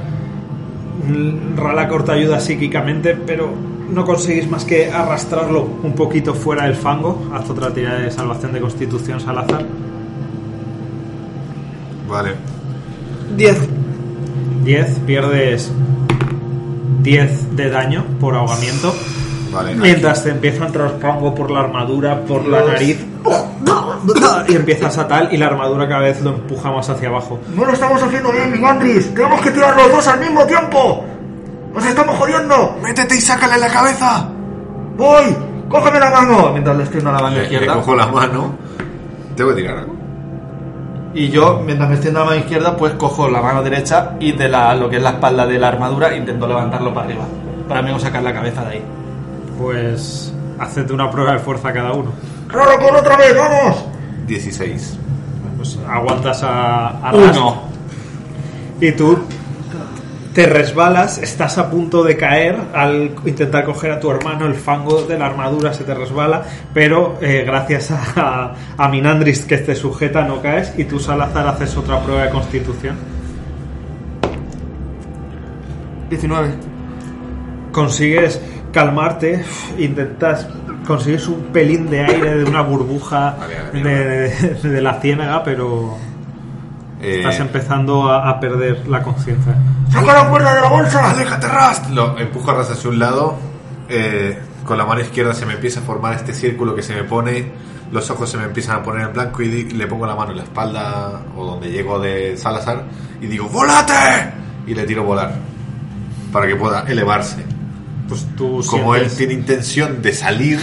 [1.06, 3.54] Mm, Ralacor te ayuda psíquicamente, pero
[3.90, 7.30] no conseguís más que arrastrarlo un poquito fuera del fango.
[7.34, 9.66] Haz otra tirada de salvación de constitución, Salazar.
[12.08, 12.32] Vale.
[13.36, 13.58] 10.
[14.64, 15.72] 10, pierdes
[17.02, 18.94] 10 de daño por ahogamiento.
[19.52, 19.76] Vale.
[19.76, 22.98] Mientras te empieza a entrar fango por la armadura, por la nariz.
[24.48, 27.40] Y empiezas a tal, y la armadura cada vez lo empuja más hacia abajo.
[27.56, 29.14] No lo estamos haciendo bien, Mingandris.
[29.14, 31.06] Tenemos que tirar los dos al mismo tiempo.
[31.74, 32.76] ¡Nos estamos jodiendo!
[32.82, 34.28] ¡Métete y sácale la cabeza!
[34.98, 35.36] ¡Voy!
[35.70, 36.50] ¡Cógeme la mano!
[36.52, 37.74] Mientras le extiendo la mano Le, le izquierda.
[37.76, 38.56] cojo la mano.
[39.36, 39.96] Tengo que tirar algo.
[41.14, 44.50] Y yo, mientras me extiendo la mano izquierda, pues cojo la mano derecha y de
[44.50, 47.26] la, lo que es la espalda de la armadura intento levantarlo para arriba.
[47.68, 48.82] Para menos sacar la cabeza de ahí.
[49.60, 52.12] Pues haced una prueba de fuerza cada uno.
[52.48, 53.86] ¡Claro, por otra vez, vamos!
[54.28, 54.98] 16.
[55.58, 57.64] Pues aguantas a, a Uno.
[58.80, 59.20] y tú
[60.34, 65.02] te resbalas, estás a punto de caer al intentar coger a tu hermano, el fango
[65.02, 66.44] de la armadura se te resbala,
[66.76, 71.76] pero eh, gracias a, a Minandris que te sujeta no caes y tú Salazar haces
[71.76, 72.96] otra prueba de constitución.
[76.12, 76.50] 19.
[77.72, 78.40] Consigues
[78.72, 79.44] calmarte,
[79.80, 80.48] intentas
[80.88, 83.96] consigues un pelín de aire de una burbuja Vale, de, vale,
[84.64, 85.98] de- de la ciénaga, pero
[87.02, 89.56] Eh, estás empezando a, a perder la conciencia.
[89.92, 91.12] ¡Saca la cuerda de la bolsa!
[91.12, 91.90] ¡Aléjate, Rast!
[91.92, 93.36] Lo empujo a Rast hacia un lado.
[93.90, 97.04] eh, con la mano izquierda se me empieza a formar este círculo que se me
[97.06, 97.52] pone.
[97.92, 100.38] Los ojos se me empiezan a poner en blanco y le pongo la mano en
[100.38, 102.84] la espalda o donde llego de Salazar
[103.22, 103.94] y digo ¡Volate!
[104.66, 105.32] Y le tiro volar.
[106.34, 107.46] Para que pueda elevarse.
[108.08, 110.60] Pues tú Como él tiene intención de salir,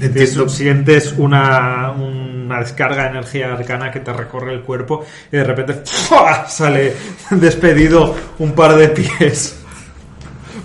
[0.00, 0.48] entiendo.
[0.48, 5.82] Sientes una, una descarga de energía arcana que te recorre el cuerpo y de repente
[5.84, 6.46] ¡fua!
[6.48, 6.94] sale
[7.30, 9.58] despedido un par de pies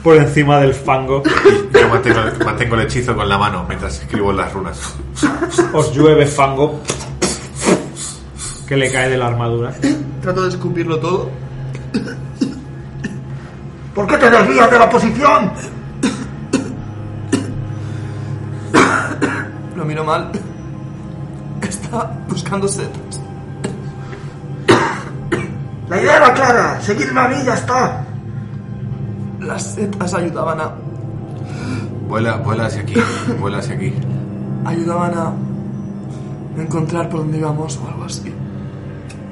[0.03, 1.23] por encima del fango.
[1.73, 4.95] Yo mantengo, mantengo el hechizo con la mano mientras escribo las runas.
[5.73, 6.81] Os llueve fango
[8.67, 9.73] que le cae de la armadura.
[10.21, 11.29] Trato de escupirlo todo.
[13.93, 15.51] ¿Por qué te desvías de la posición?
[19.83, 20.31] Lo miro mal.
[21.61, 23.19] Está buscando setas.
[25.89, 26.79] La idea era clara.
[26.81, 28.05] Seguidme a mí y ya está.
[29.41, 30.71] Las setas ayudaban a.
[32.07, 32.93] Vuela, vuela hacia aquí,
[33.41, 33.93] vuela hacia aquí.
[34.63, 35.33] ayudaban a
[36.61, 38.31] encontrar por dónde íbamos o algo así.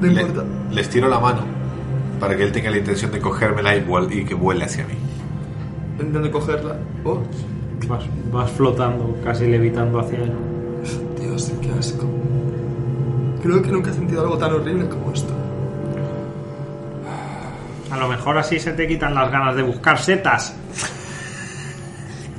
[0.01, 0.43] No Le- importa.
[0.71, 1.43] les tiro la mano
[2.19, 4.95] para que él tenga la intención de cogérmela y, vuel- y que vuele hacia mí.
[6.01, 6.75] Intento cogerla.
[7.05, 7.19] Oh,
[7.91, 10.31] Vas, vas flotando, casi levitando hacia él.
[11.19, 12.05] Dios, qué asco.
[13.43, 15.33] Creo que nunca he sentido algo tan horrible como esto.
[17.91, 20.55] A lo mejor así se te quitan las ganas de buscar setas.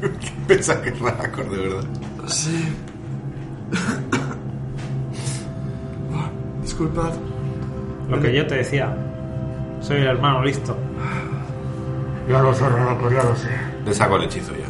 [0.48, 1.84] Pensa que es Rakor, de verdad.
[2.28, 2.74] Sí.
[6.14, 6.30] Ah,
[6.62, 7.12] Disculpad.
[8.08, 8.96] Lo que yo te decía.
[9.82, 10.74] Soy el hermano listo.
[12.26, 13.48] Ya lo sé, ya lo sé.
[13.84, 14.61] Le saco el hechizo ya.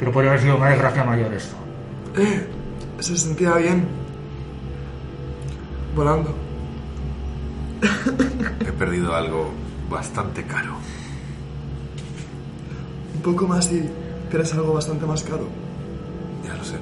[0.00, 1.54] Pero podría haber sido una desgracia mayor esto.
[2.16, 2.46] Eh,
[3.00, 3.86] se sentía bien.
[5.94, 6.34] Volando.
[8.66, 9.50] He perdido algo
[9.90, 10.74] bastante caro.
[13.14, 13.88] Un poco más y
[14.30, 15.46] tienes algo bastante más caro.
[16.46, 16.76] Ya lo sé.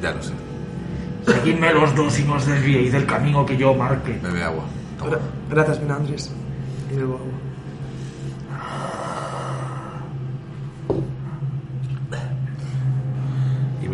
[0.00, 0.32] Ya lo sé.
[1.26, 4.20] Seguidme los dos y no os desviéis del camino que yo marque.
[4.22, 4.64] Bebe agua.
[5.00, 5.18] Toma.
[5.50, 6.30] Gracias, Minandris.
[6.92, 7.45] Y bebo agua.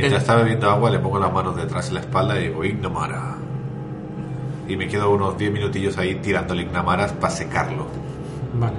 [0.02, 3.36] Mientras está bebiendo agua, le pongo las manos detrás de la espalda y digo, Ignamara.
[4.66, 7.86] Y me quedo unos 10 minutillos ahí tirándole Ignamaras para secarlo.
[8.54, 8.76] Vale.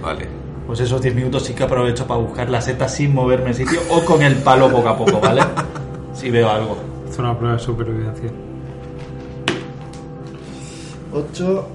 [0.00, 0.28] Vale.
[0.66, 3.80] Pues esos 10 minutos sí que aprovecho para buscar la seta sin moverme de sitio
[3.90, 5.42] o con el palo poco a poco, ¿vale?
[6.14, 6.76] Si veo algo.
[7.08, 8.30] Es una prueba de supervivencia.
[11.12, 11.68] 8,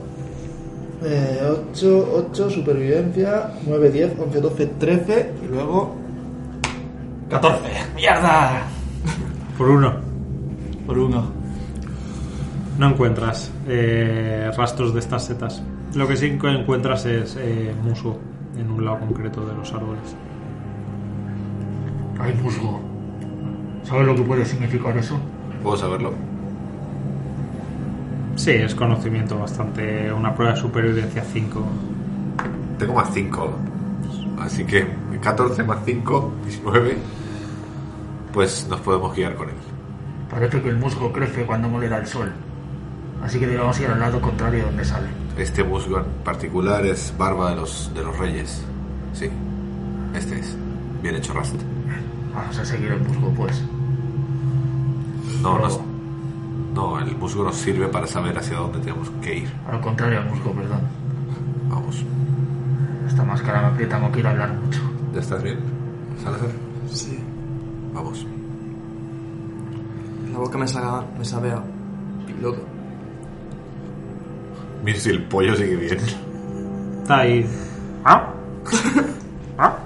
[1.72, 5.96] 8, 8, supervivencia, 9, 10, 11, 12, 13 y luego
[7.30, 7.62] 14.
[7.96, 8.77] ¡Mierda!
[9.58, 9.94] Por uno.
[10.86, 11.26] Por uno.
[12.78, 15.64] No encuentras eh, rastros de estas setas.
[15.96, 18.20] Lo que sí encuentras es eh, musgo
[18.58, 20.16] en un lado concreto de los árboles.
[22.20, 22.80] Hay musgo.
[23.84, 25.18] ¿Sabes lo que puede significar eso?
[25.64, 26.14] ¿Puedo saberlo?
[28.36, 30.12] Sí, es conocimiento bastante.
[30.12, 31.66] Una prueba de supervivencia 5.
[32.78, 33.54] Tengo más 5.
[34.40, 34.86] Así que
[35.22, 36.98] 14 más 5, 19.
[38.34, 39.56] Pues nos podemos guiar con él.
[40.30, 42.32] Parece que el musgo crece cuando no le da el sol.
[43.24, 45.08] Así que debemos ir al lado contrario de donde sale.
[45.38, 48.64] Este musgo en particular es barba de los, de los reyes.
[49.14, 49.30] Sí.
[50.14, 50.56] Este es.
[51.02, 51.56] Bien hecho, Rast.
[52.34, 53.64] Vamos a seguir el musgo, pues.
[55.42, 55.68] No, no,
[56.74, 59.52] no, el musgo nos sirve para saber hacia dónde tenemos que ir.
[59.70, 60.82] Al contrario al musgo, perdón.
[61.70, 62.04] Vamos.
[63.08, 64.82] Esta máscara me aprieta, no quiero hablar mucho.
[65.14, 65.58] ¿Ya estás bien?
[66.24, 66.50] Salazar.
[66.92, 67.20] Sí.
[67.98, 68.28] Vamos.
[70.32, 71.64] La boca me, saca, me sabe a
[72.28, 72.62] piloto.
[74.84, 75.98] Mira si el pollo sigue bien.
[77.02, 77.50] Está ahí.
[79.58, 79.80] ¿Ah?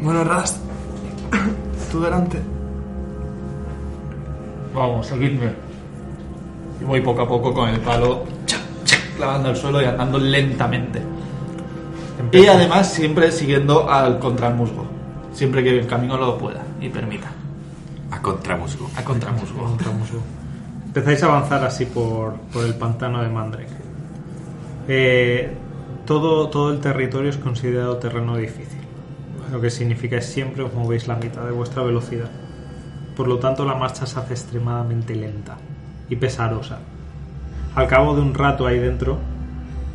[0.00, 0.58] Bueno, Rast.
[1.92, 2.40] Tú delante.
[4.74, 5.52] Vamos, seguidme.
[6.80, 8.24] Y voy poco a poco con el palo
[9.16, 11.00] clavando el suelo y andando lentamente.
[12.32, 14.83] Y además siempre siguiendo al contramusgo.
[15.34, 17.30] Siempre que el camino lo pueda y permita.
[18.10, 18.88] A contramusgo.
[18.96, 20.22] A contramusgo.
[20.86, 23.74] Empezáis a avanzar así por, por el pantano de Mandrake.
[24.86, 25.52] Eh,
[26.06, 28.80] todo, todo el territorio es considerado terreno difícil,
[29.50, 32.30] lo que significa que siempre os movéis la mitad de vuestra velocidad.
[33.16, 35.56] Por lo tanto, la marcha se hace extremadamente lenta
[36.08, 36.78] y pesarosa.
[37.74, 39.18] Al cabo de un rato ahí dentro,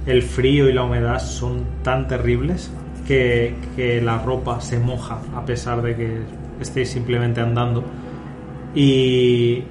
[0.06, 2.72] el frío y la humedad son tan terribles
[3.10, 6.18] que, la ropa se moja a pesar de que
[6.62, 7.84] estéis simplemente andando
[8.76, 9.64] y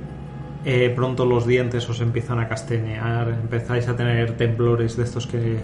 [0.64, 5.60] eh, pronto los dientes os empiezan a castañear, empezáis a tener temblores de estos que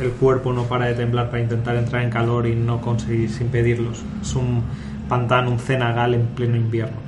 [0.00, 4.00] el cuerpo no para de temblar para intentar entrar en calor y no conseguís impedirlos.
[4.22, 4.62] Es un
[5.08, 6.98] pantano, un cenagal en pleno invierno.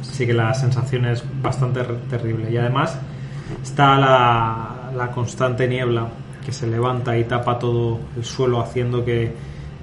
[0.00, 2.50] Así que la sensación es bastante terrible.
[2.50, 2.98] Y además
[3.62, 6.08] está la constante niebla
[6.48, 9.34] que se levanta y tapa todo el suelo haciendo que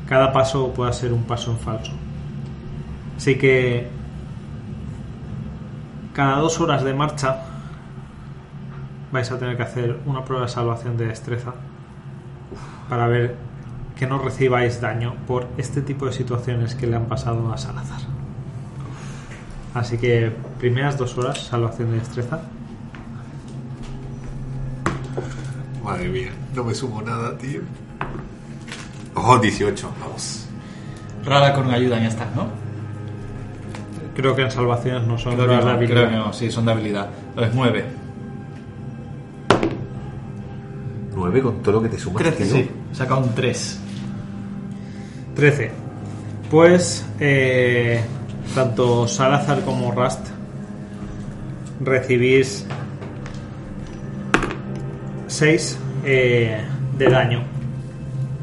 [0.09, 1.91] cada paso pueda ser un paso en falso.
[3.15, 3.87] Así que
[6.11, 7.43] cada dos horas de marcha
[9.11, 11.53] vais a tener que hacer una prueba de salvación de destreza
[12.89, 13.35] para ver
[13.95, 18.01] que no recibáis daño por este tipo de situaciones que le han pasado a Salazar.
[19.75, 22.39] Así que primeras dos horas salvación de destreza.
[25.85, 27.61] Madre mía, no me sumo nada, tío.
[29.13, 30.47] Oh, 18, vamos.
[31.23, 32.47] Rara con ayuda ya está, ¿no?
[34.15, 35.93] Creo que en salvaciones no son Creo de no, habilidad.
[35.95, 37.09] creo que no, sí, son de habilidad.
[37.37, 37.85] Es 9.
[41.13, 42.45] 9 con todo lo que te sumas, tío.
[42.47, 43.79] Sí, saca un 3.
[45.35, 45.71] 13.
[46.49, 48.01] Pues eh,
[48.55, 50.29] tanto Salazar como Rust
[51.81, 52.65] recibís
[55.35, 57.43] 6 de daño.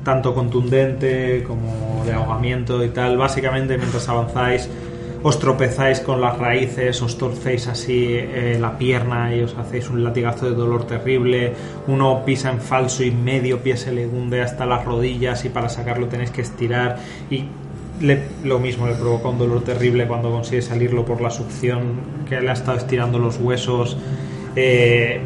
[0.04, 3.16] Tanto contundente como de ahogamiento y tal.
[3.16, 4.68] Básicamente mientras avanzáis
[5.24, 10.02] os tropezáis con las raíces, os torcéis así eh, la pierna y os hacéis un
[10.02, 11.52] latigazo de dolor terrible.
[11.86, 15.68] Uno pisa en falso y medio pie se le hunde hasta las rodillas y para
[15.68, 16.98] sacarlo tenéis que estirar
[17.30, 17.44] y
[18.42, 22.50] lo mismo le provoca un dolor terrible cuando consigue salirlo por la succión que le
[22.50, 23.96] ha estado estirando los huesos.
[24.56, 25.20] Eh,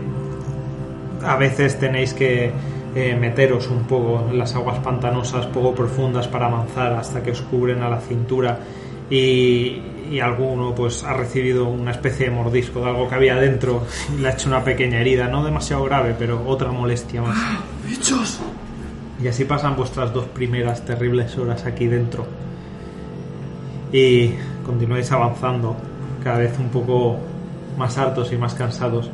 [1.27, 2.53] a veces tenéis que
[2.94, 7.43] eh, meteros un poco en las aguas pantanosas poco profundas para avanzar hasta que os
[7.43, 8.59] cubren a la cintura
[9.11, 13.82] y, y alguno pues ha recibido una especie de mordisco de algo que había dentro
[14.16, 17.36] y le ha hecho una pequeña herida, no demasiado grave, pero otra molestia más.
[17.86, 18.40] ¡Bichos!
[19.23, 22.27] Y así pasan vuestras dos primeras terribles horas aquí dentro.
[23.93, 24.35] Y
[24.65, 25.77] continuáis avanzando,
[26.23, 27.16] cada vez un poco
[27.78, 29.11] más hartos y más cansados.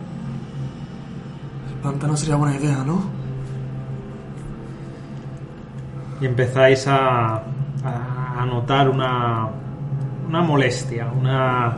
[1.82, 3.22] Pantano sería buena idea, ¿no?
[6.22, 7.42] y empezáis a
[8.46, 9.48] notar una,
[10.28, 11.76] una molestia, una,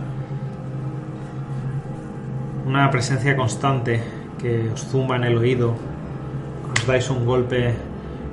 [2.66, 4.02] una presencia constante
[4.38, 5.74] que os zumba en el oído.
[6.76, 7.72] Os dais un golpe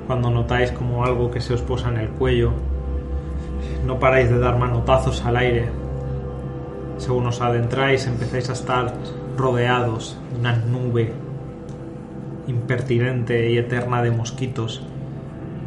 [0.06, 2.52] cuando notáis como algo que se os posa en el cuello.
[3.86, 5.70] No paráis de dar manotazos al aire.
[6.98, 8.92] Según os adentráis empezáis a estar
[9.38, 11.21] rodeados de una nube
[12.46, 14.82] impertinente y eterna de mosquitos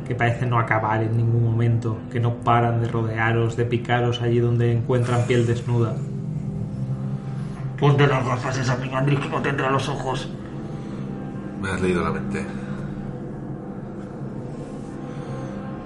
[0.07, 4.39] que parecen no acabar en ningún momento, que no paran de rodearos, de picaros allí
[4.39, 5.95] donde encuentran piel desnuda.
[7.79, 10.29] Ponte las gafas esa Mingandris que no tendrá los ojos.
[11.61, 12.45] Me has leído la mente.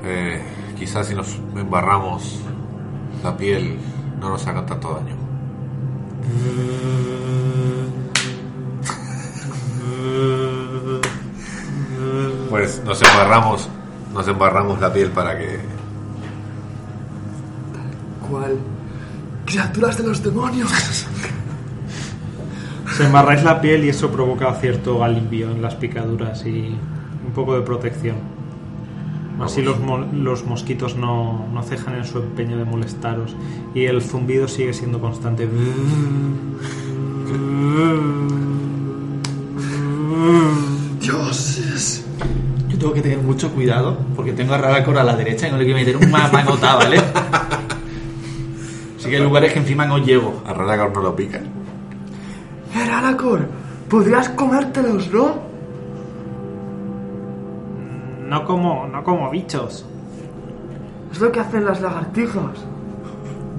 [0.03, 0.41] Eh,
[0.77, 2.41] quizás si nos embarramos
[3.23, 3.77] la piel
[4.19, 5.15] no nos hagan tanto daño.
[12.49, 13.69] Pues nos embarramos,
[14.13, 15.59] nos embarramos la piel para que
[18.29, 18.57] ¿Cuál?
[19.45, 20.71] ¡Criaturas de los demonios!
[22.95, 26.75] Se embarráis la piel y eso provoca cierto alivio en las picaduras y
[27.25, 28.17] un poco de protección.
[29.41, 33.35] Así los, mo- los mosquitos no, no cejan en su empeño de molestaros
[33.73, 35.47] y el zumbido sigue siendo constante.
[42.89, 45.65] Tengo que tener mucho cuidado porque tengo a Ralacor a la derecha y no le
[45.65, 46.97] quiero meter un manota, ¿vale?
[48.97, 50.41] Así que hay lugares que encima no llego.
[50.47, 51.39] a Ralagor no lo pica.
[52.73, 53.47] Heralacor,
[53.87, 55.35] podrías comértelos, ¿no?
[58.27, 59.85] No como, no como bichos.
[61.11, 62.65] Es lo que hacen las lagartijas.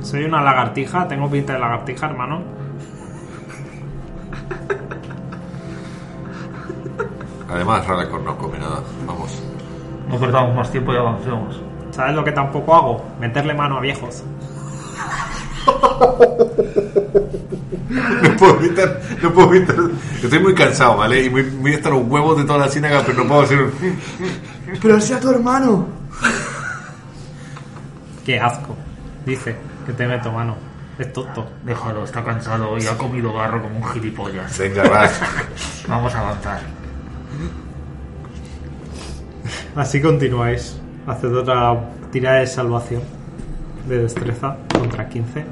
[0.03, 2.41] Soy una lagartija, tengo pinta de lagartija, hermano.
[7.49, 8.83] Además, Ralacor no come nada.
[10.11, 11.61] No perdamos más tiempo y avancemos.
[11.93, 13.05] ¿Sabes lo que tampoco hago?
[13.21, 14.25] Meterle mano a viejos.
[17.91, 19.77] No puedo evitar, no puedo evitar.
[20.23, 21.25] Estoy muy cansado, ¿vale?
[21.25, 23.73] Y muy, muy hasta los huevos de toda la ciénaga, pero no puedo hacer un...
[24.81, 25.89] Pero sea tu hermano.
[28.25, 28.77] Qué asco.
[29.27, 29.57] Dice
[29.87, 30.57] que te meto mano.
[30.99, 31.51] Es tonto.
[31.65, 34.57] Déjalo, está cansado y ha comido barro como un gilipollas.
[34.59, 35.21] Venga, Ras.
[35.89, 36.61] Vamos a avanzar.
[39.77, 40.81] Así continuáis.
[41.07, 41.79] Haced otra
[42.13, 43.03] tirada de salvación.
[43.89, 45.45] De destreza contra 15.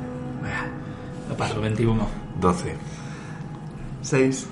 [1.28, 2.06] Lo paso, 21.
[2.40, 2.74] 12.
[4.02, 4.46] Seis.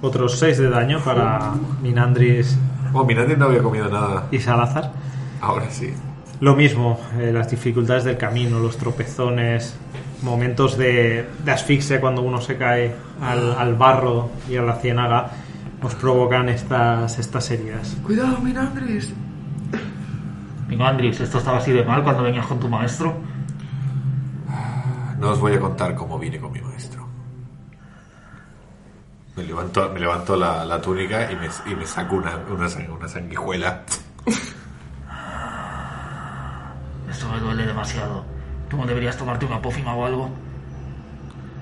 [0.00, 1.52] Otros 6 de daño para
[1.82, 2.58] Minandris
[2.96, 4.28] Oh, Miranda no había comido nada.
[4.30, 4.92] y Salazar.
[5.40, 5.92] Ahora sí.
[6.40, 9.74] Lo mismo, eh, las dificultades del camino, los tropezones,
[10.22, 15.30] momentos de, de asfixia cuando uno se cae al, al barro y a la ciénaga,
[15.82, 17.96] os provocan estas, estas heridas.
[18.02, 19.12] Cuidado, Minandris.
[20.68, 23.14] Venga, Andris, ¿esto estaba así de mal cuando venías con tu maestro?
[25.18, 27.06] No os voy a contar cómo vine con mi maestro.
[29.36, 33.08] Me levanto, me levanto la, la túnica y me, y me saco una, una, una
[33.08, 33.82] sanguijuela.
[37.10, 38.24] Esto me duele demasiado.
[38.68, 40.30] ¿Tú no deberías tomarte una pócima o algo?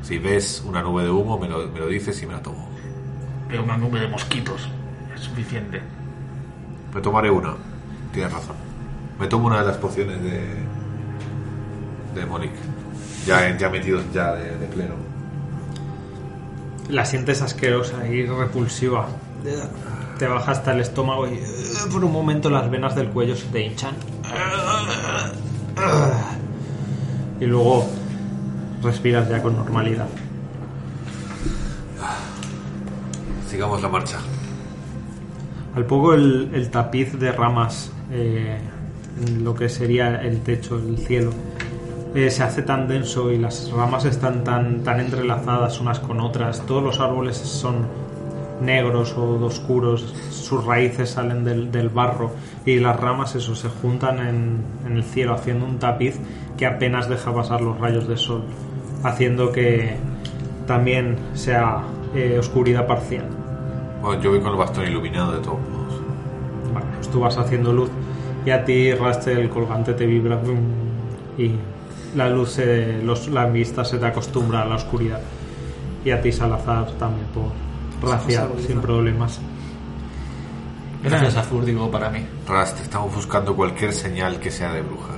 [0.03, 2.72] Si ves una nube de humo, me lo, me lo dices y me la tomo.
[3.59, 4.69] Una nube de mosquitos.
[5.15, 5.81] Es suficiente.
[6.95, 7.55] Me tomaré una.
[8.13, 8.57] Tienes razón.
[9.19, 10.47] Me tomo una de las pociones de.
[12.15, 12.59] de Monique.
[13.27, 14.95] Ya, ya metidos ya de, de pleno.
[16.89, 19.07] La sientes asquerosa y repulsiva.
[20.19, 21.45] Te baja hasta el estómago y eh,
[21.91, 23.95] por un momento las venas del cuello se te hinchan.
[27.41, 27.89] Y luego
[28.83, 30.07] respiras ya con normalidad.
[33.53, 34.17] Sigamos la marcha.
[35.75, 38.57] Al poco el, tapiz de ramas, eh,
[39.43, 41.33] lo que sería el techo, el cielo,
[42.15, 46.65] eh, se hace tan denso y las ramas están tan, tan entrelazadas unas con otras.
[46.65, 47.89] Todos los árboles son
[48.63, 52.31] negros o oscuros, sus raíces salen del, barro
[52.65, 56.19] y las ramas eso se juntan en, en el cielo haciendo un tapiz
[56.57, 58.45] que apenas deja pasar los rayos de sol,
[59.05, 59.99] haciendo que
[60.67, 61.83] también sea
[62.15, 63.42] eh, oscuridad parcial.
[64.03, 66.03] Bueno, yo voy con el bastón iluminado de todos modos.
[66.75, 67.89] Vale, pues tú vas haciendo luz
[68.45, 70.41] y a ti, Raste, el colgante te vibra
[71.39, 71.53] y
[72.17, 75.21] la luz, se, los, la vista se te acostumbra a la oscuridad.
[76.05, 79.41] Y a ti, Salazar, también por raciar, sin problemas.
[81.05, 82.27] Gracias a Fur, digo, para mí.
[82.47, 85.15] Rast, estamos buscando cualquier señal que sea de bruja.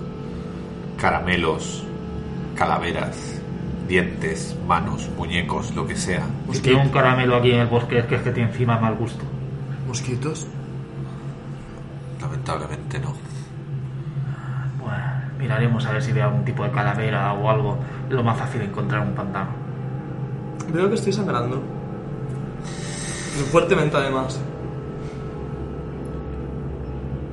[0.99, 1.85] Caramelos,
[2.55, 3.34] calaveras,
[3.87, 6.25] dientes, manos, muñecos, lo que sea.
[6.53, 8.95] Si tiene un caramelo aquí en el bosque es que es que tiene encima mal
[8.95, 9.25] gusto.
[9.87, 10.47] ¿Mosquitos?
[12.21, 13.15] Lamentablemente no.
[14.81, 15.05] Bueno,
[15.39, 17.79] miraremos a ver si ve algún tipo de calavera o algo.
[18.09, 19.51] Es lo más fácil encontrar un pantano.
[20.73, 21.63] Veo que estoy sangrando.
[23.35, 24.41] Pero fuertemente además.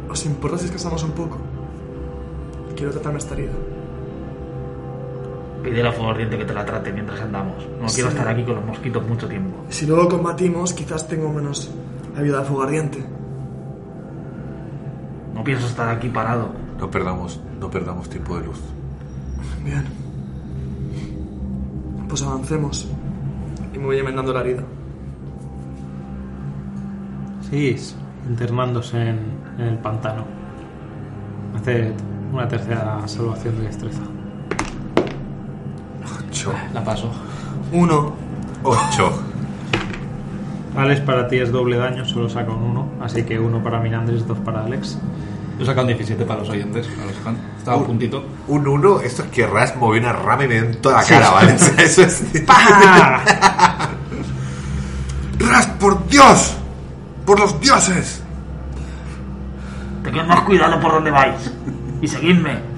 [0.10, 1.38] ¿Os importa si descansamos un poco?
[2.76, 3.54] Quiero tratarme esta herida.
[5.64, 7.56] Pídele a fuego ardiente que te la trate mientras andamos.
[7.80, 8.18] No quiero Sí.
[8.18, 9.64] estar aquí con los mosquitos mucho tiempo.
[9.70, 11.70] Si luego combatimos, quizás tengo menos
[12.18, 13.04] ayuda de fuego ardiente.
[15.36, 16.50] No pienso estar aquí parado.
[16.80, 18.60] No perdamos, no perdamos tiempo de luz.
[19.64, 19.84] Bien.
[22.10, 22.88] Pues avancemos.
[23.74, 24.64] Y me voy enmendando la herida.
[27.50, 27.96] Seguís
[28.28, 29.20] internándose en,
[29.58, 30.24] en el pantano.
[31.56, 31.94] Haced
[32.34, 34.02] una tercera salvación de destreza.
[36.42, 36.54] Ocho.
[36.74, 37.12] La paso.
[37.72, 38.14] Uno.
[38.64, 39.12] Ocho.
[40.76, 44.26] Alex para ti es doble daño, solo saca un 1, así que uno para Minandris,
[44.26, 44.98] dos para Alex.
[45.58, 46.88] Yo he sacado un 17 para los oyentes.
[46.88, 47.38] para los fans.
[47.60, 48.26] Estaba a puntito.
[48.48, 51.08] Un uno, esto es que Rast movió una rama y me dio en toda la
[51.08, 51.54] cara, ¿vale?
[51.54, 52.24] O sea, eso es...
[55.38, 56.58] ¡Rast, por Dios!
[57.24, 58.24] ¡Por los dioses!
[60.04, 61.54] Tened más cuidado por donde vais.
[62.02, 62.71] Y seguidme.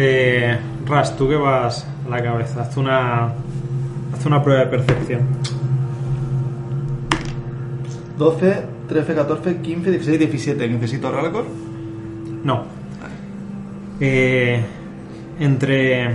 [0.00, 0.56] Eh,
[0.86, 3.24] Ras, tú que vas a la cabeza, haz una,
[4.14, 5.22] haz una prueba de percepción.
[8.16, 10.68] 12, 13, 14, 15, 16, 17.
[10.68, 11.46] ¿Necesito récord?
[12.44, 12.62] No.
[13.98, 14.62] Eh,
[15.40, 16.10] entre,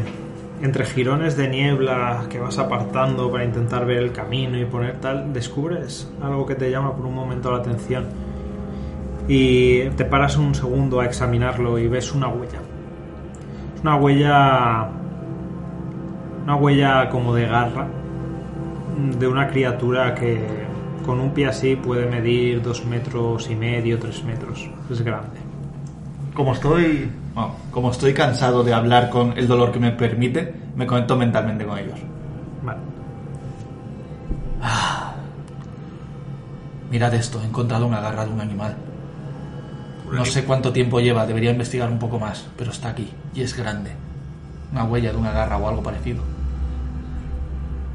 [0.62, 5.34] entre jirones de niebla que vas apartando para intentar ver el camino y poner tal,
[5.34, 8.06] descubres algo que te llama por un momento la atención.
[9.28, 12.63] Y te paras un segundo a examinarlo y ves una huella.
[13.84, 14.90] Una huella
[16.44, 17.88] una huella como de garra
[19.20, 20.46] de una criatura que
[21.06, 24.70] con un pie así puede medir dos metros y medio, tres metros.
[24.90, 25.40] Es grande.
[26.34, 27.12] Como estoy...
[27.34, 31.66] Bueno, como estoy cansado de hablar con el dolor que me permite, me conecto mentalmente
[31.66, 32.00] con ellos.
[32.64, 32.80] Vale.
[36.92, 38.76] Mirad esto, he encontrado una garra de un animal.
[40.14, 43.56] No sé cuánto tiempo lleva, debería investigar un poco más, pero está aquí y es
[43.58, 43.92] grande.
[44.72, 46.22] Una huella de una garra o algo parecido.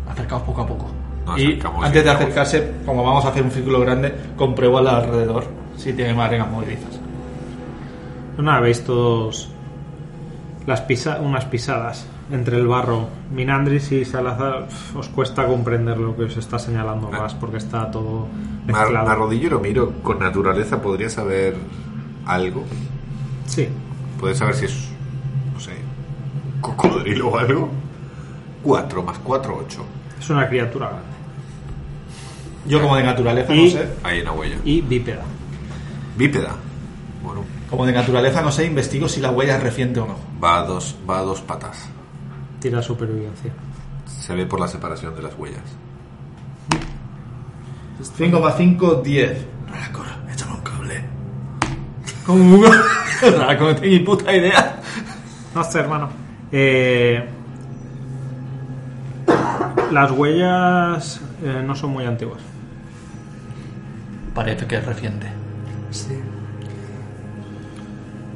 [0.09, 0.91] Acercaos poco a poco.
[1.27, 5.45] Nos y antes de acercarse, como vamos a hacer un círculo grande, compruebo al alrededor
[5.77, 6.99] si tiene más arenas movedizas.
[8.39, 9.51] Nada, veis todos
[10.67, 13.09] las pisa unas pisadas entre el barro.
[13.33, 17.91] Minandris y Salazar pf, os cuesta comprender lo que os está señalando más porque está
[17.91, 18.29] todo
[18.67, 19.33] mezclado.
[19.33, 20.81] y lo miro con naturaleza.
[20.81, 21.57] ¿Podría saber
[22.29, 22.65] algo?
[23.47, 23.69] Sí,
[24.21, 24.89] ¿Puedes saber si es,
[25.55, 25.73] no sé,
[26.61, 27.69] cocodrilo o algo?
[28.63, 29.85] 4 más 4, 8.
[30.21, 31.07] es una criatura grande.
[32.67, 34.57] Yo como de naturaleza Y- no sé, Hay una huella.
[34.65, 35.23] Y bípeda.
[36.17, 36.57] Bípeda.
[37.23, 40.17] Bueno, como de naturaleza no sé, investigo si la huella es reciente o no.
[40.43, 41.89] va a dos, va a dos patas.
[42.61, 43.53] Tira supervivencia.
[44.07, 45.63] Se ve por la separación de las huellas.
[48.17, 49.47] 5 más 5, 10.
[49.71, 50.18] Racor, échame un cable.
[52.29, 52.63] ¿Cómo?
[52.63, 54.77] Racor, no tengo ni puta idea.
[55.55, 56.11] No sé, hermano.
[56.53, 57.27] Eh,
[59.91, 62.43] las huellas eh, no son muy antiguas.
[64.35, 65.27] Parece que es reciente.
[65.91, 66.21] Sí.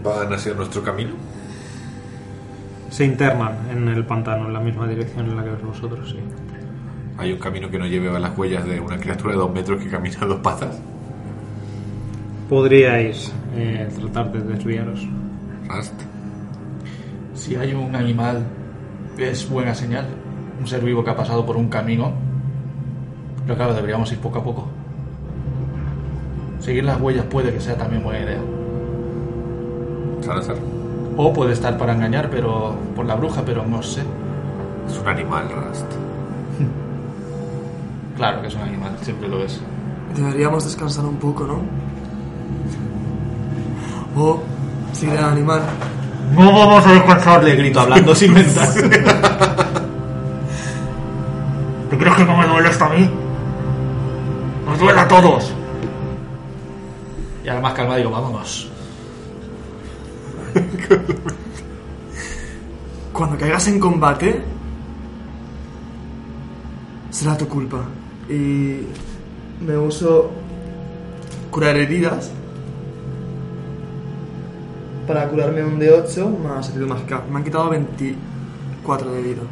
[0.03, 1.11] ¿Van hacia nuestro camino?
[2.89, 6.19] Se internan en el pantano, en la misma dirección en la que veis vosotros, sí.
[7.19, 9.83] ¿Hay un camino que no lleve a las huellas de una criatura de dos metros
[9.83, 10.81] que camina a dos patas?
[12.53, 15.09] Podríais eh, tratar de desviaros.
[15.69, 15.99] Rast.
[17.33, 18.45] Si hay un animal,
[19.17, 20.05] es buena señal.
[20.61, 22.13] Un ser vivo que ha pasado por un camino.
[23.47, 24.69] Pero claro, deberíamos ir poco a poco.
[26.61, 28.41] Seguir las huellas puede que sea también buena idea.
[30.21, 30.57] Salazar.
[31.17, 34.03] O puede estar para engañar, pero por la bruja, pero no sé.
[34.87, 35.91] Es un animal, Rast.
[38.19, 39.59] Claro que es un animal, siempre lo es.
[40.15, 41.92] Deberíamos descansar un poco, ¿no?
[44.17, 44.43] O
[44.93, 45.63] seguir al animal.
[46.35, 48.73] No vamos a descansar, Le grito hablando sin mental.
[51.91, 53.11] ¿Tú crees que no me duele esto a mí?
[54.67, 55.53] Nos duele a todos.
[57.45, 58.71] Y ahora más calma digo, vámonos.
[63.13, 64.43] Cuando caigas en combate,
[67.11, 67.85] será tu culpa.
[68.29, 68.87] Y
[69.61, 70.31] me uso
[71.51, 72.31] curar heridas
[75.13, 77.21] para curarme un de 8 más mágica.
[77.31, 79.43] Me han quitado 24 de vida.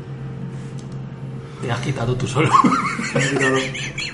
[1.62, 2.48] Te has quitado tú solo.
[3.14, 3.56] Me han quitado.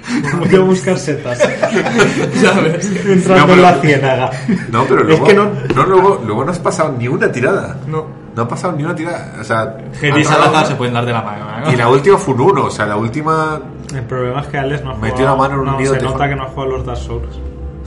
[0.40, 1.38] Voy a buscar setas.
[2.42, 2.90] ya ves.
[3.06, 4.30] Entrando No, en la pero- ciénaga.
[4.70, 7.76] No, pero Es luego, que no- no, luego, luego no has pasado ni una tirada.
[7.86, 8.04] No.
[8.34, 9.34] No ha pasado ni una tirada.
[9.40, 11.44] O sea, una- se pueden dar de la mano.
[11.64, 11.72] ¿no?
[11.72, 12.64] y la última fue un 1.
[12.64, 13.60] O sea, la última.
[13.94, 15.94] El problema es que Alex no ha Metió jugado- la mano en un no, nido
[15.94, 17.38] se nota que no ha jugado a los Dark Souls.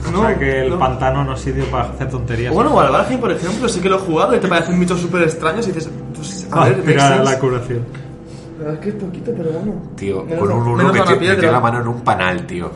[0.08, 0.78] O No, sea que el no.
[0.78, 2.54] pantano no es sitio para hacer tonterías.
[2.54, 5.66] Bueno, Walvargin, por ejemplo, sí que lo he jugado y te parecen bichos súper extraños
[5.68, 7.84] y dices, pues, a Ah, ver, mira la curación.
[8.58, 9.72] La verdad es que es poquito, pero bueno.
[9.96, 12.46] Tío, Menos- con un 1 menos a la metió, metió la mano en un panal,
[12.46, 12.70] tío.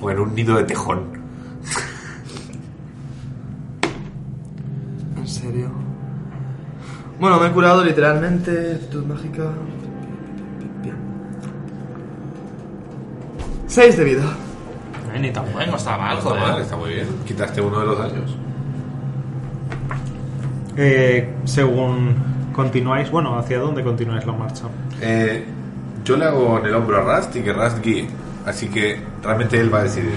[0.00, 1.02] O en un nido de tejón.
[5.16, 5.70] En serio.
[7.18, 8.72] Bueno, me he curado literalmente.
[8.74, 9.44] Actitud mágica.
[10.82, 10.96] Bien.
[13.66, 14.22] 6 de vida.
[15.14, 15.76] Eh, ni tan bueno.
[15.76, 16.42] Está mal, No está joder.
[16.52, 17.06] mal, está muy bien.
[17.26, 18.36] Quitaste uno de los daños.
[20.76, 22.14] Eh, según
[22.52, 24.64] continuáis, bueno, ¿hacia dónde continuáis la marcha?
[25.00, 25.44] Eh,
[26.04, 28.08] yo le hago en el hombro a Rast y que Rast guíe.
[28.44, 30.14] Así que realmente él va a decidir.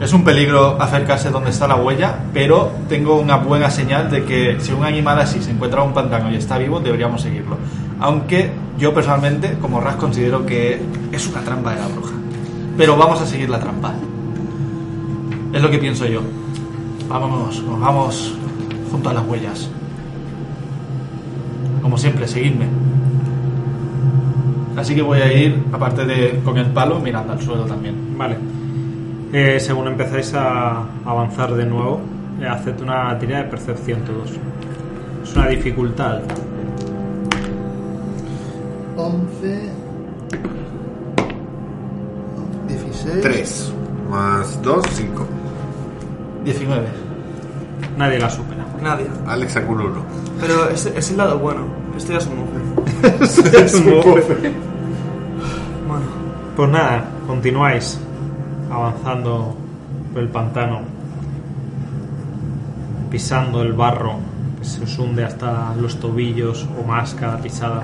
[0.00, 4.56] Es un peligro acercarse donde está la huella, pero tengo una buena señal de que
[4.58, 7.58] si un animal así se encuentra en un pantano y está vivo, deberíamos seguirlo.
[8.00, 10.80] Aunque yo personalmente, como Ras, considero que
[11.12, 12.14] es una trampa de la bruja.
[12.76, 13.92] Pero vamos a seguir la trampa.
[15.52, 16.22] Es lo que pienso yo.
[17.08, 18.34] Vámonos, nos vamos
[18.90, 19.68] junto a las huellas.
[21.82, 22.66] Como siempre, seguidme.
[24.76, 28.16] Así que voy a ir, aparte de con el palo, mirando al suelo también.
[28.16, 28.36] Vale.
[29.32, 32.00] Eh, según empezáis a avanzar de nuevo,
[32.40, 34.30] eh, haced una tirada de percepción todos.
[35.22, 36.20] Es una dificultad.
[39.00, 39.70] 11.
[42.68, 43.20] 16.
[43.22, 43.72] 3
[44.10, 45.26] más 2, 5.
[46.44, 46.86] 19.
[47.96, 48.64] Nadie la supera.
[48.82, 49.06] Nadie.
[49.26, 50.02] Alex sacó un uno.
[50.40, 51.62] Pero es, es el lado bueno.
[51.96, 52.60] Esto ya es un mujer.
[53.64, 54.52] Es un bofe.
[55.86, 56.04] Bueno,
[56.56, 57.98] Pues nada, continuáis
[58.70, 59.54] avanzando
[60.12, 60.80] por el pantano,
[63.10, 64.16] pisando el barro
[64.58, 67.82] que se os hunde hasta los tobillos o más cada pisada,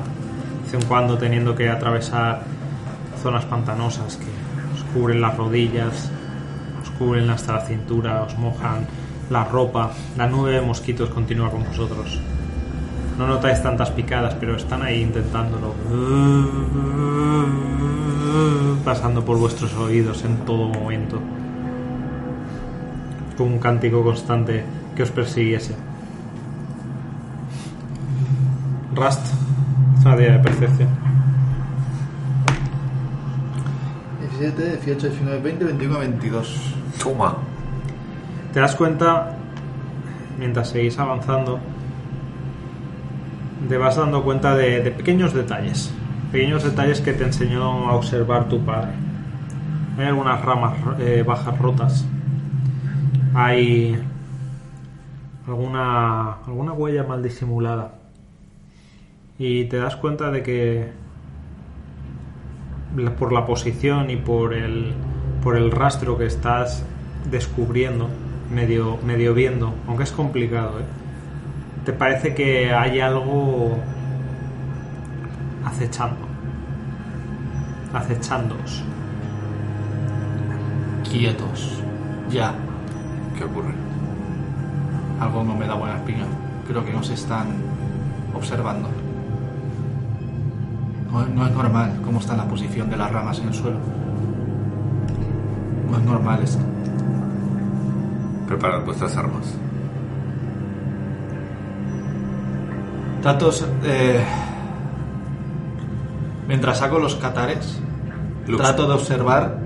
[0.66, 2.43] vez en cuando teniendo que atravesar
[3.22, 4.26] zonas pantanosas que
[4.74, 6.10] os cubren las rodillas,
[6.82, 8.86] os cubren hasta la cintura, os mojan
[9.30, 12.20] la ropa, la nube de mosquitos continúa con vosotros.
[13.18, 15.74] No notáis tantas picadas, pero están ahí intentándolo.
[18.84, 21.18] Pasando por vuestros oídos en todo momento.
[23.38, 24.64] Como un cántico constante
[24.94, 25.74] que os persiguiese.
[28.94, 29.35] Rust,
[30.14, 30.88] tira de percepción.
[34.38, 36.74] 17, 18, 19, 20, 21, 22.
[37.02, 37.36] Toma.
[38.52, 39.34] Te das cuenta,
[40.38, 41.58] mientras seguís avanzando,
[43.68, 45.92] te vas dando cuenta de, de pequeños detalles.
[46.30, 48.92] Pequeños detalles que te enseñó a observar tu padre.
[49.98, 52.04] Hay algunas ramas eh, bajas rotas.
[53.34, 53.98] Hay
[55.46, 57.95] alguna, alguna huella mal disimulada.
[59.38, 60.92] Y te das cuenta de que
[63.18, 64.94] por la posición y por el,
[65.42, 66.84] por el rastro que estás
[67.30, 68.08] descubriendo,
[68.50, 70.84] medio, medio viendo, aunque es complicado, ¿eh?
[71.84, 73.76] te parece que hay algo
[75.64, 76.26] acechando,
[77.92, 78.82] acechándoos.
[81.10, 81.80] Quietos.
[82.30, 82.54] Ya.
[83.36, 83.74] ¿Qué ocurre?
[85.20, 86.24] Algo no me da buena espina.
[86.66, 87.46] Creo que nos están
[88.34, 89.05] observando.
[91.10, 93.78] No, no es normal cómo está la posición de las ramas en el suelo.
[95.90, 96.64] No es normal esto.
[98.46, 99.54] Preparad vuestras armas.
[103.22, 103.50] Trato,
[103.84, 104.20] eh,
[106.46, 107.80] mientras saco los catares,
[108.46, 108.62] Lux.
[108.62, 109.58] trato de observar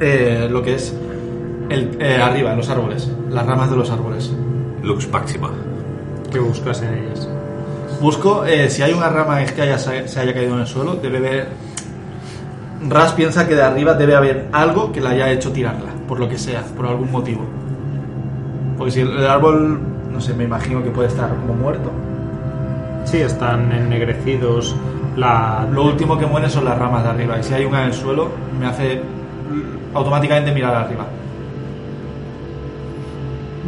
[0.00, 0.96] eh, lo que es
[1.68, 4.32] el, eh, arriba, los árboles, las ramas de los árboles.
[4.82, 5.50] Lux máxima.
[6.30, 7.28] que buscas en ellas?
[8.00, 11.18] Busco eh, si hay una rama que haya, se haya caído en el suelo, debe
[11.18, 11.48] haber.
[12.88, 16.28] Ras piensa que de arriba debe haber algo que la haya hecho tirarla, por lo
[16.28, 17.44] que sea, por algún motivo.
[18.78, 19.78] Porque si el, el árbol,
[20.10, 21.90] no sé, me imagino que puede estar como muerto.
[23.04, 24.74] Sí, están ennegrecidos.
[25.16, 27.88] La, Lo último que muere son las ramas de arriba, y si hay una en
[27.88, 29.02] el suelo, me hace
[29.92, 31.04] automáticamente mirar arriba.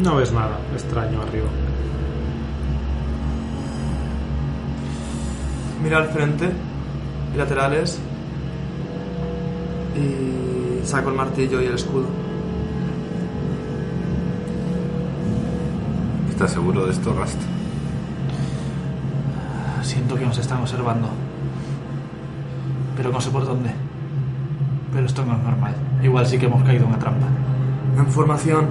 [0.03, 1.49] no ves nada extraño arriba.
[5.83, 6.51] Mira al frente
[7.35, 7.99] y laterales.
[9.97, 12.07] Y saco el martillo y el escudo.
[16.31, 17.41] ¿Estás seguro de esto, Rust?
[19.83, 21.09] Siento que nos están observando.
[22.97, 23.71] Pero no sé por dónde.
[24.93, 25.75] Pero esto no es normal.
[26.03, 27.27] Igual sí que hemos caído en una trampa.
[27.97, 28.67] En formación.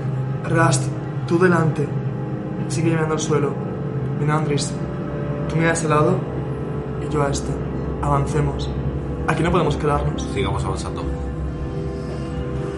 [0.50, 0.84] Rast,
[1.28, 1.88] tú delante.
[2.68, 3.54] Sigue mirando al suelo.
[4.20, 4.72] Minandris,
[5.50, 6.31] tú mira a ese lado
[7.12, 7.52] yo a este.
[8.02, 8.70] Avancemos.
[9.28, 10.24] Aquí no podemos quedarnos.
[10.34, 11.04] Sigamos avanzando.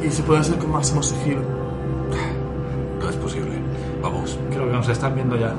[0.05, 1.41] Y si puede ser con máximo sigilo.
[2.99, 3.51] No es posible.
[4.01, 4.37] Vamos.
[4.49, 5.53] Creo que nos están viendo ya.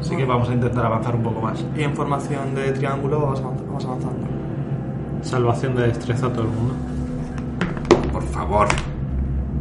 [0.00, 1.62] Así que vamos a intentar avanzar un poco más.
[1.76, 4.16] Y en formación de triángulo vamos avanz- vamos avanzando.
[5.22, 6.74] Salvación de destreza a todo el mundo.
[8.12, 8.66] Por favor.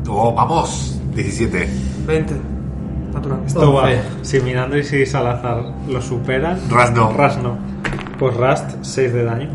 [0.07, 0.99] Oh, vamos.
[1.13, 1.69] 17.
[2.07, 2.35] 20.
[3.13, 3.39] Natural.
[3.45, 3.89] Esto va.
[4.21, 7.57] Si Mirandris y Salazar lo superan, Rast no.
[8.19, 8.27] No.
[8.27, 9.49] Pues Rust, 6 de daño.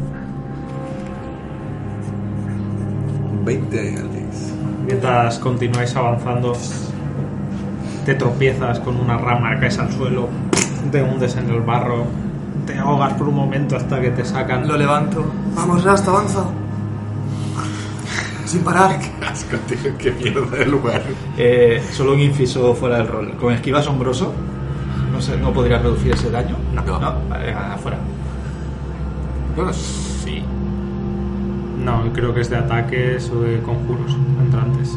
[3.44, 4.54] 20, Alex.
[4.86, 6.54] Mientras continuáis avanzando,
[8.06, 10.28] te tropiezas con una rama, caes al suelo,
[10.90, 12.06] te hundes en el barro,
[12.66, 14.66] te ahogas por un momento hasta que te sacan.
[14.66, 15.24] Lo levanto.
[15.54, 16.44] Vamos, Rast, avanza.
[18.46, 18.98] Sin parar.
[19.30, 19.96] Asco, tío.
[19.98, 21.02] Qué mierda de lugar.
[21.36, 23.36] Eh, solo un inciso fuera del rol.
[23.36, 24.32] Con esquiva asombroso,
[25.12, 26.56] no sé, ¿no podría reducir ese daño?
[26.74, 26.98] No.
[27.28, 27.76] vale, venga,
[29.56, 30.42] Bueno, sí.
[31.84, 34.96] No, creo que es de ataques o de conjuros entrantes.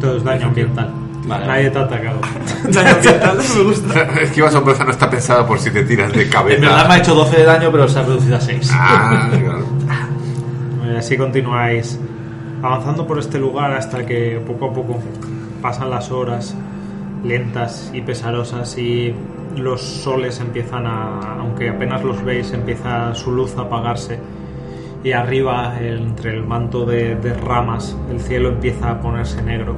[0.00, 0.92] Todo es daño ambiental.
[1.26, 1.46] Vale.
[1.46, 2.20] Nadie te ha atacado.
[2.68, 4.02] Daño ambiental, me gusta.
[4.22, 6.56] Es que Iba Sorpresa no está pensada por si te tiras de cabeza.
[6.56, 8.70] En verdad me ha hecho 12 de daño, pero se ha reducido a 6.
[8.72, 9.64] Ah, claro.
[10.98, 11.98] Así continuáis
[12.62, 14.98] avanzando por este lugar hasta que poco a poco
[15.60, 16.54] pasan las horas
[17.24, 19.14] lentas y pesarosas y
[19.56, 24.18] los soles empiezan a, aunque apenas los veis, empieza su luz a apagarse
[25.04, 29.74] y arriba, entre el manto de, de ramas, el cielo empieza a ponerse negro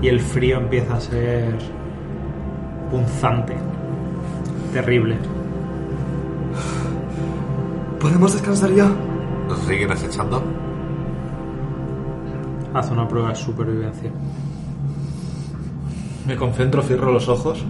[0.00, 1.54] y el frío empieza a ser
[2.90, 3.54] punzante,
[4.72, 5.16] terrible.
[8.00, 8.90] ¿Podemos descansar ya?
[9.48, 10.42] ¿Nos siguen acechando?
[12.72, 14.10] Haz una prueba de supervivencia.
[16.26, 17.64] Me concentro, cierro los ojos.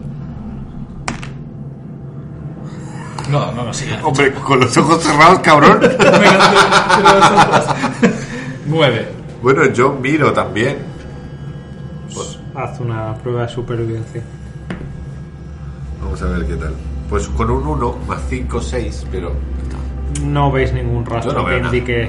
[3.30, 3.86] No, no, no, sí.
[4.02, 5.80] Hombre, con los ojos cerrados, cabrón.
[8.66, 9.08] Nueve.
[9.42, 10.78] bueno, yo miro también.
[12.54, 14.22] Haz una prueba de supervivencia.
[16.02, 16.74] Vamos a ver qué tal.
[17.08, 19.32] Pues con un 1 más 5, 6, pero.
[20.24, 21.64] No veis ningún rastro no que nada.
[21.66, 22.08] indique.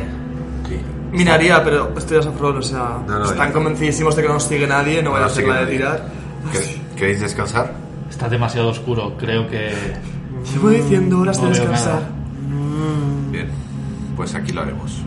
[0.67, 0.79] Sí.
[1.11, 3.53] Miraría, pero estoy a Safrón, o sea, No, no, están ya.
[3.53, 6.05] convencidísimos de que no nos sigue nadie, no No vaya a sigue la de tirar.
[6.51, 7.73] ¿Quer- ¿Queréis descansar?
[8.09, 9.71] Está demasiado oscuro, creo que...
[10.53, 11.93] Llevo diciendo horas de descansar.
[12.01, 12.09] nada.
[13.31, 13.49] Bien,
[14.15, 15.01] pues aquí lo haremos.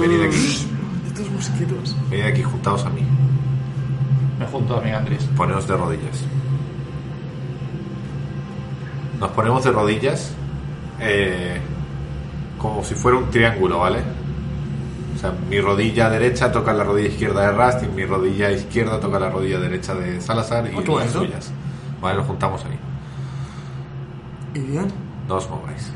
[0.00, 0.66] Venid aquí,
[1.06, 1.96] Estos mosquitos.
[2.10, 3.02] venid aquí, juntaos a mí.
[4.38, 5.24] Me junto a mi Andrés.
[5.36, 6.24] Poneos de rodillas.
[9.20, 10.32] Nos ponemos de rodillas
[11.00, 11.58] eh,
[12.56, 13.98] como si fuera un triángulo, ¿vale?
[15.16, 19.00] O sea, mi rodilla derecha toca la rodilla izquierda de Rast y mi rodilla izquierda
[19.00, 21.50] toca la rodilla derecha de Salazar y ¿Oh, tú las suyas.
[22.00, 22.78] Vale, nos juntamos ahí.
[24.54, 24.86] ¿Y bien?
[25.26, 25.92] No os mováis.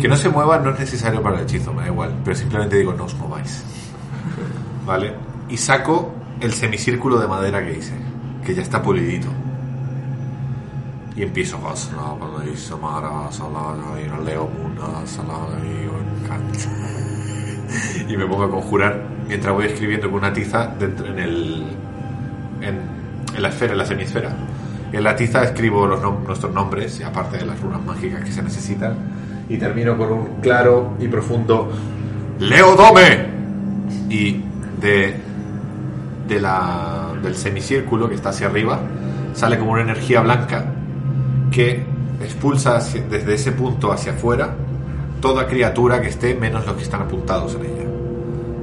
[0.00, 2.14] Que no se mueva no es necesario para el hechizo, me da igual.
[2.24, 3.64] Pero simplemente digo, no os mováis.
[4.86, 5.14] ¿Vale?
[5.48, 7.94] Y saco el semicírculo de madera que hice,
[8.44, 9.28] que ya está pulidito.
[11.14, 11.58] Y empiezo
[18.08, 21.66] y me pongo a conjurar mientras voy escribiendo con una tiza dentro en el
[22.62, 22.97] en,
[23.38, 24.30] en la esfera, en la semisfera.
[24.92, 28.42] En la tiza escribo los nuestros nombres, y aparte de las runas mágicas que se
[28.42, 28.94] necesitan,
[29.48, 31.70] y termino con un claro y profundo
[32.40, 33.38] Leodome.
[34.10, 34.42] Y
[34.80, 35.16] de,
[36.26, 38.80] de la, del semicírculo que está hacia arriba
[39.34, 40.64] sale como una energía blanca
[41.50, 41.84] que
[42.22, 44.54] expulsa desde ese punto hacia afuera
[45.20, 47.88] toda criatura que esté menos los que están apuntados en ella.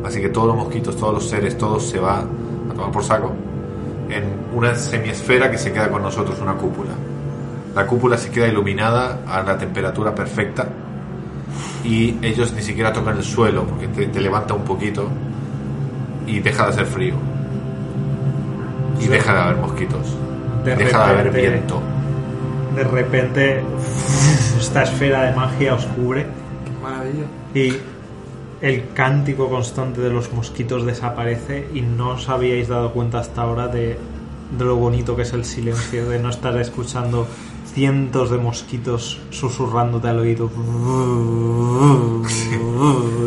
[0.03, 3.44] Así que todos los mosquitos, todos los seres, todos se va a tomar por saco
[4.15, 4.23] en
[4.53, 6.91] una semiesfera que se queda con nosotros, una cúpula.
[7.75, 10.67] La cúpula se queda iluminada a la temperatura perfecta
[11.83, 15.09] y ellos ni siquiera tocan el suelo porque te, te levanta un poquito
[16.25, 17.15] y deja de hacer frío.
[18.99, 20.15] Y deja de haber mosquitos.
[20.63, 21.81] De deja de haber repente- viento.
[22.75, 23.63] De repente,
[24.59, 26.25] esta esfera de magia os cubre
[26.81, 27.23] Maravilla.
[27.53, 27.73] y
[28.65, 33.67] el cántico constante de los mosquitos desaparece y no os habíais dado cuenta hasta ahora
[33.67, 33.95] de,
[34.57, 37.27] de lo bonito que es el silencio, de no estar escuchando
[37.75, 40.49] cientos de mosquitos susurrándote al oído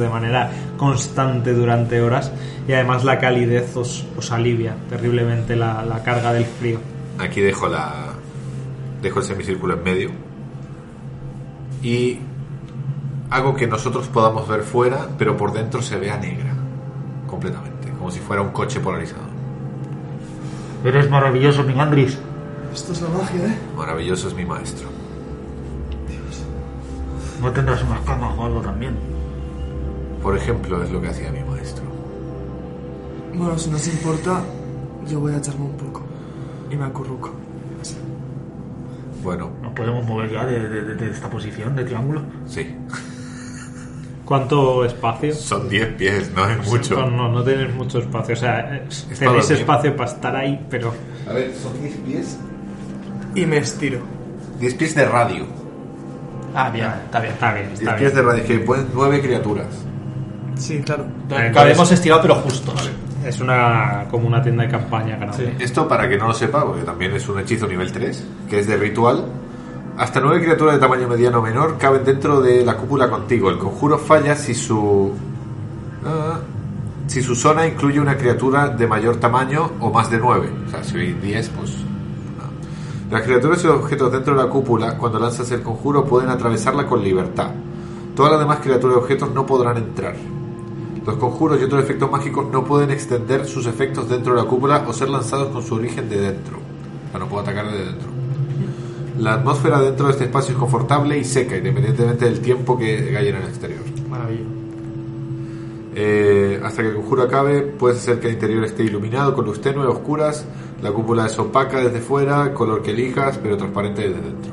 [0.00, 2.32] de manera constante durante horas
[2.66, 6.80] y además la calidez os, os alivia terriblemente la, la carga del frío.
[7.16, 8.06] Aquí dejo la.
[9.00, 10.10] Dejo el semicírculo en medio.
[11.80, 12.18] Y
[13.30, 16.52] hago que nosotros podamos ver fuera, pero por dentro se vea negra.
[17.26, 17.90] Completamente.
[17.98, 19.22] Como si fuera un coche polarizado.
[20.84, 22.18] Eres maravilloso, mi Andris.
[22.72, 23.58] Esto es la magia, ¿eh?
[23.76, 24.88] Maravilloso es mi maestro.
[27.42, 28.94] No tendrás unas camas o algo también.
[30.22, 31.84] Por ejemplo, es lo que hacía mi maestro.
[33.34, 34.42] Bueno, si no os importa,
[35.08, 36.02] yo voy a echarme un poco.
[36.70, 37.30] Y me acurruco.
[39.22, 42.22] Bueno, ¿Nos podemos mover ya de, de- de- de esta posición de triángulo?
[42.46, 42.74] sí.
[44.28, 45.32] ¿Cuánto espacio?
[45.34, 47.00] Son 10 pies, no es mucho.
[47.00, 48.34] No, no, no tenéis mucho espacio.
[48.34, 49.60] O sea, eh, para tenéis dormir.
[49.60, 50.92] espacio para estar ahí, pero
[51.26, 52.38] A ver, son 10 pies.
[53.34, 54.00] Y me estiro.
[54.60, 55.46] 10 pies de radio.
[56.54, 57.32] Ah, bien, está bien.
[57.32, 59.66] está bien, 10 está pies de radio, que pueden 9 criaturas.
[60.56, 61.06] Sí, claro.
[61.22, 62.90] Entonces- Cabemos estirado, pero justos.
[63.24, 65.54] Es una como una tienda de campaña grande.
[65.58, 68.66] Esto para que no lo sepa, porque también es un hechizo nivel 3, que es
[68.66, 69.24] de ritual.
[69.98, 73.50] Hasta nueve criaturas de tamaño mediano o menor caben dentro de la cúpula contigo.
[73.50, 75.12] El conjuro falla si su.
[76.06, 76.38] ah,
[77.08, 80.50] si su zona incluye una criatura de mayor tamaño o más de 9.
[80.68, 81.70] O sea, si hay 10, pues.
[81.78, 83.10] no.
[83.10, 87.02] Las criaturas y objetos dentro de la cúpula, cuando lanzas el conjuro, pueden atravesarla con
[87.02, 87.50] libertad.
[88.14, 90.14] Todas las demás criaturas y objetos no podrán entrar.
[91.04, 94.84] Los conjuros y otros efectos mágicos no pueden extender sus efectos dentro de la cúpula
[94.86, 96.58] o ser lanzados con su origen de dentro.
[96.58, 98.17] O sea, no puedo atacar de dentro.
[99.18, 103.30] La atmósfera dentro de este espacio es confortable y seca, independientemente del tiempo que haya
[103.30, 103.80] en el exterior.
[104.08, 104.44] Maravilla.
[105.94, 109.60] Eh, hasta que el conjuro acabe, puedes hacer que el interior esté iluminado con luz
[109.60, 110.46] tenue, oscuras.
[110.82, 114.52] La cúpula es opaca desde fuera, color que elijas, pero transparente desde dentro.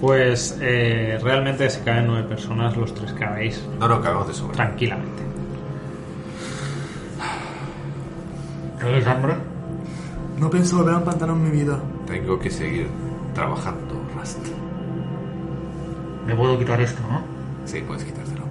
[0.00, 4.54] Pues eh, realmente se caen nueve personas, los tres cabéis No, no, cagamos de sobra.
[4.54, 5.22] tranquilamente.
[8.78, 9.34] ¿Tenéis hambre?
[10.38, 11.78] No pienso volver a un pantano en mi vida.
[12.10, 12.88] Tengo que seguir
[13.34, 14.44] trabajando, Rust.
[16.26, 17.22] Me puedo quitar esto, ¿no?
[17.64, 18.42] Sí, puedes quitártelo.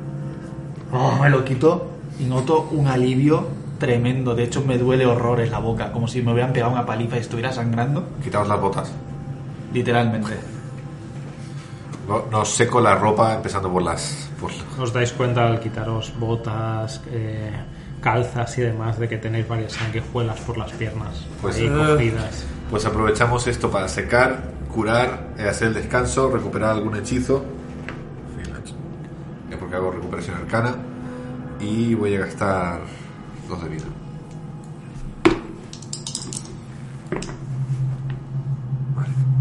[0.93, 4.33] Oh, me lo quito y noto un alivio tremendo.
[4.33, 7.19] De hecho, me duele horrores la boca, como si me hubieran pegado una paliza y
[7.19, 8.07] estuviera sangrando.
[8.23, 8.91] Quitaos las botas.
[9.73, 10.37] Literalmente.
[12.07, 14.29] No, no seco la ropa empezando por las...
[14.39, 14.51] Por...
[14.81, 17.51] Os dais cuenta al quitaros botas, eh,
[18.01, 21.27] calzas y demás de que tenéis varias sanguijuelas por las piernas.
[21.41, 22.45] Pues, ahí eh, cogidas.
[22.69, 27.43] Pues aprovechamos esto para secar, curar, eh, hacer el descanso, recuperar algún hechizo.
[29.59, 30.75] Porque hago recuperación arcana.
[31.59, 32.79] Y voy a gastar
[33.49, 33.85] dos de vida.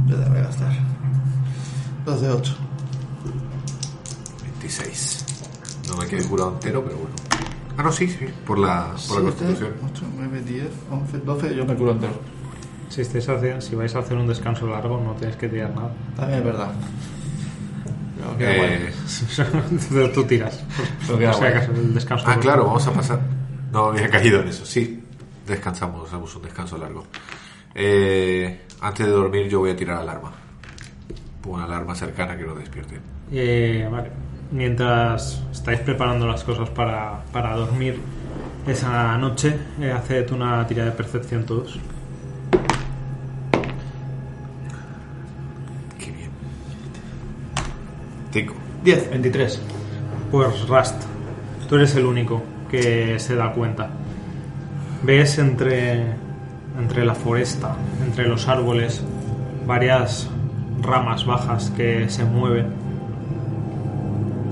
[0.06, 0.72] Yo te voy a gastar.
[2.04, 2.56] Dos de 8.
[4.42, 5.24] 26.
[5.88, 7.14] No me quedé curado entero, pero bueno.
[7.76, 8.26] Ah, no, sí, sí.
[8.46, 9.74] Por la, por la constitución.
[9.92, 11.54] 8, 9, 10, 11, 12.
[11.54, 12.37] Yo me curo entero.
[12.88, 15.90] Si, estáis haciendo- si vais a hacer un descanso largo, no tenéis que tirar nada.
[16.16, 16.70] También es verdad.
[18.16, 18.70] Pero queda guay.
[19.90, 20.64] Pero Tú tiras.
[21.06, 21.66] Pero queda O sea, guay.
[21.66, 23.20] que el descanso Ah, claro, vamos a pasar.
[23.72, 24.64] No había caído en eso.
[24.64, 25.02] Sí,
[25.46, 27.04] descansamos, hacemos un descanso largo.
[27.74, 30.32] Eh, antes de dormir, yo voy a tirar alarma.
[31.42, 32.98] Pongo una alarma cercana que no despierte.
[33.30, 34.10] Eh, vale.
[34.50, 38.00] Mientras estáis preparando las cosas para, para dormir
[38.66, 41.78] esa noche, eh, haced una tira de percepción todos.
[48.30, 48.54] Cinco.
[48.84, 49.62] 10, 23.
[50.30, 50.94] Pues Rust,
[51.68, 53.88] tú eres el único que se da cuenta.
[55.02, 56.04] Ves entre,
[56.78, 57.74] entre la foresta,
[58.04, 59.02] entre los árboles,
[59.66, 60.28] varias
[60.82, 62.66] ramas bajas que se mueven.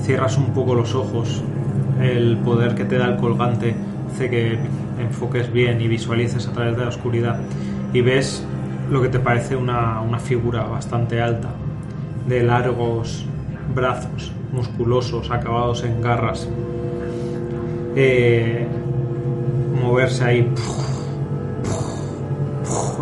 [0.00, 1.42] Cierras un poco los ojos.
[2.00, 3.74] El poder que te da el colgante
[4.10, 4.58] hace que
[4.98, 7.38] enfoques bien y visualices a través de la oscuridad.
[7.92, 8.42] Y ves
[8.90, 11.48] lo que te parece una, una figura bastante alta,
[12.26, 13.26] de largos
[13.76, 16.48] brazos musculosos acabados en garras.
[17.94, 18.66] Eh,
[19.80, 20.54] moverse ahí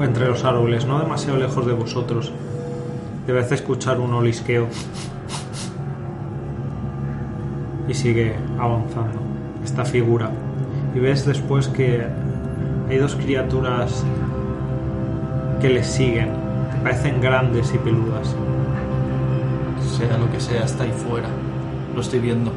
[0.02, 2.32] entre los árboles, no demasiado lejos de vosotros.
[3.26, 4.66] Debes escuchar un olisqueo.
[7.88, 9.20] Y sigue avanzando
[9.62, 10.30] esta figura.
[10.94, 12.04] Y ves después que
[12.88, 14.04] hay dos criaturas
[15.60, 16.30] que les siguen.
[16.72, 18.34] Te parecen grandes y peludas.
[19.96, 21.28] Sea lo que sea, está ahí fuera.
[21.94, 22.50] Lo estoy viendo.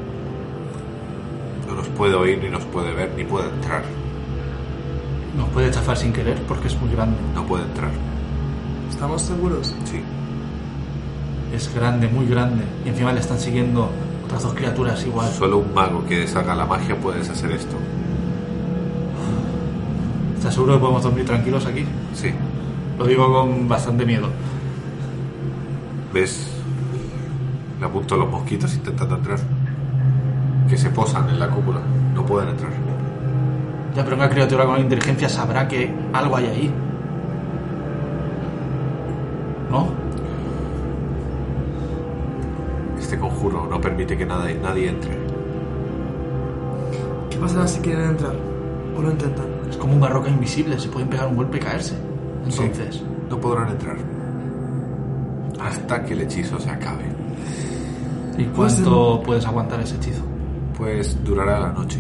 [1.67, 3.83] No nos puede oír, ni nos puede ver, ni puede entrar.
[5.37, 7.15] Nos puede chafar sin querer porque es muy grande.
[7.35, 7.91] No puede entrar.
[8.89, 9.75] ¿Estamos seguros?
[9.85, 10.01] Sí.
[11.53, 12.63] Es grande, muy grande.
[12.83, 13.91] Y encima le están siguiendo
[14.25, 15.31] otras dos criaturas igual.
[15.31, 17.75] Solo un mago que deshaga la magia puede deshacer esto.
[20.37, 21.85] ¿Estás seguro que podemos dormir tranquilos aquí?
[22.15, 22.31] Sí.
[22.97, 24.27] Lo digo con bastante miedo.
[26.11, 26.56] ¿Ves?
[27.79, 29.39] Le apunto a los mosquitos intentando entrar.
[30.69, 31.79] Que se posan en la cúpula.
[32.13, 32.71] No pueden entrar.
[33.95, 36.73] Ya, pero una criatura con inteligencia sabrá que algo hay ahí.
[39.71, 39.87] ¿No?
[42.99, 45.11] Este conjuro no permite que nada- nadie entre.
[47.29, 48.33] ¿Qué pasará si quieren entrar?
[48.97, 49.45] ¿O lo intentan?
[49.69, 51.95] Es como una roca invisible, se pueden pegar un golpe y caerse.
[52.45, 53.97] Entonces, Sí, no podrán entrar.
[55.59, 57.03] Hasta que el hechizo se acabe.
[58.37, 60.21] ¿Y cuánto puedes aguantar ese hechizo?
[60.77, 61.99] Pues durará la noche.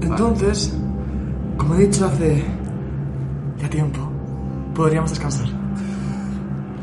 [0.00, 0.76] Entonces,
[1.56, 2.44] como he dicho hace
[3.58, 4.00] ya tiempo,
[4.74, 5.46] podríamos descansar.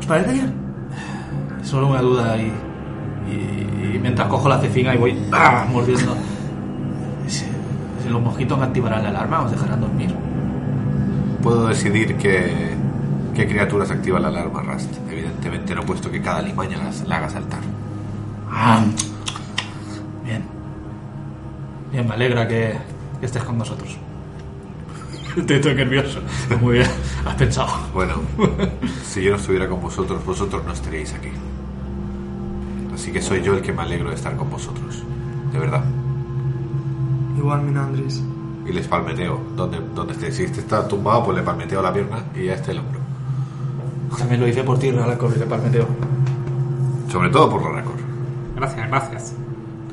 [0.00, 0.52] ¿Os parece bien?
[1.62, 2.52] Solo una duda y,
[3.30, 5.66] y, y mientras cojo la cecina y voy ¡ah!
[5.70, 6.14] mordiendo.
[7.26, 7.46] Si,
[8.02, 10.14] si los mosquitos activarán la alarma, os dejarán dormir.
[11.42, 12.74] Puedo decidir que,
[13.34, 14.92] qué criaturas activan la alarma Rust.
[15.10, 17.60] Evidentemente no he puesto que cada limaña las- la haga saltar.
[18.56, 18.84] Ah,
[20.24, 20.44] bien.
[21.90, 22.78] Bien, me alegra que,
[23.18, 23.96] que estés con nosotros.
[25.36, 26.20] Estoy, estoy nervioso.
[26.60, 26.90] Muy bien,
[27.26, 27.68] has pensado.
[27.92, 28.14] Bueno,
[29.04, 31.30] si yo no estuviera con vosotros, vosotros no estaríais aquí.
[32.94, 35.02] Así que soy yo el que me alegro de estar con vosotros.
[35.52, 35.84] De verdad.
[37.36, 38.22] Igual, Minandris.
[38.64, 39.40] Y les palmeteo.
[39.56, 40.30] Donde, donde esté.
[40.30, 43.00] Si este está tumbado, pues le palmeteo la pierna y ya está el hombro.
[44.16, 45.88] También lo hice por ti, Ralacor, y de Palmeteo.
[47.10, 47.83] Sobre todo por Ranacor.
[48.64, 49.34] Gracias, gracias.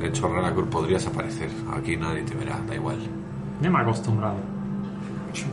[0.00, 1.50] De hecho, Ranacor podrías aparecer.
[1.76, 2.96] Aquí nadie te verá, da igual.
[3.60, 4.36] Ya me he acostumbrado.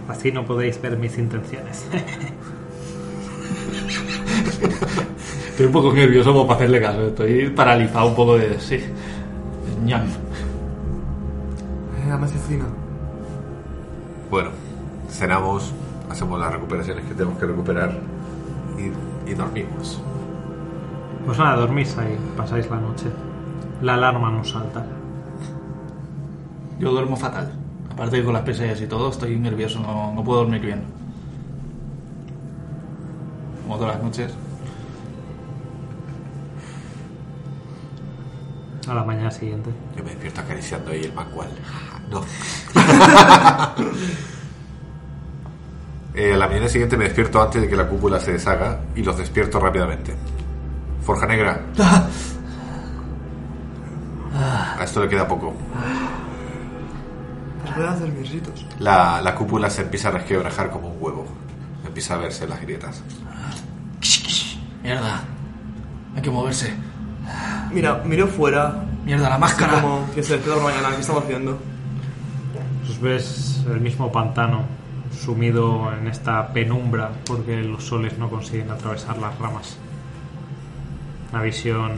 [0.08, 1.86] Así no podéis ver mis intenciones.
[5.50, 7.08] Estoy un poco nervioso como para hacerle caso.
[7.08, 8.58] Estoy paralizado un poco de...
[8.62, 8.80] Sí.
[9.84, 10.06] ñam.
[10.06, 12.68] Eh, la medicina.
[14.32, 14.52] Bueno,
[15.10, 15.74] cenamos,
[16.10, 18.00] hacemos las recuperaciones que tenemos que recuperar
[18.78, 20.02] y, y dormimos.
[21.30, 23.06] Pues nada, dormís ahí, pasáis la noche.
[23.84, 24.84] La alarma no salta.
[26.80, 27.54] Yo duermo fatal.
[27.92, 30.82] Aparte que con las pesadillas y todo, estoy nervioso, no, no puedo dormir bien.
[33.62, 34.34] Como todas las noches.
[38.88, 39.70] A la mañana siguiente.
[39.96, 41.50] Yo me despierto acariciando ahí el macual.
[42.10, 42.24] No.
[46.16, 49.04] Eh, a la mañana siguiente me despierto antes de que la cúpula se deshaga y
[49.04, 50.16] los despierto rápidamente.
[51.10, 51.60] Forja Negra.
[54.78, 55.56] A esto le queda poco.
[57.66, 58.64] Hacer mis ritos.
[58.78, 61.26] La, la cúpula se empieza a resquebrajar como un huevo.
[61.84, 63.02] Empieza a verse las grietas.
[64.84, 65.24] Mierda.
[66.16, 66.76] Hay que moverse.
[67.72, 68.86] Mira, miro fuera.
[69.04, 69.82] Mierda, la máscara.
[69.82, 70.90] Como que se despierta mañana.
[70.90, 71.58] ¿Qué estamos haciendo?
[72.86, 74.62] Pues ves el mismo pantano
[75.12, 79.80] sumido en esta penumbra porque los soles no consiguen atravesar las ramas.
[81.32, 81.92] Una visión.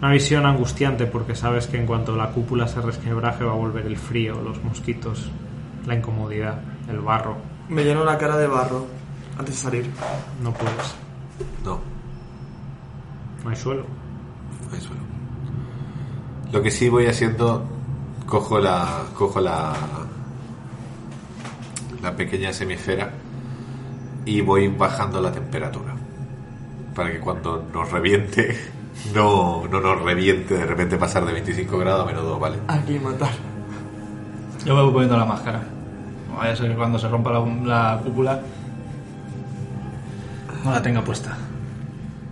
[0.00, 3.86] Una visión angustiante porque sabes que en cuanto la cúpula se resquebraje va a volver
[3.86, 5.30] el frío, los mosquitos,
[5.86, 7.36] la incomodidad, el barro.
[7.70, 8.86] Me lleno la cara de barro
[9.38, 9.90] antes de salir.
[10.42, 10.94] No puedes.
[11.64, 11.80] No,
[13.42, 13.84] No hay suelo.
[14.68, 15.02] no hay suelo.
[16.52, 17.64] Lo que sí voy haciendo,
[18.26, 19.72] cojo la, cojo la,
[22.02, 23.12] la pequeña semisfera
[24.26, 25.95] y voy bajando la temperatura
[26.96, 28.56] para que cuando nos reviente
[29.14, 32.56] no, no nos reviente de repente pasar de 25 grados a menos 2, ¿vale?
[32.66, 33.30] Aquí matar.
[34.64, 35.62] Yo me voy poniendo la máscara.
[36.30, 37.40] No vaya a ser que cuando se rompa la,
[37.94, 38.40] la cúpula
[40.64, 41.36] no la tenga puesta.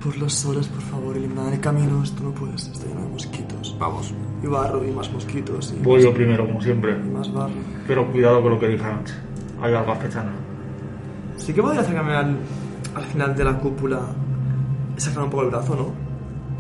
[0.02, 2.02] Por los soles, por favor, eliminad el camino.
[2.02, 2.72] Esto no puede ser.
[2.72, 3.76] Está lleno de mosquitos.
[3.78, 4.12] Vamos.
[4.42, 5.72] Y barro, y más mosquitos.
[5.78, 6.92] Y, Voy yo primero, como siempre.
[6.92, 7.52] y más barro.
[7.86, 9.14] Pero cuidado con lo que dije antes.
[9.62, 10.32] Hay algo aspechando.
[11.36, 12.36] Sí que podría acercarme al,
[12.94, 14.00] al final de la cúpula
[14.96, 15.92] sacar un poco el brazo, ¿no?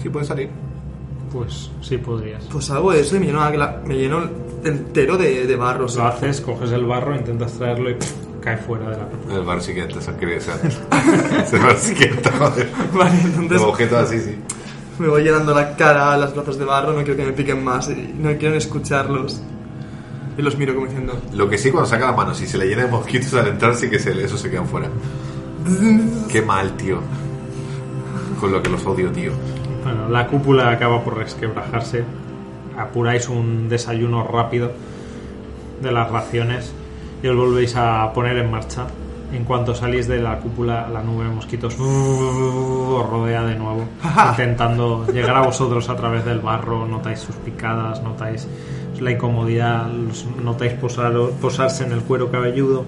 [0.02, 0.50] Sí puede salir.
[1.32, 2.44] Pues sí podrías.
[2.44, 4.22] Pues hago eso y me lleno, la- me lleno
[4.64, 5.86] entero de, de barro.
[5.94, 7.96] Lo haces, coges el barro, intentas traerlo y
[8.40, 9.34] cae fuera de la cúpula.
[9.36, 10.52] El bar siguiente, eso quiere decir.
[11.52, 12.70] el bar siguiente, joder.
[12.94, 14.36] Vale, entonces objetos así, sí.
[14.98, 17.88] me voy llenando la cara, las brazos de barro, no quiero que me piquen más
[17.88, 19.40] no quiero ni escucharlos.
[20.36, 22.66] Y los miro como diciendo, Lo que sí, cuando saca la mano, si se le
[22.66, 24.88] llena de mosquitos al entrar, sí que se, eso se quedan fuera.
[26.28, 26.98] Qué mal, tío.
[28.44, 29.32] Con lo que los odio, tío.
[29.82, 32.04] Bueno, la cúpula acaba por resquebrajarse.
[32.76, 34.70] Apuráis un desayuno rápido
[35.80, 36.70] de las raciones
[37.22, 38.86] y os volvéis a poner en marcha.
[39.32, 43.84] En cuanto salís de la cúpula, la nube de mosquitos os rodea de nuevo,
[44.30, 46.86] intentando llegar a vosotros a través del barro.
[46.86, 48.46] Notáis sus picadas, notáis
[49.00, 49.86] la incomodidad,
[50.42, 52.84] notáis posar- posarse en el cuero cabelludo,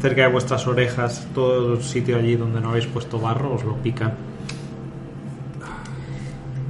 [0.00, 3.74] cerca de vuestras orejas, todo el sitio allí donde no habéis puesto barro os lo
[3.74, 4.14] pican.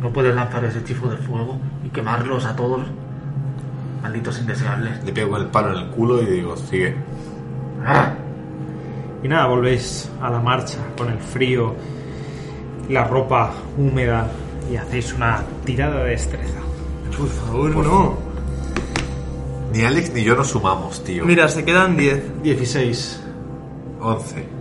[0.01, 2.83] No puedes lanzar ese chifo de fuego y quemarlos a todos.
[4.03, 5.03] Malditos indeseables.
[5.05, 6.95] Le pego el palo en el culo y digo, sigue.
[7.85, 8.13] ¡Ah!
[9.23, 11.75] Y nada, volvéis a la marcha con el frío,
[12.89, 14.31] la ropa húmeda
[14.71, 16.61] y hacéis una tirada de destreza.
[17.17, 18.29] por favor, no.
[19.73, 21.25] Ni Alex ni yo nos sumamos, tío.
[21.25, 22.43] Mira, se quedan 10.
[22.43, 23.21] 16.
[24.01, 24.58] 11.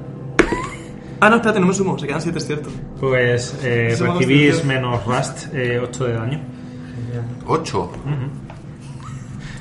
[1.19, 2.69] Ah, no, espérate, no me sumo, se quedan 7, es cierto.
[2.99, 6.39] Pues eh, recibís menos Rust, 8 de daño.
[7.47, 7.91] 8.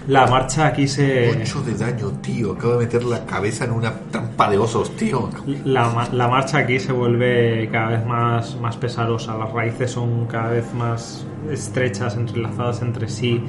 [0.08, 1.30] La marcha aquí se...
[1.42, 2.52] 8 de daño, tío.
[2.52, 5.30] Acabo de meter la cabeza en una trampa de osos, tío.
[5.64, 10.26] La, ma- la marcha aquí se vuelve cada vez más, más pesarosa, las raíces son
[10.26, 13.42] cada vez más estrechas, entrelazadas entre sí.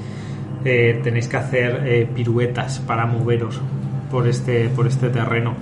[0.65, 3.61] Eh, tenéis que hacer eh, piruetas para moveros
[4.09, 5.53] por este, por este terreno.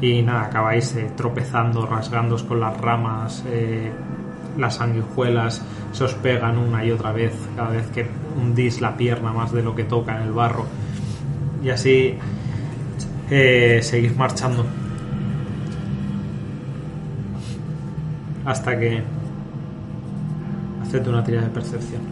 [0.00, 3.90] Y nada, acabáis eh, tropezando, rasgándoos con las ramas, eh,
[4.58, 5.62] las sanguijuelas
[5.92, 8.06] se os pegan una y otra vez cada vez que
[8.36, 10.66] hundís la pierna más de lo que toca en el barro.
[11.62, 12.18] Y así
[13.30, 14.64] eh, seguís marchando.
[18.44, 19.02] Hasta que.
[20.82, 22.02] Haced una tirada de percepción.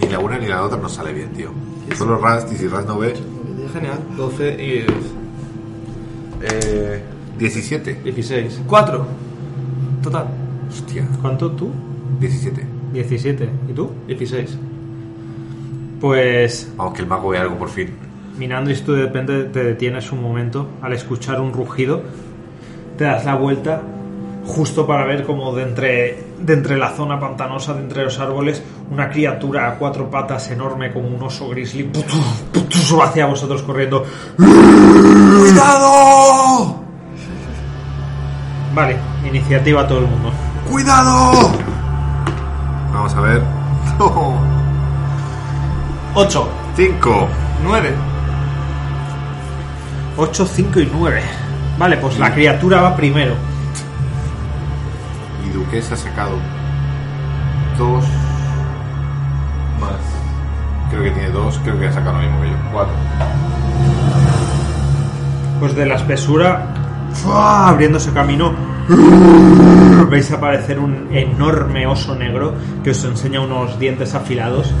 [0.00, 1.50] Ni la una ni la otra nos sale bien, tío.
[1.94, 3.14] Solo Rust y si Rust no ve.
[3.72, 3.98] Genial.
[4.16, 4.86] 12 y
[6.44, 7.00] Eh,
[7.38, 8.00] 17.
[8.04, 8.62] 16.
[8.66, 9.06] 4.
[10.02, 10.26] Total.
[10.68, 11.06] Hostia.
[11.20, 11.70] ¿Cuánto tú?
[12.20, 12.66] 17.
[12.92, 13.48] 17.
[13.68, 13.90] ¿Y tú?
[14.06, 14.58] 16.
[16.00, 16.72] Pues.
[16.76, 17.90] Vamos, que el mago ve algo por fin.
[18.38, 22.02] Minandris, tú de repente te detienes un momento al escuchar un rugido.
[22.98, 23.82] Te das la vuelta
[24.46, 28.62] justo para ver como de entre, de entre la zona pantanosa, de entre los árboles,
[28.90, 31.90] una criatura a cuatro patas enorme como un oso grizzly
[33.02, 34.04] hacia vosotros corriendo.
[35.38, 36.82] ¡Cuidado!
[38.74, 40.32] Vale, iniciativa todo el mundo.
[40.70, 41.52] ¡Cuidado!
[42.92, 43.42] Vamos a ver.
[46.14, 46.48] 8.
[46.76, 47.28] 5.
[47.62, 47.94] 9.
[50.16, 51.22] 8, 5 y 9.
[51.78, 53.34] Vale, pues la criatura va primero.
[55.44, 56.36] Y Duquesa ha sacado
[57.76, 58.04] dos
[60.90, 62.56] Creo que tiene dos, creo que ha sacado lo mismo que yo.
[62.72, 62.94] Cuatro.
[65.60, 66.66] Pues de la espesura,
[67.12, 67.68] ¡fua!
[67.68, 68.52] abriéndose camino,
[70.10, 74.72] veis aparecer un enorme oso negro que os enseña unos dientes afilados.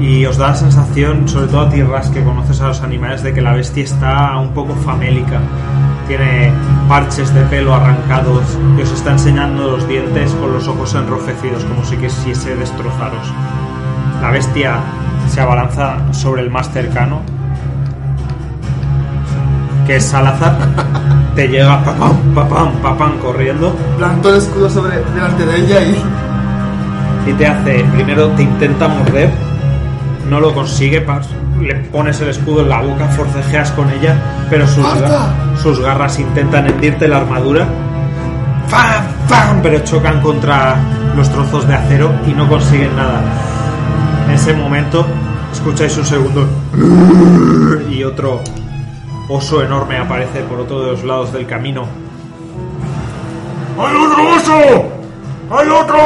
[0.00, 3.22] Y os da la sensación, sobre todo a ti, Ras, que conoces a los animales,
[3.22, 5.40] de que la bestia está un poco famélica.
[6.08, 6.50] Tiene
[6.88, 8.42] parches de pelo arrancados
[8.78, 13.30] y os está enseñando los dientes con los ojos enrojecidos, como si quisiese destrozaros.
[14.22, 14.80] La bestia
[15.28, 17.20] se abalanza sobre el más cercano,
[19.86, 20.56] que es Salazar.
[21.34, 27.30] Te llega papam, papam, papam corriendo Planto el escudo sobre, delante de ella y.
[27.30, 29.30] y te hace, primero te intenta morder,
[30.28, 31.04] no lo consigue,
[31.60, 34.16] le pones el escudo en la boca, forcejeas con ella,
[34.50, 37.66] pero sus, ga- sus garras intentan hendirte la armadura,
[38.70, 39.04] ¡Pam!
[39.28, 39.60] ¡Pam!
[39.62, 40.76] pero chocan contra
[41.16, 43.22] los trozos de acero y no consiguen nada.
[44.26, 45.06] En ese momento
[45.52, 46.46] escucháis un segundo
[47.90, 48.40] y otro
[49.28, 51.86] oso enorme aparece por otro de los lados del camino.
[53.78, 54.88] ¡Hay otro oso!
[55.50, 55.96] ¡Hay otro!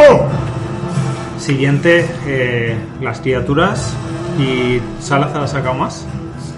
[1.39, 3.94] Siguiente, eh, las criaturas
[4.39, 6.05] y Salazar ha sacado más.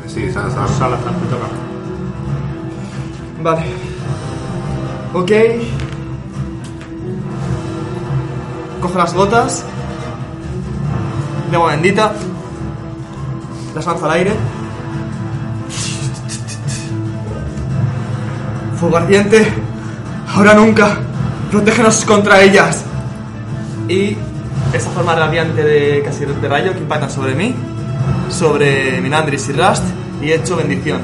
[0.06, 0.54] Sí, sabes.
[0.54, 1.48] Salazar te toca.
[3.42, 3.62] Vale.
[5.12, 5.30] Ok.
[8.80, 9.64] Cojo las gotas.
[11.50, 12.12] De agua bendita.
[13.74, 14.32] Las lanzo al aire.
[18.78, 19.52] Fuego ardiente.
[20.34, 20.98] Ahora nunca.
[21.50, 22.84] Protégenos contra ellas.
[23.88, 24.16] Y
[24.74, 27.54] esa forma radiante de casi de rayo que impactan sobre mí,
[28.28, 29.84] sobre Minandris y Rust,
[30.22, 31.00] y he hecho bendición.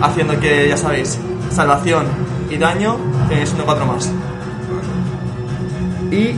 [0.00, 1.18] Haciendo que, ya sabéis,
[1.50, 2.06] salvación
[2.50, 2.96] y daño
[3.28, 4.10] tenéis uno cuatro más.
[6.10, 6.34] Y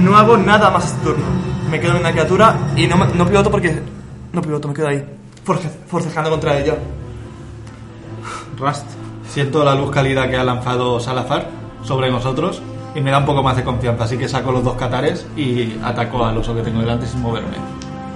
[0.00, 1.24] no hago nada más este turno.
[1.70, 3.80] Me quedo en una criatura y no, no pivoto porque.
[4.32, 5.04] No pivoto, me quedo ahí.
[5.44, 6.76] Force- forcejeando contra ella.
[8.58, 8.86] Rust.
[9.28, 11.48] Siento la luz cálida que ha lanzado Salazar
[11.82, 12.62] sobre nosotros
[12.94, 14.04] y me da un poco más de confianza.
[14.04, 17.56] Así que saco los dos catares y ataco al oso que tengo delante sin moverme.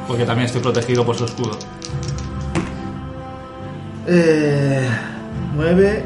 [0.07, 1.53] Porque también estoy protegido por su escudo.
[4.07, 4.89] Eh,
[5.55, 6.05] 9,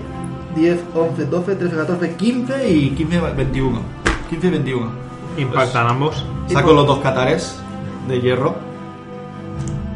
[0.56, 2.84] 10, 11, 12, 13, 14, 15 y...
[2.86, 3.80] Y 15, 21.
[4.30, 4.90] 15 y 21.
[5.38, 6.24] Impactan ambos.
[6.42, 7.56] Pues saco los dos catares
[8.08, 8.71] de hierro.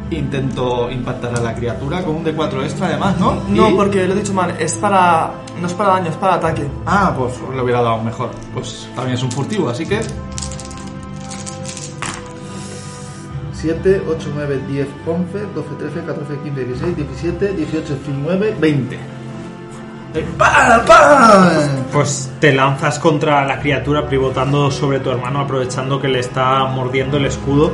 [0.09, 3.41] Intento impactar a la criatura con un D4 extra además, ¿no?
[3.49, 5.31] No, Y- porque lo he dicho mal, es para.
[5.59, 6.65] No es para daño, es para ataque.
[6.85, 8.29] Ah, pues le hubiera dado mejor.
[8.53, 9.99] Pues también es un furtivo, así que
[13.53, 18.95] 7, 8, 9, 10, 11, 12, 13, 14, 15, 16, 17, 18, 19, 20.
[20.13, 20.85] Eh, ¡Pam!
[20.85, 21.49] ¡Pam!
[21.91, 27.17] Pues te lanzas contra la criatura pivotando sobre tu hermano, aprovechando que le está mordiendo
[27.17, 27.71] el escudo.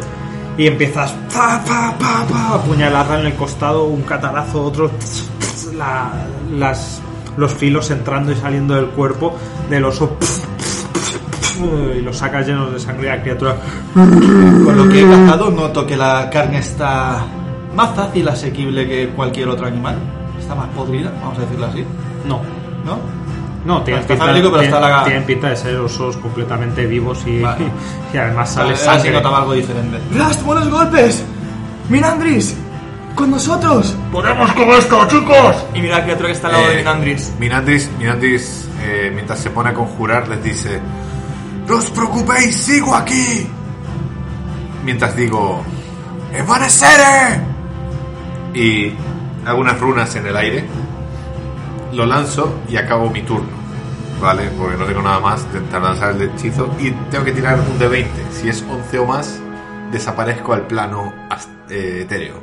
[0.57, 4.91] Y empiezas pa, pa, pa, pa, apuñalarla en el costado, un catarazo, otro.
[5.77, 6.11] la-
[6.57, 7.01] las,
[7.37, 9.35] los filos entrando y saliendo del cuerpo
[9.69, 10.15] del oso.
[11.97, 13.55] Y los sacas llenos de sangre y la criatura.
[13.93, 17.23] Con lo que he cazado noto que la carne está
[17.75, 19.95] más fácil asequible que cualquier otro animal.
[20.39, 21.83] Está más podrida, vamos a decirlo así,
[22.27, 22.41] No,
[22.85, 22.97] ¿no?
[23.65, 27.23] No, tienen pinta, famélico, pero tienen- está la- tienen pinta de ser osos completamente vivos
[27.25, 27.65] y, Vale.
[28.13, 29.11] y además sale Sale sangre.
[29.13, 29.99] notaba algo diferente.
[30.13, 31.23] ¡Rust, buenos golpes!
[31.89, 32.55] ¡Minandris!
[33.15, 33.95] ¡Con nosotros!
[34.11, 35.55] ¡Podemos con esto, chicos!
[35.75, 37.33] Y mira la criatura que está al lado de Eh, Minandris.
[37.39, 40.79] Minandris, Minandris eh, mientras se pone a conjurar, les dice:
[41.67, 43.47] ¡No os preocupéis, sigo aquí!
[44.83, 45.61] Mientras digo:
[46.33, 47.39] ¡Evanescere!
[48.53, 48.93] Y
[49.45, 50.65] hago unas runas en el aire,
[51.93, 53.63] lo lanzo y acabo mi turno.
[54.21, 54.49] ¿Vale?
[54.57, 57.87] Porque no tengo nada más de lanzar el hechizo y tengo que tirar un de
[57.89, 58.11] 20.
[58.31, 59.39] Si es 11 o más,
[59.91, 61.13] desaparezco al plano
[61.69, 62.35] eh, etéreo.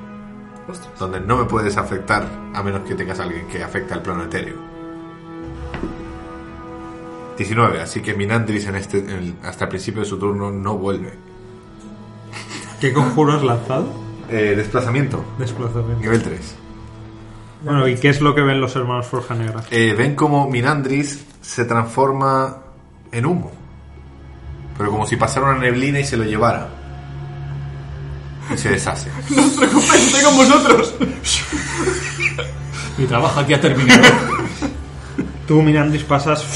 [0.98, 2.24] Donde no me puedes afectar
[2.55, 4.56] a menos que tengas a alguien que afecte al plano etéreo.
[7.39, 10.77] 19, así que Minandris en este, en el- hasta el principio de su turno no
[10.77, 11.14] vuelve.
[12.81, 13.86] ¿Qué conjuro has lanzado?
[14.28, 16.01] Eh, desplazamiento, Desplazamiento.
[16.02, 16.55] nivel 3.
[17.62, 19.62] Bueno, ¿y qué es lo que ven los hermanos Forja Negra?
[19.70, 22.59] Eh, ven como Minandris se transforma
[23.12, 23.53] en humo.
[24.78, 26.69] Pero como si pasara una neblina y se lo llevara.
[28.53, 29.11] Y se deshace.
[29.37, 30.95] ¡No os preocupéis, estoy con vosotros!
[32.97, 34.03] Mi trabajo aquí ha terminado.
[35.47, 36.47] Tú, Mirandis, pasas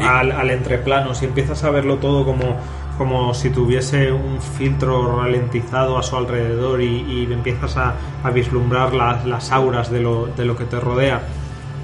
[0.00, 2.58] al, al entreplano y empiezas a verlo todo como,
[2.98, 6.86] como si tuviese un filtro ralentizado a su alrededor y,
[7.26, 11.22] y empiezas a, a vislumbrar las, las auras de lo, de lo que te rodea.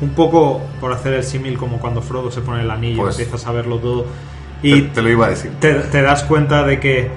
[0.01, 3.47] Un poco, por hacer el símil, como cuando Frodo se pone el anillo, Pues- empiezas
[3.47, 4.07] a verlo todo.
[4.63, 5.53] Te, Y te lo iba a decir.
[5.61, 7.11] te, te das cuenta de que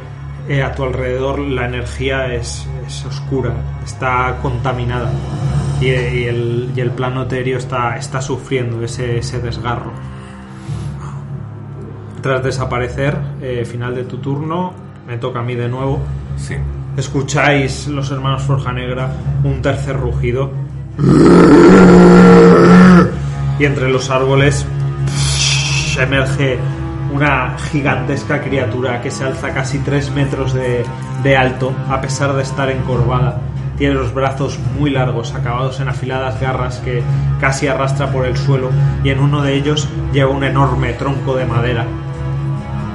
[0.49, 3.53] eh, a tu alrededor la energía es, es oscura,
[3.83, 5.11] está contaminada
[5.79, 9.91] y, y el, y el plano etéreo está, está sufriendo ese, ese desgarro.
[12.21, 14.73] Tras desaparecer, eh, final de tu turno,
[15.07, 15.99] me toca a mí de nuevo.
[16.37, 16.55] Sí.
[16.95, 19.11] Escucháis los hermanos Forja Negra
[19.43, 20.51] un tercer rugido.
[23.57, 24.65] Y entre los árboles
[25.99, 26.59] emerge
[27.11, 30.85] una gigantesca criatura que se alza casi 3 metros de,
[31.23, 33.41] de alto, a pesar de estar encorvada.
[33.77, 37.01] Tiene los brazos muy largos, acabados en afiladas garras que
[37.39, 38.69] casi arrastra por el suelo,
[39.03, 41.87] y en uno de ellos lleva un enorme tronco de madera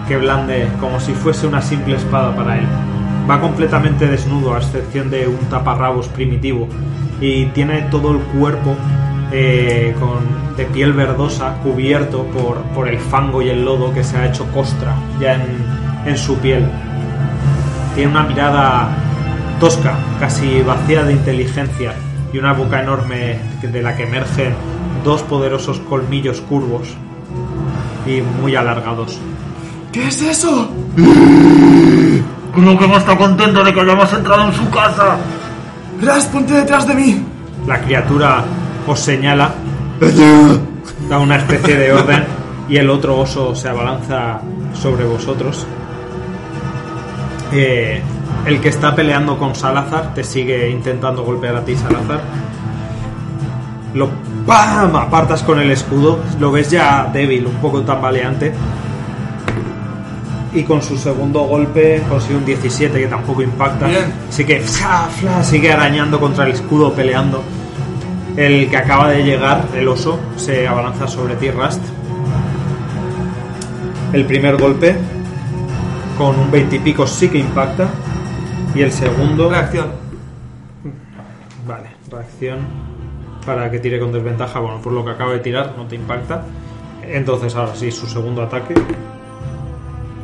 [0.07, 2.67] que blande como si fuese una simple espada para él.
[3.29, 6.69] Va completamente desnudo, a excepción de un taparrabos primitivo,
[7.21, 8.77] y tiene todo el cuerpo
[9.33, 14.17] eh, con, de piel verdosa cubierto por, por el fango y el lodo que se
[14.17, 15.65] ha hecho costra ya en,
[16.07, 16.65] en su piel.
[17.95, 18.89] Tiene una mirada
[19.59, 21.95] tosca, casi vacía de inteligencia,
[22.33, 24.55] y una boca enorme de la que emergen
[25.05, 26.95] dos poderosos colmillos curvos
[28.07, 29.19] y muy alargados.
[29.97, 30.69] ¿Qué es eso?
[32.55, 35.17] Creo que no está contento de que hayamos entrado en su casa.
[36.03, 37.25] Ras, ponte detrás de mí.
[37.67, 38.45] La criatura
[38.87, 39.55] os señala,
[41.09, 42.27] da una especie de orden
[42.69, 44.39] y el otro oso se abalanza
[44.75, 45.67] sobre vosotros.
[47.53, 48.03] Eh,
[48.45, 52.21] el que está peleando con Salazar te sigue intentando golpear a ti, Salazar.
[53.95, 54.11] Lo
[54.45, 54.95] ¡pam!
[54.95, 58.53] apartas con el escudo, lo ves ya débil, un poco tambaleante.
[60.57, 63.89] Y con su segundo golpe consigue un 17 que tampoco impacta.
[63.89, 64.11] Bien.
[64.27, 65.45] Así que ¡fla, fla!
[65.45, 67.43] sigue arañando contra el escudo, peleando.
[68.39, 71.83] El que acaba de llegar, el oso, se abalanza sobre ti, Rust.
[74.15, 74.97] El primer golpe,
[76.17, 77.91] con un 20 y pico, sí que impacta.
[78.75, 79.51] Y el segundo.
[79.51, 79.89] Reacción.
[81.67, 82.61] Vale, reacción
[83.45, 84.59] para que tire con desventaja.
[84.59, 86.45] Bueno, por lo que acaba de tirar, no te impacta.
[87.03, 88.75] Entonces, ahora sí, su segundo ataque.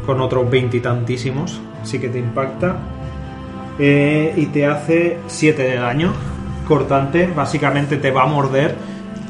[0.07, 2.77] Con otros veintitantísimos, sí que te impacta.
[3.79, 6.13] Eh, y te hace 7 de daño.
[6.67, 8.77] Cortante, básicamente te va a morder.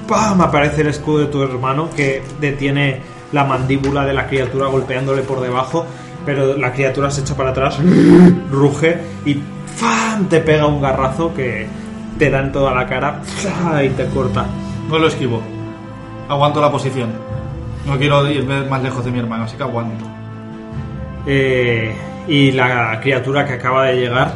[0.08, 0.40] ¡Pam!
[0.40, 3.00] Aparece el escudo de tu hermano que detiene
[3.32, 5.86] la mandíbula de la criatura golpeándole por debajo.
[6.24, 7.78] Pero la criatura se echa para atrás,
[8.50, 9.40] ruge y
[9.76, 10.28] ¡fam!
[10.28, 11.66] te pega un garrazo que
[12.16, 13.20] te da en toda la cara
[13.84, 14.46] y te corta.
[14.88, 15.42] No lo esquivo.
[16.28, 17.10] Aguanto la posición.
[17.86, 20.21] No quiero irme más lejos de mi hermano, así que aguanto.
[21.26, 21.94] Eh,
[22.28, 24.32] y la criatura que acaba de llegar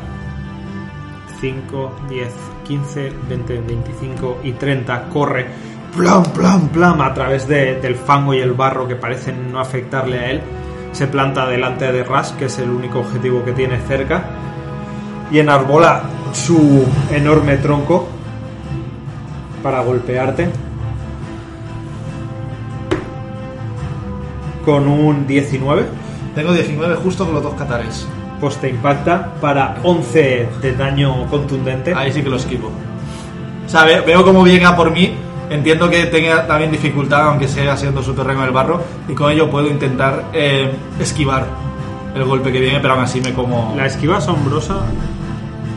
[1.40, 2.28] 5, 10,
[2.66, 5.46] 15, 20, 25 y 30 corre
[5.96, 10.18] plan, plan, plan a través de- del fango y el barro que parecen no afectarle
[10.18, 10.40] a él.
[10.92, 14.24] Se planta delante de Ras, que es el único objetivo que tiene cerca,
[15.30, 16.02] y enarbola
[16.32, 18.08] su enorme tronco
[19.62, 20.48] para golpearte.
[24.64, 25.84] Con un 19.
[26.36, 28.06] Tengo 19 justo con los dos catares.
[28.40, 31.94] pues te impacta para 11 de daño contundente.
[31.94, 32.70] Ahí sí que lo esquivo.
[33.66, 35.14] O sea, ve- veo cómo viene a por mí.
[35.48, 38.82] Entiendo que tenga también dificultad, aunque sea siendo su terreno el barro.
[39.08, 41.46] Y con ello puedo intentar eh, esquivar
[42.14, 43.72] el golpe que viene, pero aún así me como.
[43.76, 44.80] La esquiva asombrosa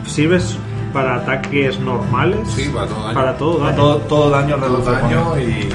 [0.06, 0.58] sirves
[0.92, 2.40] para ataques normales.
[2.48, 3.14] Sí, para todo daño.
[3.14, 3.76] Para todo daño.
[3.76, 5.68] todo, todo daño Todo daño y.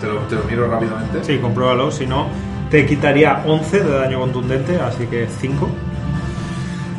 [0.00, 1.22] Te lo, te lo miro rápidamente.
[1.24, 1.90] Sí, compruébalo.
[1.90, 2.26] Si no,
[2.70, 5.68] te quitaría 11 de daño contundente, así que 5.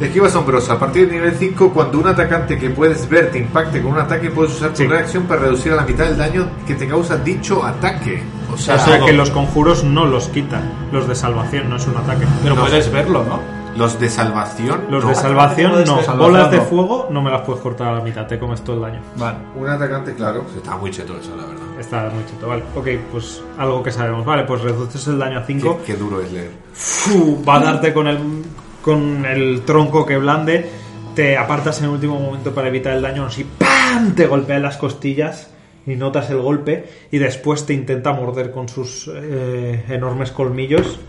[0.02, 0.74] Esquiva asombrosa.
[0.74, 4.00] A partir del nivel 5, cuando un atacante que puedes ver te impacte con un
[4.00, 4.88] ataque, puedes usar tu Sí.
[4.88, 8.24] reacción para reducir a la mitad el daño que te causa dicho ataque.
[8.52, 10.60] O sea, O sea que los conjuros no los quita.
[10.92, 12.26] Los de salvación no es un ataque.
[12.42, 12.62] Pero No.
[12.62, 13.61] puedes verlo, ¿no?
[13.76, 14.86] Los de salvación.
[14.90, 15.10] Los no.
[15.10, 15.78] de salvación no.
[15.78, 16.64] ver, Bolas de salvación no.
[16.66, 18.28] fuego no me las puedes cortar a la mitad.
[18.28, 19.02] Te comes todo el daño.
[19.16, 19.38] Vale.
[19.56, 20.46] Un atacante, claro.
[20.56, 21.64] Está muy cheto eso, la verdad.
[21.80, 22.48] Está muy cheto.
[22.48, 22.64] Vale.
[22.76, 24.26] Ok, pues algo que sabemos.
[24.26, 25.78] Vale, pues reduces el daño a 5.
[25.86, 26.52] Qué, qué duro es leer.
[26.74, 28.44] Fu, va a darte con el,
[28.82, 30.70] con el tronco que blande,
[31.16, 34.16] te apartas en el último momento para evitar el daño, así ¡pam!
[34.16, 35.52] te golpea en las costillas
[35.86, 41.00] y notas el golpe y después te intenta morder con sus eh, enormes colmillos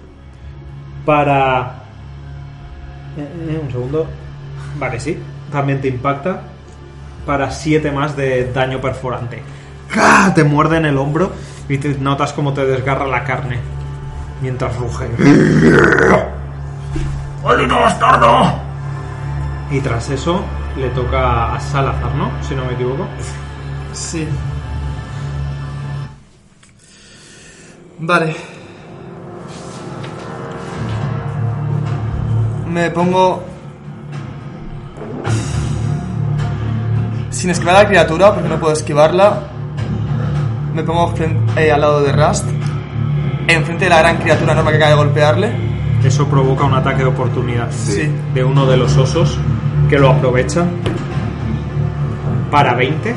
[1.04, 1.81] para...
[3.16, 4.06] eh, eh, un segundo.
[4.78, 5.18] Vale, sí.
[5.50, 6.42] También te impacta
[7.26, 9.42] para 7 más de daño perforante.
[9.96, 10.32] ¡Ah!
[10.34, 11.32] Te muerde en el hombro
[11.68, 13.58] y te notas como te desgarra la carne
[14.40, 15.08] mientras ruge.
[17.44, 18.58] ¡Maldito bastardo!
[19.70, 20.44] Y tras eso
[20.76, 22.30] le toca a Salazar, ¿no?
[22.42, 23.06] Si no me equivoco.
[23.92, 24.26] Sí.
[27.98, 28.51] Vale.
[32.72, 33.42] Me pongo...
[37.30, 39.40] Sin esquivar a la criatura, porque no puedo esquivarla.
[40.74, 42.46] Me pongo fren- eh, al lado de Rust.
[43.48, 45.52] Enfrente de la gran criatura enorme que acaba de golpearle.
[46.04, 48.10] Eso provoca un ataque de oportunidad Sí.
[48.34, 49.38] de uno de los osos
[49.88, 50.64] que lo aprovecha
[52.50, 53.14] para 20.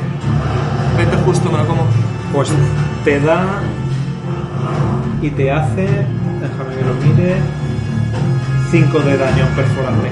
[0.96, 1.82] Vete justo, me lo como.
[2.32, 2.50] Pues
[3.04, 3.44] te da
[5.22, 5.82] y te hace,
[6.40, 7.36] déjame que lo mire,
[8.76, 10.10] 5 de daño perforante.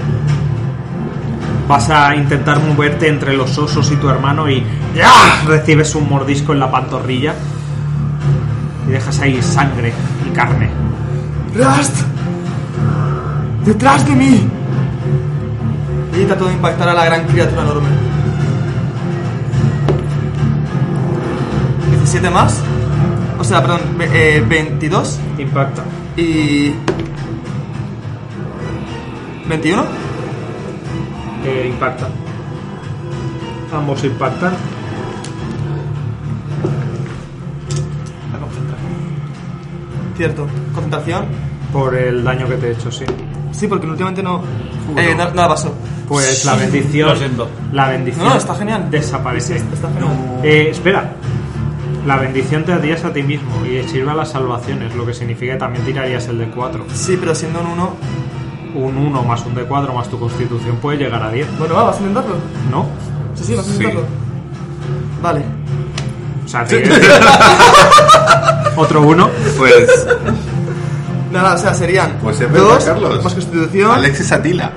[1.69, 4.65] Vas a intentar moverte entre los osos y tu hermano y
[4.97, 5.43] ¡ya!
[5.47, 7.35] recibes un mordisco en la pantorrilla
[8.89, 9.93] y dejas ahí sangre
[10.27, 10.71] y carne.
[11.55, 11.95] ¡Rust!
[13.67, 14.49] ¡Detrás de mí!
[16.19, 17.89] Y trato de impactar a la gran criatura enorme.
[21.91, 22.63] 17 más.
[23.39, 25.83] O sea, perdón, eh, 22 Impacta.
[26.17, 26.73] y...
[29.49, 29.85] 21.
[31.45, 32.09] Eh, impacta.
[33.73, 34.55] Ambos impactan.
[38.33, 38.93] La concentración.
[40.17, 40.47] Cierto.
[40.73, 41.25] Concentración.
[41.73, 43.05] Por el daño que te he hecho, sí.
[43.53, 44.43] Sí, porque últimamente no...
[44.97, 45.75] Eh, nada, nada pasó.
[46.09, 47.09] Pues la bendición.
[47.09, 47.49] Lo siento.
[47.73, 48.25] La bendición.
[48.25, 48.91] No, no, está genial.
[48.91, 49.59] Desaparece.
[49.59, 50.41] Sí, está genial.
[50.43, 51.13] Eh, espera.
[52.07, 55.55] La bendición te darías a ti mismo y sirve a las salvaciones, lo que significa
[55.55, 56.85] que también tirarías el de 4.
[56.93, 57.97] Sí, pero siendo un 1...
[58.75, 61.85] Un 1 más un de 4 más tu constitución puede llegar a 10, Bueno, va,
[61.85, 62.35] vas a intentarlo.
[62.71, 62.87] ¿no?
[63.35, 63.75] Sí, sí, vas a Sí.
[63.77, 64.07] intentarlo.
[65.23, 65.45] Vale.
[66.45, 66.83] O sea, te-
[68.77, 69.31] otro 1.
[69.57, 70.07] Pues
[71.33, 73.25] Nada, o sea, serían Pues es verdad, dos Carlos.
[73.25, 74.71] más constitución, Alexis Atila.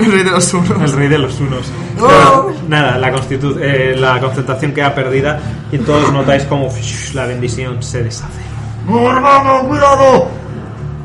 [0.00, 0.70] el rey de los unos.
[0.82, 1.66] El rey de los unos.
[2.00, 2.06] Oh.
[2.08, 5.38] Pero, nada, la, constitu- eh, la concentración queda perdida
[5.72, 6.68] y todos notáis como
[7.14, 8.40] la bendición se deshace.
[8.88, 10.28] ¡No, hermano, cuidado!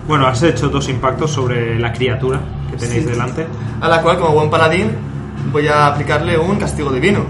[0.07, 2.39] Bueno, has hecho dos impactos sobre la criatura
[2.69, 3.09] que tenéis Sí.
[3.09, 3.47] delante.
[3.81, 4.91] A la cual, como buen paladín,
[5.51, 7.21] voy a aplicarle un castigo divino.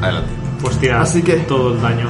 [0.00, 0.30] Adelante.
[0.62, 2.06] Pues tira Así que- todo el daño.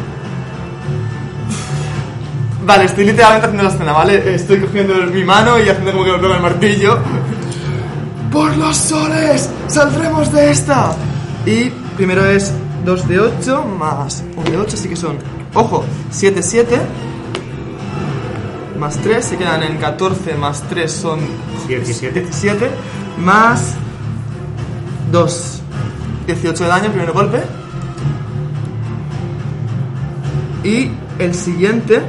[2.66, 4.34] Vale, estoy literalmente haciendo la escena, ¿vale?
[4.34, 6.98] Estoy cogiendo mi mano y haciendo como que me pego el martillo.
[8.30, 9.48] ¡Por los soles!
[9.68, 10.92] ¡Saldremos de esta!
[11.46, 12.52] Y primero es
[12.84, 15.16] 2 de 8 más 1 de 8, así que son,
[15.54, 16.78] ojo, 7, 7.
[18.78, 21.20] Más 3, se quedan en 14, más 3 son
[21.66, 22.20] 17.
[22.20, 22.70] 17
[23.18, 23.74] más
[25.10, 25.62] 2.
[26.26, 27.42] 18 de daño, primer golpe.
[30.62, 32.02] Y el siguiente,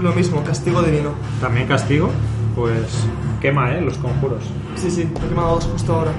[0.00, 1.10] lo mismo, castigo divino.
[1.40, 2.10] También castigo,
[2.54, 3.04] pues
[3.40, 3.80] quema, ¿eh?
[3.80, 4.42] Los conjuros.
[4.76, 6.12] Sí, sí, he quemado dos justo ahora.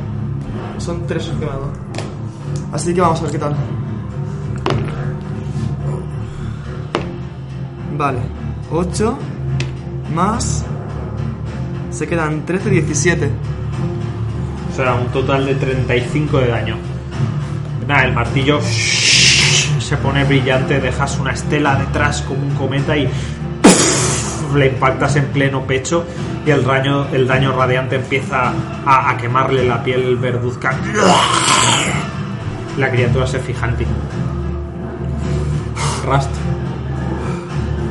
[0.77, 1.71] Son tres he quemado.
[2.71, 3.55] Así que vamos a ver qué tal.
[7.97, 8.19] Vale,
[8.71, 9.17] 8
[10.13, 10.65] más.
[11.91, 13.31] Se quedan 13, 17.
[14.71, 16.77] O sea, un total de 35 de daño.
[17.87, 23.09] Nada, el martillo se pone brillante, dejas una estela detrás como un cometa y
[24.55, 26.05] le impactas en pleno pecho
[26.45, 28.53] y el daño, el daño radiante empieza
[28.85, 30.75] a, a quemarle la piel verduzca.
[32.77, 33.85] La criatura se fija en ti.
[36.05, 36.48] Rust.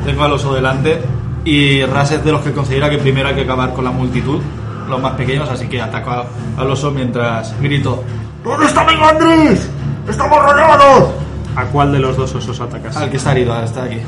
[0.05, 1.01] Tengo al oso delante
[1.45, 4.41] y Ras es de los que considera que primero hay que acabar con la multitud,
[4.89, 6.25] los más pequeños, así que ataco a-
[6.57, 8.03] al oso mientras grito
[8.45, 9.69] ¿Dónde está Mingandris?
[10.09, 11.11] ¡Estamos rodeados!
[11.57, 12.97] ¿A cuál de los dos osos atacas?
[12.97, 13.99] al que está herido, está aquí.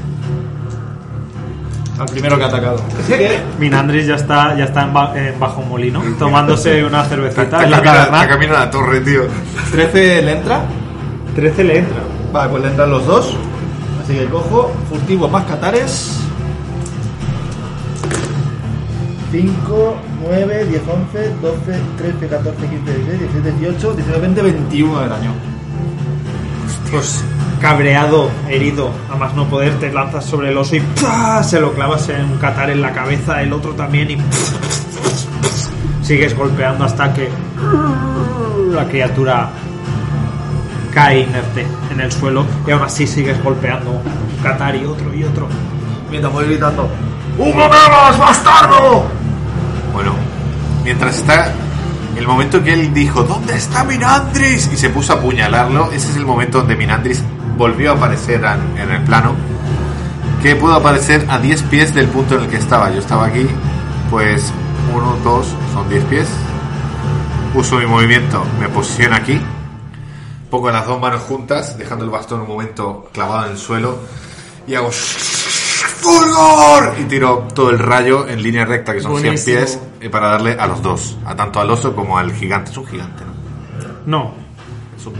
[1.98, 2.80] Al primero que ha atacado.
[3.58, 7.70] Minandris ya está, ya está en, ba- en bajo molino, tomándose una cervecita Está en
[7.72, 8.26] la taberna.
[8.28, 9.22] camino a la torre, tío.
[9.72, 10.62] 13 le entra.
[11.34, 11.98] 13 le entra.
[12.32, 13.36] Vale, pues le entran los dos.
[14.10, 16.18] Así que cojo furtivo más catares.
[19.30, 19.96] 5,
[20.28, 20.82] 9, 10,
[21.14, 25.32] 11, 12, 13, 14, 15, 16, 17, 18, 19, 20, 21 de daño.
[26.90, 27.24] Pues
[27.60, 30.82] cabreado, herido, a más no poder, te lanzas sobre el oso y
[31.44, 34.16] se lo clavas en un catar en la cabeza, el otro también y
[36.02, 37.28] sigues golpeando hasta que
[38.72, 39.50] la criatura
[40.92, 45.24] cae inerte en el suelo y aún así sigues golpeando un catar y otro y
[45.24, 45.48] otro.
[46.10, 46.88] Mientras voy gritando.
[47.38, 49.04] ¡Hugo Megas, bastardo!
[49.92, 50.12] Bueno,
[50.84, 51.52] mientras está
[52.16, 54.70] el momento que él dijo, ¿dónde está Minandris?
[54.72, 57.22] Y se puso a apuñalarlo, ese es el momento donde Minandris
[57.56, 58.44] volvió a aparecer
[58.76, 59.34] en el plano,
[60.42, 62.90] que pudo aparecer a 10 pies del punto en el que estaba.
[62.90, 63.46] Yo estaba aquí,
[64.10, 64.52] pues
[64.94, 66.28] 1, 2, son 10 pies.
[67.54, 69.40] Uso mi movimiento, me posiciono aquí,
[70.50, 73.98] pongo las dos manos juntas, dejando el bastón un momento clavado en el suelo,
[74.66, 74.90] y hago
[76.00, 76.94] ¡Fulgor!
[76.98, 79.58] Y tiro todo el rayo en línea recta, que son 100 Buenísimo.
[79.58, 82.70] pies, eh, para darle a los dos, a tanto al oso como al gigante.
[82.70, 83.30] Es un gigante, ¿no?
[84.06, 84.34] No,
[84.96, 85.14] Es un...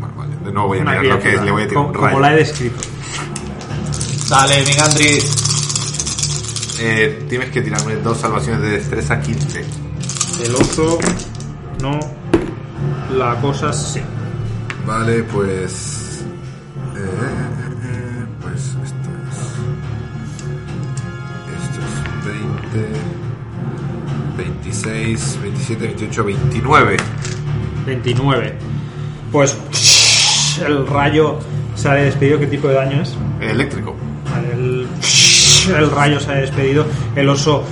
[0.00, 1.84] Bueno, vale, de nuevo voy a una mirar lo que es, le voy a tirar
[1.84, 2.08] como, un rayo.
[2.08, 2.80] como la he descrito.
[4.28, 5.36] Dale, Mingandris.
[6.80, 9.64] Eh, tienes que tirarme dos salvaciones de destreza 15.
[10.44, 10.98] El oso
[11.80, 12.00] no,
[13.16, 14.00] la cosa sí.
[14.86, 16.24] Vale, pues...
[16.96, 19.38] eh, eh, pues esto es...
[21.62, 21.94] Esto es
[22.76, 22.88] 20...
[24.36, 26.96] 26, 27, 28, 29.
[27.86, 28.54] 29.
[29.30, 29.56] Pues
[30.66, 31.38] el rayo
[31.74, 32.38] se ha despedido.
[32.38, 33.14] ¿Qué tipo de daño es?
[33.40, 33.94] Eléctrico.
[34.30, 34.86] Vale, El,
[35.76, 36.86] el rayo se ha despedido.
[37.14, 37.64] El oso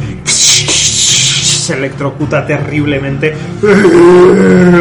[1.61, 3.35] se electrocuta terriblemente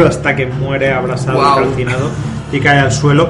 [0.06, 1.56] hasta que muere abrasado y Guau.
[1.64, 2.10] calcinado
[2.52, 3.28] y cae al suelo.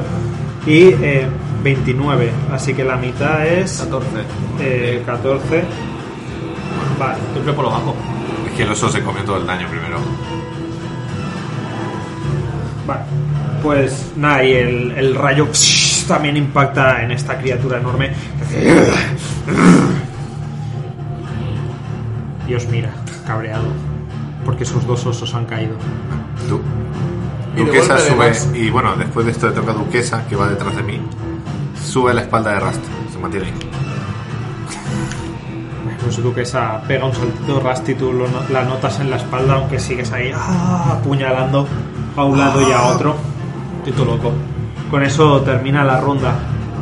[0.66, 1.26] Y eh,
[1.62, 2.30] 29.
[2.52, 4.06] Así que la mitad es 14.
[4.60, 5.62] eh, 14.
[6.98, 7.14] Vale.
[7.32, 7.94] Siempre por lo bajo.
[8.50, 9.98] Es que el oso se comió todo el daño primero.
[12.86, 13.02] Vale.
[13.62, 15.48] Pues nada, y el, el rayo
[16.08, 18.10] también impacta en esta criatura enorme.
[22.48, 22.90] Y os mira,
[23.30, 23.64] cabreado.
[24.44, 25.74] Porque esos dos osos han caído.
[26.48, 26.60] Du-
[27.56, 30.74] Y Duquesa sube, y bueno, después de esto le toca a Duquesa, que va detrás
[30.76, 31.00] de mí,
[31.80, 32.80] sube a la espalda de Rast,
[33.12, 33.54] se mantiene ahí.
[36.02, 39.54] Pues tú que esa pega un saltito, Rusty, tú lo la notas en la espalda,
[39.54, 40.94] aunque sigues ahí ¡ah!
[40.98, 41.66] apuñalando
[42.16, 43.14] a un lado y a otro.
[43.84, 44.32] Tito loco.
[44.90, 46.34] Con eso termina la ronda.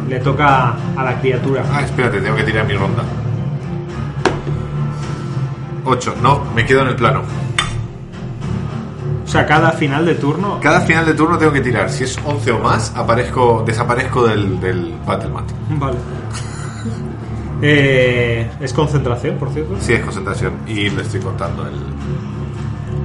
[0.09, 1.63] Le toca a la criatura.
[1.73, 3.03] Ah, espérate, tengo que tirar mi ronda.
[5.89, 7.23] 8, no, me quedo en el plano.
[9.25, 10.59] O sea, cada final de turno.
[10.59, 11.91] Cada final de turno tengo que tirar.
[11.91, 15.45] Si es 11 o más, aparezco, desaparezco del, del Battlemat.
[15.71, 15.99] Vale.
[17.61, 19.75] Eh, es concentración, por cierto.
[19.81, 20.53] Sí, es concentración.
[20.69, 21.75] Y le estoy contando el.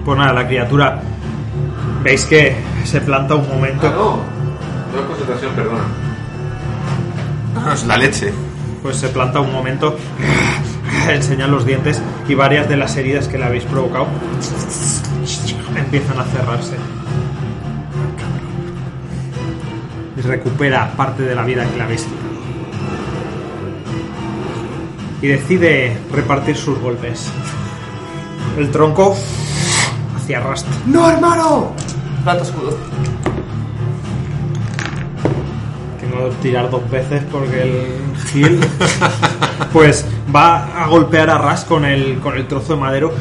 [0.05, 1.01] Pues nada, la criatura.
[2.03, 3.89] Veis que se planta un momento.
[3.89, 4.17] no.
[4.93, 5.83] No es concentración, perdona.
[7.65, 8.31] No, es la leche.
[8.83, 9.97] Pues se planta un momento.
[11.09, 14.07] Enseña los dientes y varias de las heridas que le habéis provocado
[15.75, 16.75] empiezan a cerrarse.
[20.17, 22.33] Y recupera parte de la vida que le habéis quitado.
[25.21, 27.29] Y decide repartir sus golpes.
[28.57, 29.15] El tronco
[30.15, 30.67] hacia Rust.
[30.85, 31.71] ¡No, hermano!
[32.23, 32.77] Planta escudo.
[36.41, 37.85] Tirar dos veces porque el
[38.31, 38.59] Gil
[39.71, 43.13] pues va a golpear a Ras con el, con el trozo de madero.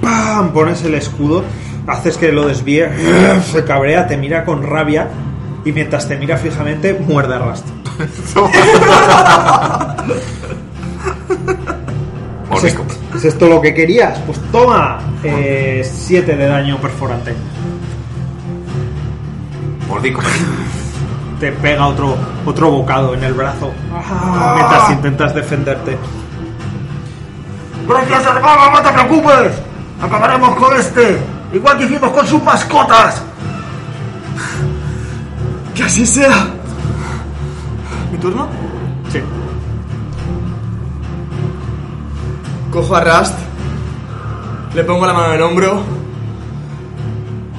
[0.00, 0.52] ¡Pam!
[0.52, 1.44] Pones el escudo,
[1.86, 2.88] haces que lo desvíe,
[3.52, 5.08] se cabrea, te mira con rabia
[5.64, 7.66] y mientras te mira fijamente muerde a Rast.
[12.56, 12.84] ¿Es, esto,
[13.14, 14.18] ¿Es esto lo que querías?
[14.20, 17.34] Pues toma 7 de daño perforante.
[19.88, 20.22] Mordisco.
[21.40, 23.72] Te pega otro, otro bocado en el brazo
[24.54, 25.98] mientras intentas defenderte.
[27.88, 29.52] Gracias, hermano, no te preocupes.
[30.00, 31.18] Acabaremos con este.
[31.52, 33.22] Igual que hicimos con sus mascotas.
[35.74, 36.48] ¡Que así sea!
[38.10, 38.48] ¿Mi turno?
[39.12, 39.20] Sí.
[42.72, 43.34] Cojo a Rust,
[44.74, 45.82] le pongo la mano en el hombro.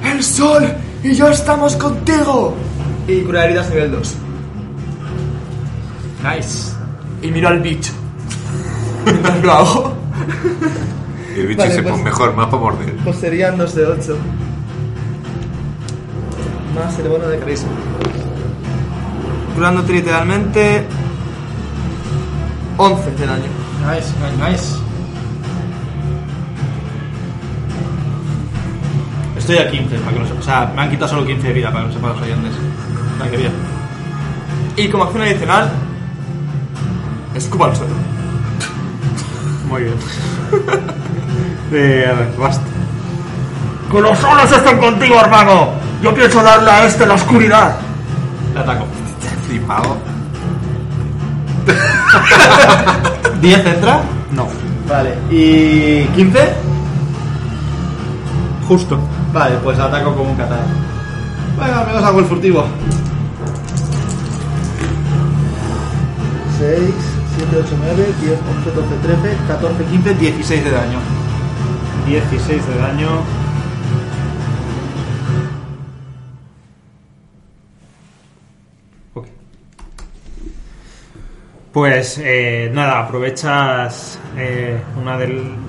[0.04, 0.68] ¡El sol
[1.02, 2.54] y yo estamos contigo!
[3.08, 4.14] Y cura heridas nivel 2.
[6.24, 6.72] Nice.
[7.22, 7.92] Y miro al bicho.
[9.04, 9.94] Mientras lo hago.
[11.36, 12.94] Y el bicho Vale, se pues- pone mejor, más para morder.
[13.04, 14.16] Pues serían dos de 8.
[16.74, 17.70] Más el bono de carisma.
[19.54, 20.84] Curándote literalmente
[22.76, 23.42] 11 de daño.
[23.90, 24.76] Nice, nice, nice.
[29.36, 30.42] Estoy a 15, para que lo sepas.
[30.42, 32.52] O sea, me han quitado solo 15 de vida, para que lo sepan los oyentes.
[33.22, 33.52] Ay, qué bien.
[34.76, 35.70] Y como acción adicional,
[37.34, 37.94] escupo al suelo.
[39.68, 39.94] Muy bien.
[41.70, 42.62] Eh, Rust.
[43.92, 45.68] Que los solos estén contigo, hermano.
[46.02, 47.76] Yo pienso darle a este la oscuridad.
[48.54, 48.86] Te ataco.
[49.46, 49.98] Flipado.
[53.42, 54.00] 10 entra.
[54.32, 54.48] No,
[54.88, 56.54] Vale, ¿y 15?
[58.66, 58.98] justo.
[59.34, 60.62] Vale, pues ataco con un katana.
[61.58, 62.64] Venga, menos hago el furtivo.
[66.58, 66.80] 6,
[67.36, 70.98] 7, 8, 9, 10, 11, 12, 13, 14, 15, 16 de daño.
[72.06, 73.08] 16 de daño.
[79.14, 79.26] Ok.
[81.72, 85.67] Pues eh, nada, aprovechas eh, una del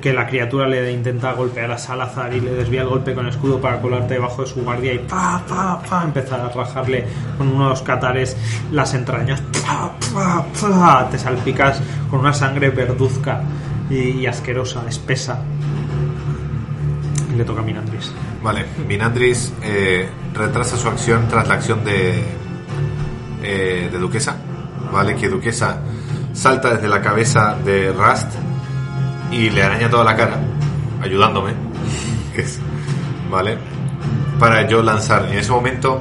[0.00, 3.60] que la criatura le intenta golpear a Salazar y le desvía el golpe con escudo
[3.60, 7.06] para colarte debajo de su guardia y pa pa pa empezar a rajarle
[7.38, 8.36] con unos catares
[8.70, 9.42] las entrañas.
[9.64, 11.08] Pa, pa, pa.
[11.10, 11.80] te salpicas
[12.10, 13.42] con una sangre verduzca
[13.90, 15.38] y, asquerosa, espesa.
[17.32, 18.12] Y le toca a Minandris.
[18.42, 22.22] Vale, Minandris eh, retrasa su acción tras la acción de,
[23.42, 24.36] eh, de Duquesa.
[24.92, 25.80] Vale, que Duquesa
[26.32, 28.51] salta desde la cabeza de Rust
[29.32, 30.38] y le araña toda la cara,
[31.02, 31.52] ayudándome.
[33.30, 33.56] Vale,
[34.38, 35.26] para yo lanzar.
[35.30, 36.00] En ese momento,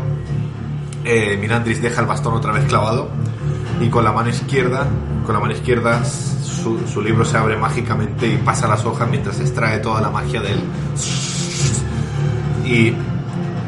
[1.05, 3.09] eh, Minandris deja el bastón otra vez clavado
[3.79, 4.85] y con la mano izquierda,
[5.25, 9.39] con la mano izquierda su, su libro se abre mágicamente y pasa las hojas mientras
[9.39, 10.59] extrae toda la magia del
[12.65, 12.93] y,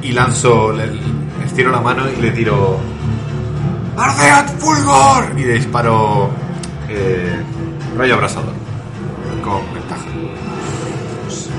[0.02, 1.00] y lanzo, le-
[1.46, 2.80] estiro la mano y le tiro
[3.98, 5.34] ¡Ardeat Fulgor!
[5.38, 6.30] Y le disparo
[6.90, 7.36] eh,
[7.98, 8.54] rayo abrasador
[9.44, 10.06] con ventaja.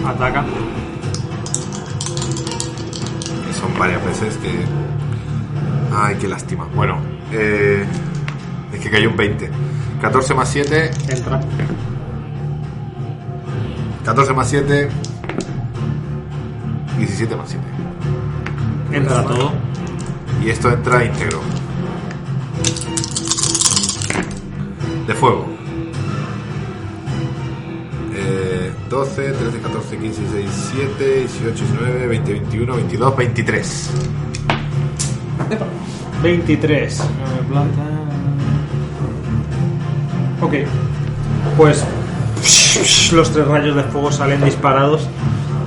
[0.07, 0.45] Ataca.
[3.47, 4.65] Que son varias veces que...
[5.95, 6.67] Ay, qué lástima.
[6.75, 6.99] Bueno,
[7.31, 7.85] eh,
[8.73, 9.51] es que cayó un 20.
[10.01, 11.41] 14 más 7, Entra.
[14.05, 14.89] 14 más 7,
[16.99, 17.65] 17 más 7.
[18.93, 19.53] Entra todo.
[20.45, 21.41] Y esto entra íntegro.
[25.07, 25.54] De fuego.
[28.95, 33.91] 12, 13, 14, 15, 16, 17, 18, 19, 20, 21, 22, 23.
[36.23, 37.03] 23.
[37.19, 37.69] Nueve plata.
[40.43, 40.55] Ok.
[41.57, 41.85] Pues
[43.13, 45.09] los tres rayos de fuego salen disparados,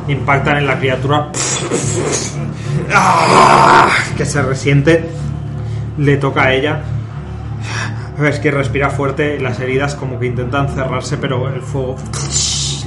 [0.07, 1.29] impactan en la criatura
[2.93, 3.89] ¡Ah!
[4.15, 5.09] que se resiente,
[5.97, 6.81] le toca a ella.
[8.17, 11.97] Ves que respira fuerte, las heridas como que intentan cerrarse, pero el fuego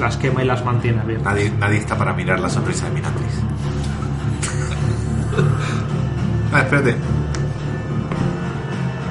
[0.00, 1.32] las quema y las mantiene abiertas.
[1.32, 3.40] Nadie, nadie está para mirar la sonrisa de Minandris.
[6.52, 6.96] ah, espérate.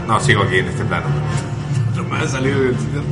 [0.07, 1.05] No, sigo aquí en este plano.
[1.95, 3.03] No me ha salido del sitio.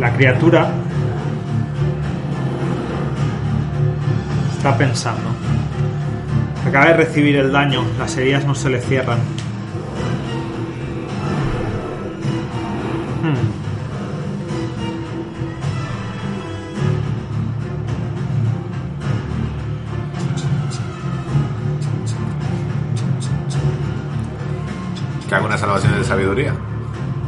[0.00, 0.72] La criatura
[4.56, 5.30] está pensando.
[6.66, 9.18] Acaba de recibir el daño, las heridas no se le cierran.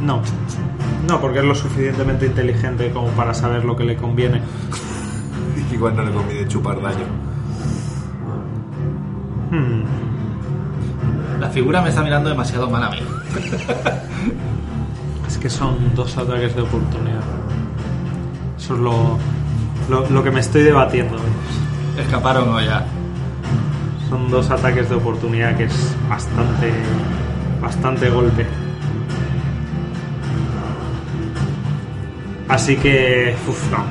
[0.01, 0.21] No.
[1.07, 4.41] No, porque es lo suficientemente inteligente como para saber lo que le conviene.
[5.71, 7.05] Igual no le conviene chupar daño.
[9.51, 9.83] Hmm.
[11.39, 12.99] La figura me está mirando demasiado mal a mí.
[15.27, 17.23] Es que son dos ataques de oportunidad.
[18.57, 19.17] Eso es lo,
[19.89, 21.17] lo, lo que me estoy debatiendo.
[21.97, 22.85] Escaparon o ya.
[24.07, 26.71] Son dos ataques de oportunidad que es bastante,
[27.59, 28.45] bastante golpe.
[32.47, 33.83] Así que, uf, no.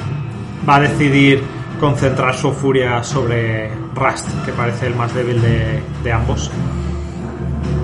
[0.69, 1.43] Va a decidir
[1.81, 6.51] concentrar su furia sobre Rust, que parece el más débil de, de ambos.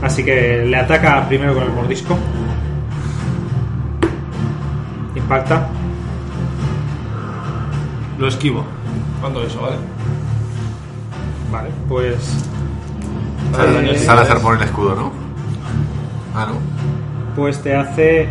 [0.03, 2.17] Así que le ataca primero con el mordisco.
[5.15, 5.69] Impacta.
[8.19, 8.65] Lo esquivo.
[9.21, 9.77] ¿Cuánto eso, vale?
[11.51, 12.15] Vale, pues
[13.59, 15.13] Eh, Salazar pone el escudo, ¿no?
[16.35, 16.55] Ah, no.
[17.35, 18.29] Pues te hace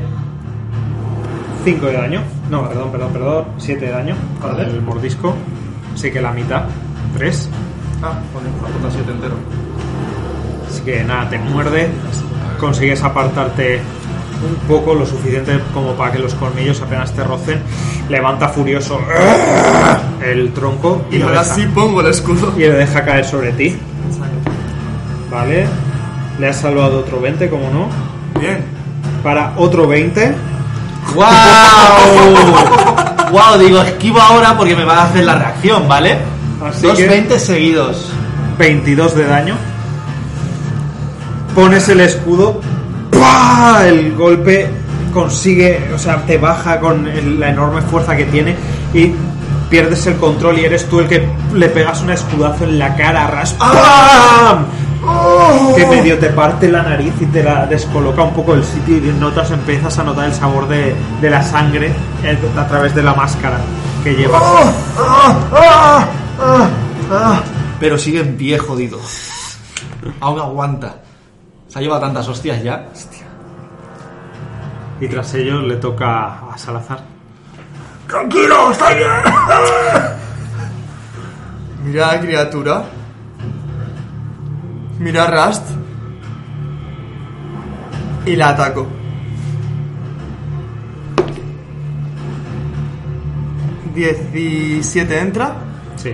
[1.64, 2.22] 5 de daño.
[2.50, 3.46] No, perdón, perdón, perdón.
[3.58, 4.70] 7 de daño con Vale.
[4.70, 5.36] el mordisco.
[5.94, 6.64] Así que la mitad.
[7.18, 7.50] 3.
[8.04, 9.36] Ah, pone una puta 7 entero.
[10.70, 11.90] Así que nada, te muerde.
[12.60, 13.80] Consigues apartarte
[14.48, 17.60] un poco, lo suficiente como para que los colmillos apenas te rocen.
[18.10, 19.00] Levanta furioso
[20.26, 22.54] el tronco y, Y ahora deja, sí pongo el escudo.
[22.58, 23.78] y lo deja caer sobre ti.
[25.32, 25.66] Vale.
[26.40, 27.88] Le has salvado otro 20, como no.
[28.40, 28.64] Bien.
[29.24, 30.34] Para otro 20.
[31.16, 31.26] ¡Wow!
[33.32, 33.58] ¡Wow!
[33.60, 36.18] Digo, esquivo ahora porque me va a hacer la reacción, ¿vale?
[36.66, 38.12] Así Dos que- 20 seguidos.
[38.58, 39.56] 22 de daño.
[41.56, 42.62] Pones el escudo.
[43.12, 43.82] ¡pua!
[43.88, 44.70] El golpe
[45.14, 48.56] consigue, o sea, te baja con el- la enorme fuerza que tiene
[48.94, 49.12] y
[49.70, 53.28] pierdes el control y eres tú el que le pegas un escudazo en la cara,
[53.28, 54.66] ras, ¡pam!
[55.76, 59.02] Que medio te parte la nariz y te la descoloca un poco del sitio y
[59.20, 61.92] notas, empiezas a notar el sabor de, de la sangre
[62.58, 63.58] a través de la máscara
[64.04, 64.44] que llevas.
[67.80, 69.00] Pero sigue en pie, jodido.
[70.20, 70.96] Aún aguanta.
[71.68, 72.88] Se ha llevado tantas hostias ya.
[75.00, 77.00] Y tras ello le toca a Salazar.
[78.08, 79.10] Tranquilo, está bien.
[81.86, 82.84] Mira la criatura.
[85.00, 85.64] Mira a Rust.
[88.26, 88.86] Y la ataco.
[93.96, 95.56] Diecisiete entra.
[95.96, 96.14] Sí.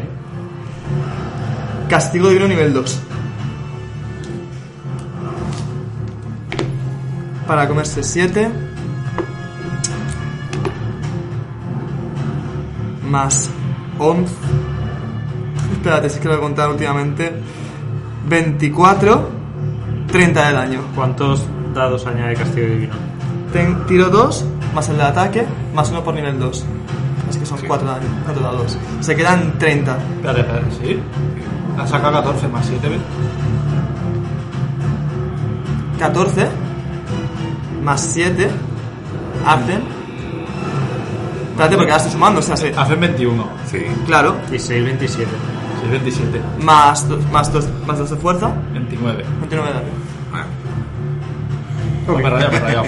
[1.89, 3.01] Castigo divino nivel 2.
[7.47, 8.49] Para comerse 7.
[13.09, 13.49] Más
[13.97, 14.33] 11.
[15.73, 17.33] Espérate, si es que lo he contado últimamente.
[18.27, 19.29] 24.
[20.11, 20.79] 30 de daño.
[20.95, 22.93] ¿Cuántos dados añade Castigo Divino?
[23.51, 26.65] Ten- tiro 2, más el de ataque, más 1 por nivel 2.
[27.29, 28.77] Así que son 4 daños, 4 dados.
[29.01, 29.97] Se quedan 30.
[30.15, 30.99] Espérate, espérate, ¿sí?
[31.77, 32.99] Ha sacado 14 más 7, ¿ves?
[35.99, 36.47] 14
[37.83, 38.49] más 7
[39.45, 39.81] hacen.
[41.51, 42.67] Espérate, porque ahora estoy sumando, o sea, sí.
[42.75, 43.47] Hacen 21.
[43.69, 43.79] Sí.
[44.05, 45.29] Claro, Y 6, 27.
[45.85, 46.41] Sí, 27.
[46.61, 49.23] más 2 más dos, más dos de fuerza, 29.
[49.41, 49.87] 29 de daño.
[52.07, 52.85] Me he rayado, me he rayado.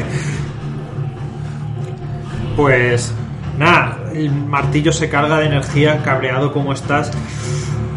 [2.55, 3.13] Pues
[3.59, 7.11] nada, el martillo se carga de energía, cabreado como estás.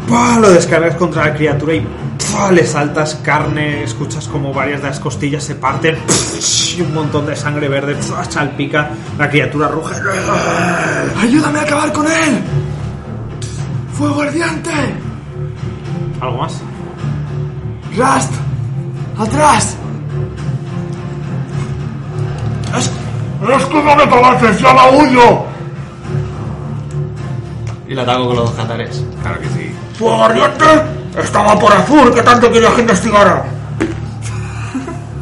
[0.07, 0.37] ¡Pah!
[0.39, 1.87] Lo descargas contra la criatura y
[2.31, 2.51] ¡pah!
[2.51, 5.97] le saltas carne, escuchas como varias de las costillas se parten
[6.77, 8.23] y un montón de sangre verde ¡pah!
[8.25, 9.95] salpica, la criatura ruge.
[11.19, 12.60] ¡Ayúdame a acabar con él!
[14.01, 14.71] ¡Fuego ardiente!
[16.21, 16.59] ¿Algo más?
[17.95, 18.31] ¡Rust!
[19.19, 19.77] ¡Atrás!
[22.75, 22.89] Es
[23.67, 25.43] que no me conoces, yo la huyo.
[27.87, 29.05] Y la ataco con los dos catares.
[29.21, 29.71] claro que sí.
[29.99, 30.65] Fuego ardiente
[31.19, 33.43] estaba por azul, que tanto querías que investigara.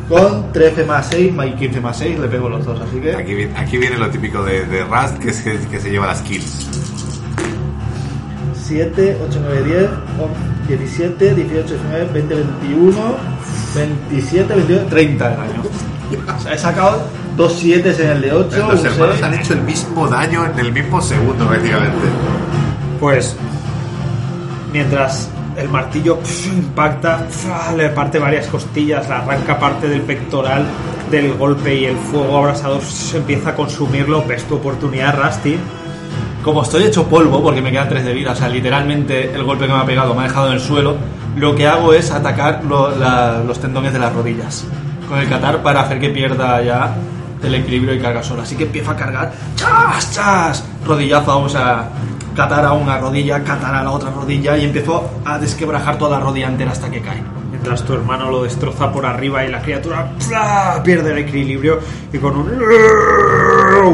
[0.08, 3.14] Con 13 más 6 y 15 más 6 le pego los dos, así que.
[3.14, 6.22] Aquí, vi- aquí viene lo típico de, de Rust que se, que se lleva las
[6.22, 6.67] kills.
[8.69, 9.89] 7, 8, 9, 10,
[10.19, 12.98] 11, 17, 18, 19, 20, 21,
[13.75, 15.61] 27, 29, 30 de daño.
[16.38, 17.01] O sea, he sacado
[17.35, 19.23] dos 7 en el de 8, Los hermanos seis.
[19.23, 22.07] han hecho el mismo daño en el mismo segundo prácticamente.
[22.99, 23.35] Pues
[24.72, 27.25] mientras el martillo impacta,
[27.75, 30.64] le parte varias costillas, le arranca parte del pectoral
[31.09, 34.23] del golpe y el fuego abrasador se empieza a consumirlo.
[34.27, 35.57] Ves tu oportunidad, Rusty.
[36.43, 39.67] Como estoy hecho polvo, porque me quedan 3 de vida, o sea, literalmente el golpe
[39.67, 40.95] que me ha pegado me ha dejado en el suelo,
[41.35, 44.65] lo que hago es atacar lo- la- los tendones de las rodillas
[45.07, 46.95] con el catar para hacer que pierda ya
[47.43, 48.43] el equilibrio y carga sola.
[48.43, 50.63] Así que empiezo a cargar, ¡chas, chas!
[50.85, 51.89] Rodillazo, o sea,
[52.35, 56.25] catar a una rodilla, catar a la otra rodilla y empiezo a desquebrajar toda la
[56.25, 57.21] rodilla entera hasta que cae.
[57.51, 60.09] Mientras tu hermano lo destroza por arriba y la criatura
[60.83, 61.79] pierde el equilibrio
[62.13, 62.49] y con un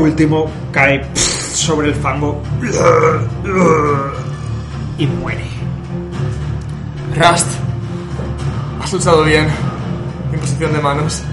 [0.01, 1.01] último cae.
[1.55, 2.41] Sobre el fango
[4.97, 5.47] y muere.
[7.15, 7.47] Rust.
[8.81, 9.47] Has luchado bien.
[10.31, 11.23] En posición de manos.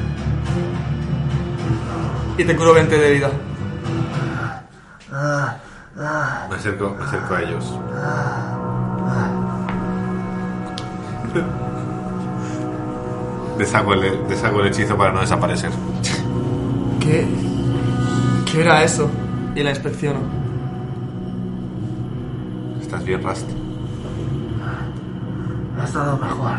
[2.38, 3.30] Y te curo 20 de vida.
[6.48, 7.78] Me acerco, me acerco a ellos.
[13.58, 15.70] Deshago el, deshago el hechizo para no desaparecer.
[17.00, 17.26] ¿Qué?
[18.50, 19.10] ¿Qué era eso?
[19.54, 20.20] Y la inspecciono.
[22.80, 23.48] ¿Estás bien, Rust?
[25.80, 26.52] Ha estado mejor.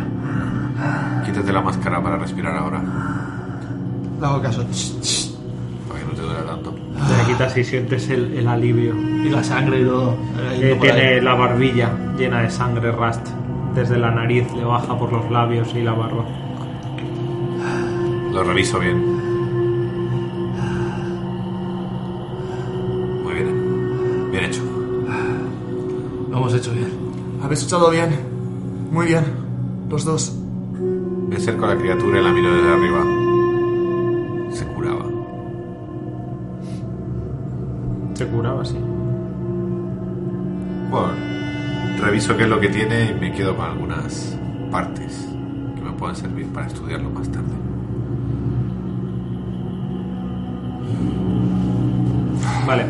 [1.25, 2.83] Quítate la máscara para respirar ahora.
[4.19, 4.63] Le hago caso.
[5.87, 6.71] Para que no te duela tanto.
[6.71, 8.95] Te la quitas y sientes el, el alivio.
[8.95, 10.15] Y la sangre y todo.
[10.51, 10.79] Eh, ahí.
[10.79, 13.27] tiene la barbilla llena de sangre Rust.
[13.75, 16.25] Desde la nariz le baja por los labios y la barba.
[18.31, 19.22] Lo reviso bien.
[27.53, 28.09] Habéis luchado bien.
[28.91, 29.23] Muy bien.
[29.87, 30.35] Los dos.
[31.29, 33.05] Me acerco a la criatura y la miro desde arriba.
[34.51, 35.05] Se curaba.
[38.15, 38.75] Se curaba así.
[40.89, 41.13] Bueno,
[42.01, 44.35] reviso qué es lo que tiene y me quedo con algunas
[44.71, 45.27] partes
[45.75, 47.53] que me puedan servir para estudiarlo más tarde.
[52.65, 52.85] Vale,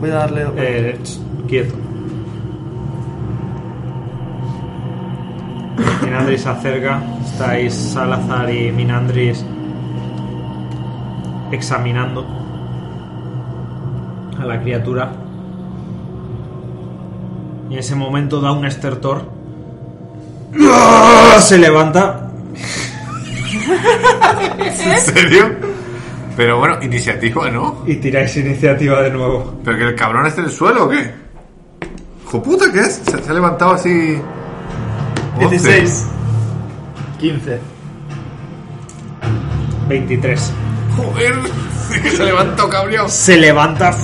[0.00, 0.46] Voy a darle.
[0.56, 0.98] eh,
[1.46, 1.74] quieto.
[6.14, 9.44] Minandris se acerca, estáis Salazar y Minandris
[11.50, 12.24] examinando
[14.38, 15.10] a la criatura.
[17.68, 19.28] Y en ese momento da un estertor.
[20.60, 21.36] ¡Ah!
[21.40, 22.30] Se levanta.
[24.86, 25.50] ¿En serio?
[26.36, 27.82] Pero bueno, iniciativa, ¿no?
[27.88, 29.58] Y tiráis iniciativa de nuevo.
[29.64, 31.12] ¿Pero que el cabrón esté en el suelo o qué?
[32.22, 33.02] ¿Hijo puta qué es?
[33.04, 34.16] Se, se ha levantado así.
[35.38, 36.06] 16.
[37.20, 37.60] 15.
[39.88, 40.52] 23.
[40.96, 41.34] Joder,
[42.16, 43.08] se ha levantado cabreado.
[43.08, 43.94] Se levanta.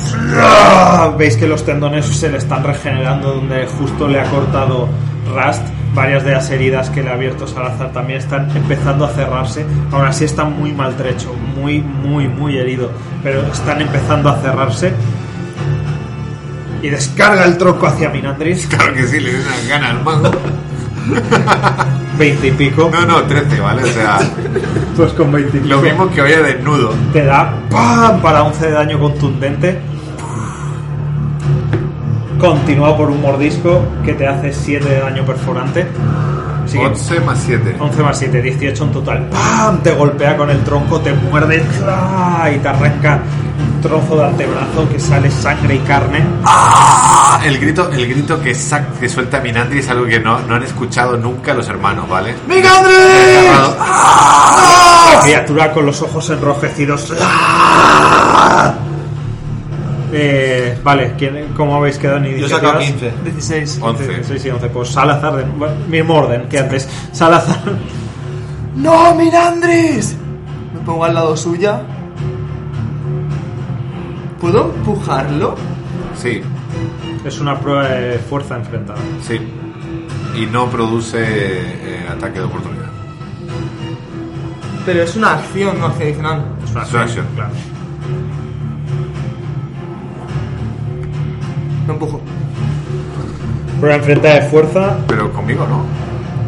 [1.18, 4.88] Veis que los tendones se le están regenerando donde justo le ha cortado
[5.34, 5.62] Rust.
[5.92, 9.66] Varias de las heridas que le ha abierto Salazar también están empezando a cerrarse.
[9.90, 12.90] Aún así está muy maltrecho, muy, muy, muy herido.
[13.24, 14.92] Pero están empezando a cerrarse.
[16.80, 18.66] Y descarga el tronco hacia Minandris.
[18.68, 20.30] Claro que sí, le dio unas ganas al mago.
[22.18, 22.90] 20 y pico.
[22.92, 23.82] No, no, 13, ¿vale?
[23.84, 24.18] O sea,
[24.96, 25.74] Pues con 20 y pico.
[25.74, 26.92] lo mismo que vaya desnudo.
[27.12, 28.20] Te da ¡pam!
[28.20, 29.78] para 11 de daño contundente.
[32.38, 35.86] Continuado por un mordisco que te hace 7 de daño perforante.
[36.64, 37.76] Así que 11 más 7.
[37.78, 39.28] 11 más 7, 18 en total.
[39.30, 39.82] ¡Pam!
[39.82, 42.50] Te golpea con el tronco, te muerde ¡cla!
[42.54, 43.20] y te arranca
[43.69, 46.24] un trozo de antebrazo que sale sangre y carne.
[46.44, 50.54] Ah, el grito, el grito que, sac- que suelta Minandri es algo que no, no
[50.56, 52.34] han escuchado nunca los hermanos, ¿vale?
[52.46, 53.76] Desgarrado.
[53.78, 57.12] La criatura con los ojos enrojecidos.
[57.20, 58.74] ¡Ah!
[60.12, 62.78] Eh, vale, ¿quién, ¿cómo habéis quedado en Yo iniciativas?
[62.78, 63.12] 15.
[63.24, 63.78] 16.
[63.80, 64.24] 11.
[64.24, 64.68] Sí, sí, 11.
[64.68, 66.88] Pues Salazar, de, bueno, mismo orden que antes.
[67.12, 67.58] Salazar.
[68.74, 70.16] ¡No, Mirandris!
[70.74, 71.80] Me pongo al lado suya.
[74.40, 75.54] ¿Puedo empujarlo?
[76.16, 76.40] Sí,
[77.24, 78.98] Es una prueba de fuerza enfrentada.
[79.22, 79.38] sí.
[80.36, 82.86] Y no produce eh, ataque de oportunidad.
[84.86, 86.44] Pero es una acción, no acción adicional.
[86.64, 87.26] Es una Es una acción.
[87.34, 87.50] claro.
[91.88, 92.20] Lo empujo.
[93.80, 94.98] Prueba enfrentada de fuerza.
[95.08, 95.82] Pero conmigo no.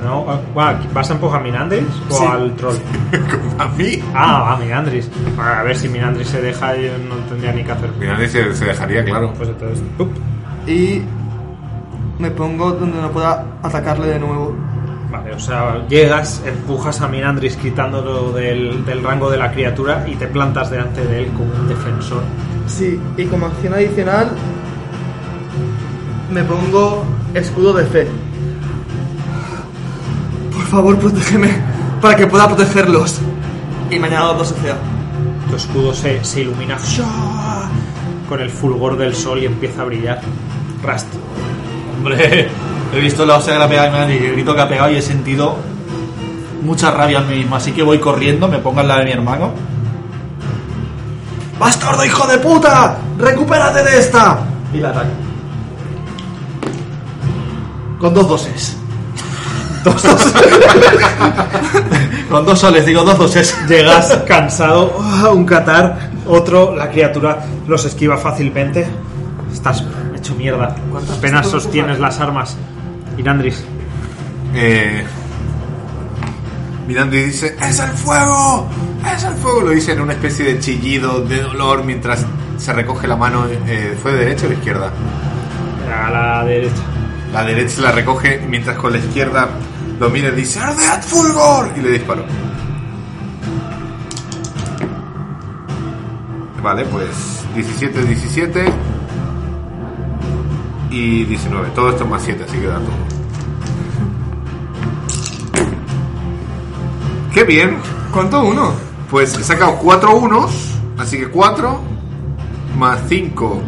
[0.02, 2.24] No, ah, ¿Vas a empujar a Minandris o Sí.
[2.30, 2.74] al troll?
[3.58, 4.02] A mí.
[4.14, 5.08] Ah, a Minandris.
[5.38, 7.90] A ver si Minandris se deja, yo no tendría ni que hacer.
[8.00, 9.32] Minandri se, se dejaría, claro.
[9.36, 9.84] Pues entonces.
[9.98, 10.08] ¡up!
[10.66, 11.02] Y
[12.18, 14.56] me pongo donde no pueda atacarle de nuevo.
[15.10, 20.14] Vale, o sea, llegas, empujas a Minandris quitándolo del, del rango de la criatura y
[20.16, 22.22] te plantas delante de él como un defensor.
[22.66, 24.30] Sí, y como acción adicional
[26.30, 28.06] me pongo escudo de fe.
[30.72, 31.50] Por favor, protégeme
[32.00, 33.20] para que pueda protegerlos.
[33.90, 34.78] Y me añado dos ECA.
[35.50, 36.78] Tu escudo se, se ilumina
[38.26, 40.22] con el fulgor del sol y empieza a brillar.
[40.82, 41.08] Rast.
[41.98, 42.48] Hombre,
[42.94, 44.60] he visto la hostia que le ha pegado a mi madre y el grito que
[44.62, 45.56] ha pegado y he sentido
[46.62, 47.54] mucha rabia en mí mismo.
[47.54, 49.52] Así que voy corriendo, me pongo al lado de mi hermano.
[51.58, 52.96] ¡Bastardo, hijo de puta!
[53.18, 54.38] ¡Recupérate de esta!
[54.72, 55.10] Y la ataco.
[58.00, 58.81] Con dos doses.
[59.84, 60.32] Dos doses.
[62.30, 63.56] Con dos soles, digo dos doses.
[63.68, 65.30] Llegas cansado, ¡ah!
[65.30, 68.86] un catar, otro, la criatura los esquiva fácilmente.
[69.52, 69.84] Estás
[70.16, 70.74] hecho mierda.
[70.90, 72.56] ¿Cuántas Apenas sostienes las armas.
[73.18, 73.64] Inandris.
[74.54, 75.04] Eh,
[76.86, 78.66] Mirandri dice, ¡Es el fuego!
[79.14, 79.62] ¡Es el fuego!
[79.62, 82.24] Lo dice en una especie de chillido de dolor mientras
[82.58, 83.46] se recoge la mano.
[83.66, 84.90] eh, ¿Fue de derecha o de izquierda?
[86.04, 86.82] A la derecha.
[87.32, 89.48] La derecha se la recoge mientras con la izquierda
[90.02, 91.70] lo mira y dice ¡Ardead fulgor!
[91.76, 92.24] Y le disparó.
[96.60, 98.64] Vale, pues 17, 17
[100.90, 101.70] y 19.
[101.70, 102.88] Todo esto es más 7, así que da todo.
[107.32, 107.78] ¡Qué bien!
[108.12, 108.72] ¿Cuánto uno?
[109.08, 110.50] Pues he sacado 4 unos,
[110.98, 111.80] así que 4
[112.76, 113.62] más 5,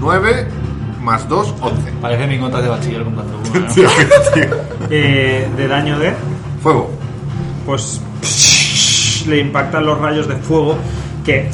[0.00, 0.57] 9
[1.00, 1.92] más 2, 11.
[2.00, 3.60] Parece mi nota de bachiller comprando uno.
[3.60, 3.66] ¿no?
[3.74, 3.88] Tío,
[4.34, 4.44] tío.
[4.90, 6.12] Eh, de daño de.
[6.62, 6.90] Fuego.
[7.66, 8.00] Pues.
[9.26, 10.76] Le impactan los rayos de fuego
[11.24, 11.50] que.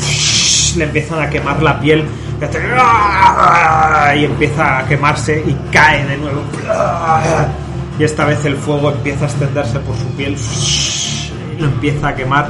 [0.76, 2.04] Le empiezan a quemar la piel.
[2.40, 6.42] Y hace- Y empieza a quemarse y cae de nuevo.
[7.98, 10.36] Y esta vez el fuego empieza a extenderse por su piel.
[11.56, 12.48] Y lo empieza a quemar.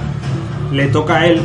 [0.72, 1.42] Le toca a él.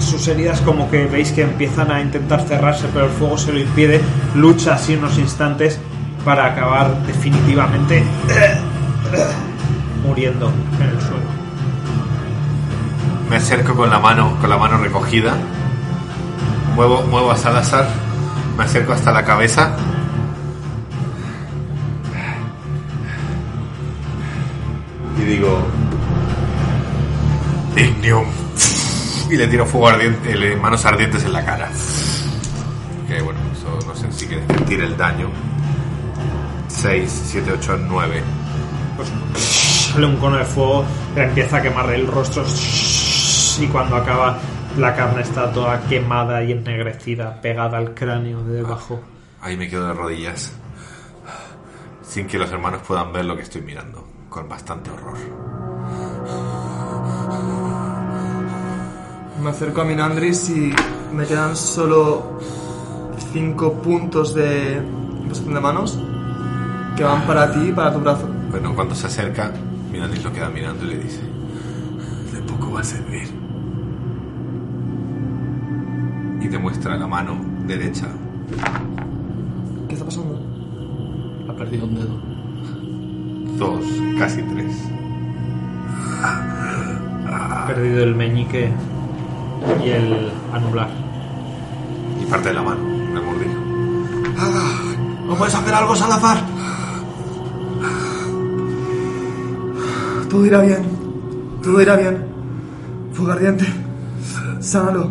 [0.00, 3.58] Sus heridas como que veis que empiezan a intentar cerrarse, pero el fuego se lo
[3.58, 4.00] impide.
[4.34, 5.78] Lucha así unos instantes
[6.24, 8.02] para acabar definitivamente
[10.06, 11.38] muriendo en el suelo.
[13.28, 15.36] Me acerco con la mano, con la mano recogida.
[16.74, 17.86] Muevo, muevo a Salazar.
[18.56, 19.76] Me acerco hasta la cabeza.
[25.18, 25.58] Y digo.
[27.76, 28.37] Ignium.
[29.30, 31.68] Y le tiro fuego ardiente, le- manos ardientes en la cara.
[33.06, 35.28] Que bueno, eso no sé si quieres tire el daño.
[36.68, 38.22] 6, 7, 8, 9.
[38.96, 40.84] Pues sale un cono de fuego,
[41.14, 42.44] le empieza a quemar el rostro
[43.60, 44.38] y cuando acaba
[44.76, 49.00] la carne está toda quemada y ennegrecida, pegada al cráneo de debajo.
[49.40, 50.52] Ahí me quedo de rodillas.
[52.02, 54.06] Sin que los hermanos puedan ver lo que estoy mirando.
[54.28, 55.16] Con bastante horror.
[59.42, 60.72] Me acerco a Minandris y
[61.14, 62.38] me quedan solo
[63.32, 64.82] 5 puntos de
[65.28, 65.98] posición de manos
[66.96, 68.28] que van para ti y para tu brazo.
[68.50, 69.52] Bueno, cuando se acerca,
[69.92, 71.20] Mirandis lo queda mirando y le dice:
[72.32, 73.28] De poco va a servir.
[76.40, 78.06] Y te muestra la mano derecha.
[79.88, 80.40] ¿Qué está pasando?
[81.48, 82.20] Ha perdido un dedo.
[83.56, 83.84] Dos,
[84.18, 84.76] casi tres.
[87.30, 88.72] Ha perdido el meñique
[89.84, 90.88] y el anular.
[92.20, 93.60] Y parte de la mano, me mordisco.
[95.26, 96.38] ¿No puedes hacer algo, Salazar?
[100.30, 100.82] Todo irá bien.
[101.62, 102.24] Todo irá bien.
[103.12, 103.66] Fuego ardiente.
[104.60, 105.08] Sánalo.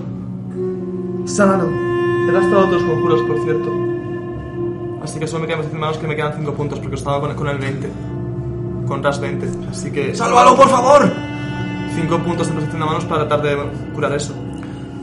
[1.26, 1.70] Sánalo.
[2.28, 3.72] He gastado otros conjuros, por cierto.
[5.04, 7.34] Así que solo me quedan de manos que me quedan 5 puntos porque estaba con,
[7.36, 7.90] con el 20.
[8.88, 9.70] Con RAS 20.
[9.70, 10.16] Así que.
[10.16, 11.37] ¡Sálvalo, por favor!
[11.98, 13.58] 5 puntos de posición de manos para tratar de
[13.92, 14.36] curar eso.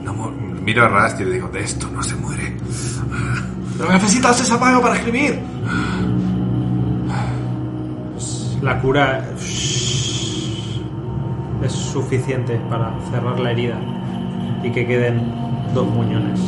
[0.05, 0.31] No,
[0.63, 2.57] miro a Rast y le digo: De esto no se muere.
[3.77, 5.41] Pero necesitas ese apago para escribir.
[8.63, 9.29] La cura
[11.65, 13.77] es suficiente para cerrar la herida
[14.63, 15.35] y que queden
[15.75, 16.41] dos muñones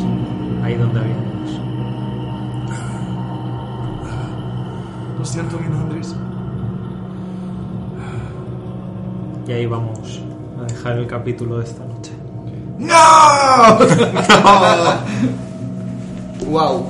[0.62, 1.60] ahí donde había unos.
[5.18, 6.14] Lo siento, Minandris.
[9.48, 10.22] Y ahí vamos
[10.60, 12.12] a dejar el capítulo de esta noche.
[12.78, 13.78] ¡No!
[16.50, 16.86] ¡Wow!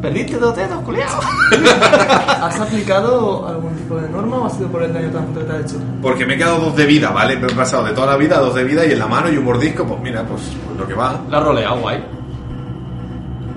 [0.00, 1.20] Perdiste dos dedos, culiao.
[2.42, 5.46] ¿Has aplicado algún tipo de norma o ha sido por el daño tan fuerte que
[5.46, 5.76] te ha hecho?
[6.00, 7.36] Porque me he quedado dos de vida, ¿vale?
[7.36, 9.30] Me he pasado de toda la vida a dos de vida y en la mano
[9.30, 11.20] y un mordisco, pues mira, pues, pues lo que va.
[11.28, 12.02] La ha roleado, guay.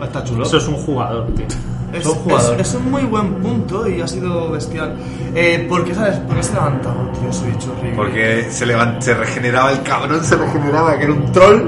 [0.04, 0.44] Está chulo.
[0.44, 1.46] Eso es un jugador, tío.
[1.94, 2.62] Es, Son jugadores.
[2.62, 4.96] es- es un muy buen punto y ha sido bestial.
[5.36, 6.18] Eh, ¿Por qué, sabes?
[6.20, 7.30] ¿Por qué se ha levantado, tío?
[7.30, 7.96] Ese bicho horrible.
[7.96, 11.62] Porque se, levan- se regeneraba el cabrón, se regeneraba, que era un troll.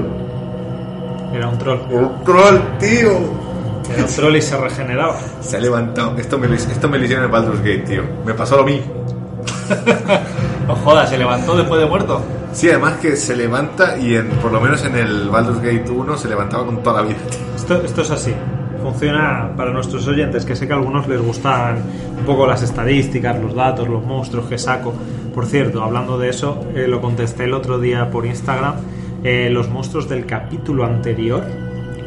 [1.32, 1.78] Era un troll.
[1.90, 3.10] Un troll, tío.
[3.92, 5.16] Era un troll y se regeneraba.
[5.40, 6.16] Se ha levantado.
[6.18, 8.02] Esto me, lo, esto me lo hicieron en el Baldur's Gate, tío.
[8.24, 8.92] Me pasó lo mismo.
[10.66, 12.20] No jodas, se levantó después de muerto.
[12.52, 16.16] Sí, además que se levanta y en, por lo menos en el Baldur's Gate 1
[16.16, 17.18] se levantaba con toda la vida.
[17.54, 18.34] Esto, esto es así.
[18.86, 21.82] Funciona para nuestros oyentes, que sé que a algunos les gustan
[22.16, 24.94] un poco las estadísticas, los datos, los monstruos que saco.
[25.34, 28.74] Por cierto, hablando de eso, eh, lo contesté el otro día por Instagram.
[29.24, 31.42] eh, los monstruos del capítulo anterior,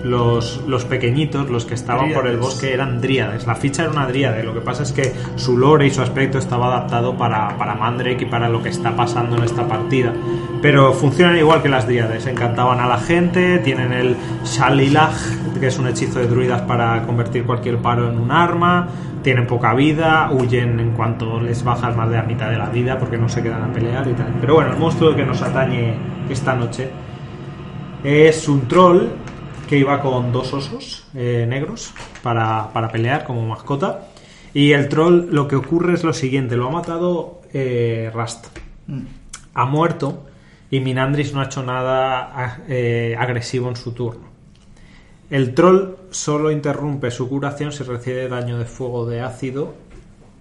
[0.03, 3.45] los, los pequeñitos, los que estaban por el bosque, eran dríades.
[3.45, 4.43] La ficha era una dríade.
[4.43, 8.23] Lo que pasa es que su lore y su aspecto estaba adaptado para, para Mandrake
[8.23, 10.13] y para lo que está pasando en esta partida.
[10.61, 12.25] Pero funcionan igual que las dríades.
[12.27, 15.11] Encantaban a la gente, tienen el Shalilah,
[15.59, 18.87] que es un hechizo de druidas para convertir cualquier paro en un arma.
[19.21, 22.97] Tienen poca vida, huyen en cuanto les bajas más de la mitad de la vida
[22.97, 24.33] porque no se quedan a pelear y tal.
[24.39, 25.95] Pero bueno, el monstruo que nos atañe
[26.29, 26.89] esta noche
[28.03, 29.07] es un troll
[29.69, 34.07] que iba con dos osos eh, negros para, para pelear como mascota.
[34.51, 38.47] Y el troll lo que ocurre es lo siguiente, lo ha matado eh, Rast.
[39.53, 40.25] Ha muerto
[40.71, 44.27] y Minandris no ha hecho nada eh, agresivo en su turno.
[45.29, 49.75] El troll solo interrumpe su curación si recibe daño de fuego de ácido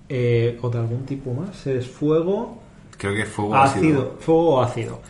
[0.08, 1.66] eh, o de algún tipo más.
[1.66, 2.62] Es fuego,
[2.96, 5.02] Creo que fue ácido, fuego o ácido.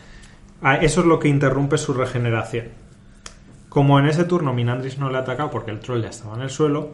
[0.61, 2.78] Ah, Eso es lo que interrumpe su regeneración.
[3.69, 6.41] Como en ese turno Minandris no le ha atacado porque el troll ya estaba en
[6.41, 6.89] el suelo,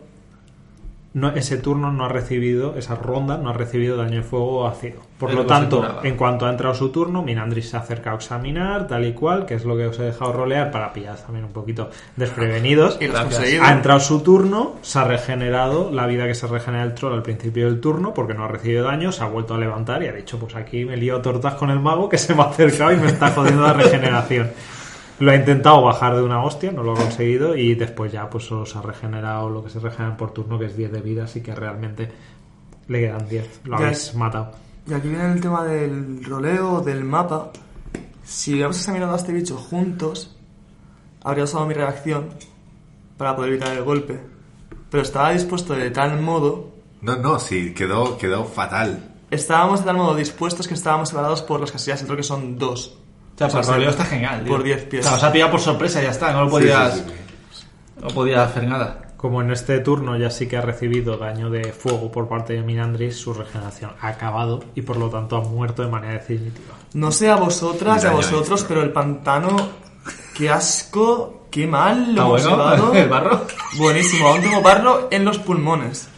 [1.16, 4.68] no, ese turno no ha recibido, esa ronda no ha recibido daño de fuego o
[4.68, 5.00] ácido.
[5.18, 8.20] Por Pero lo tanto, en cuanto ha entrado su turno, Minandris se ha acercado a
[8.20, 11.46] examinar, tal y cual, que es lo que os he dejado rolear para pillar también
[11.46, 12.98] un poquito desprevenidos.
[13.00, 13.40] Y lo has Gracias.
[13.40, 13.64] conseguido.
[13.64, 17.24] Ha entrado su turno, se ha regenerado la vida que se regenera el troll al
[17.24, 20.12] principio del turno porque no ha recibido daño, se ha vuelto a levantar y ha
[20.12, 22.98] dicho, pues aquí me lío tortas con el mago que se me ha acercado y
[22.98, 24.52] me está jodiendo la regeneración.
[25.20, 28.44] Lo ha intentado bajar de una hostia, no lo ha conseguido y después ya pues
[28.46, 31.24] solo se ha regenerado lo que se regenera por turno, que es 10 de vida,
[31.24, 32.12] así que realmente
[32.88, 33.62] le quedan 10.
[33.64, 34.52] Lo habéis es- matado.
[34.88, 37.52] Y aquí viene el tema del roleo, del mapa.
[38.24, 40.36] Si hubiéramos examinado a este bicho juntos,
[41.24, 42.30] habría usado mi reacción
[43.18, 44.20] para poder evitar el golpe.
[44.92, 46.72] Pero estaba dispuesto de tal modo,
[47.02, 49.12] No, no, sí, quedó, quedó fatal.
[49.32, 52.98] estábamos de tal modo dispuestos que estábamos separados por las casillas, creo que son dos.
[53.36, 54.54] O sea, O sea, por el roleo está genial, tío.
[54.54, 55.06] Por 10 pies.
[55.06, 57.04] O sea, pillado por sorpresa, ya está, no lo podías, sí,
[57.52, 57.66] sí.
[58.02, 59.02] no podías hacer nada.
[59.18, 62.62] Como en este turno ya sí que ha recibido daño de fuego por parte de
[62.62, 66.76] Minandris, su regeneración ha acabado y por lo tanto ha muerto de manera definitiva.
[66.94, 69.56] No sé a vosotras y a vosotros, pero el pantano,
[70.36, 72.94] qué asco, qué mal lo Está hemos bueno, llevado.
[72.96, 73.48] el barro.
[73.78, 76.10] Buenísimo, aún tengo barro en los pulmones.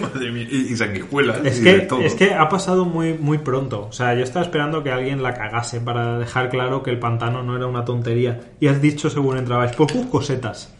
[0.00, 1.44] Madre mía, y, y sanguijuelas.
[1.44, 2.00] Es y de que, todo.
[2.00, 3.86] es que ha pasado muy, muy pronto.
[3.88, 7.42] O sea, yo estaba esperando que alguien la cagase para dejar claro que el pantano
[7.42, 8.40] no era una tontería.
[8.60, 10.72] Y has dicho según entrabais, pues busco setas.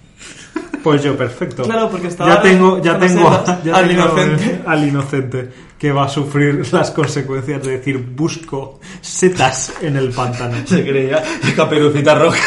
[0.86, 1.64] Pues yo, perfecto.
[1.64, 4.62] Claro, porque estaba ya tengo, ya tengo, ya al tengo inocente.
[4.66, 10.56] al inocente que va a sufrir las consecuencias de decir busco setas en el pantano.
[10.64, 11.22] Se creía
[11.56, 12.38] caperucita roja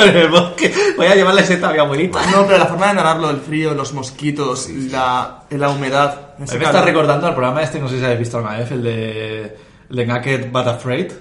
[0.00, 0.74] en el bosque.
[0.96, 2.20] Voy a llevarle seta a mi abuelita.
[2.32, 6.34] No, pero la forma de narrarlo, el frío, los mosquitos, la, la humedad.
[6.38, 9.56] Me está recordando al programa este, no sé si habéis visto alguna vez, el de,
[9.90, 11.12] el de Naked But Afraid.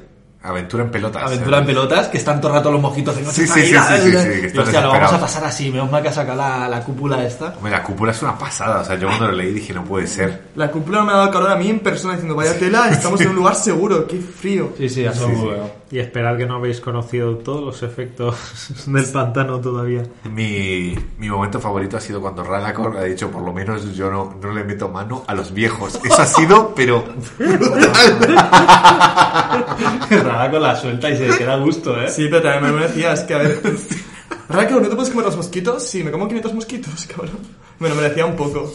[0.42, 1.24] Aventura en pelotas.
[1.24, 4.50] Aventura en pelotas, que están todo el rato los mosquitos en Sí, sí, sí, sí,
[4.50, 5.70] sí, hostia, lo vamos a pasar así.
[5.70, 7.54] Menos mal que ha sacado la, la cúpula esta.
[7.58, 8.80] Hombre, la cúpula es una pasada.
[8.80, 10.44] O sea, yo cuando lo leí dije, no puede ser.
[10.56, 13.30] La cúpula me ha dado calor a mí en persona diciendo, vaya tela, estamos en
[13.30, 14.72] un lugar seguro, qué frío.
[14.78, 15.70] Sí, sí, eso muy bueno.
[15.92, 18.38] Y esperad que no habéis conocido todos los efectos
[18.86, 20.04] del pantano todavía.
[20.24, 24.36] Mi, mi momento favorito ha sido cuando Ralacor ha dicho, por lo menos yo no,
[24.42, 26.00] no le meto mano a los viejos.
[26.02, 27.04] Eso ha sido, pero...
[30.30, 32.10] Rara con la suelta y se queda a gusto, ¿eh?
[32.10, 33.60] Sí, pero también me decía, es que a ver...
[34.50, 35.84] Raquel, ¿no te puedes comer los mosquitos?
[35.84, 37.38] Sí, me como 500 mosquitos, cabrón.
[37.80, 38.74] Me lo merecía un poco.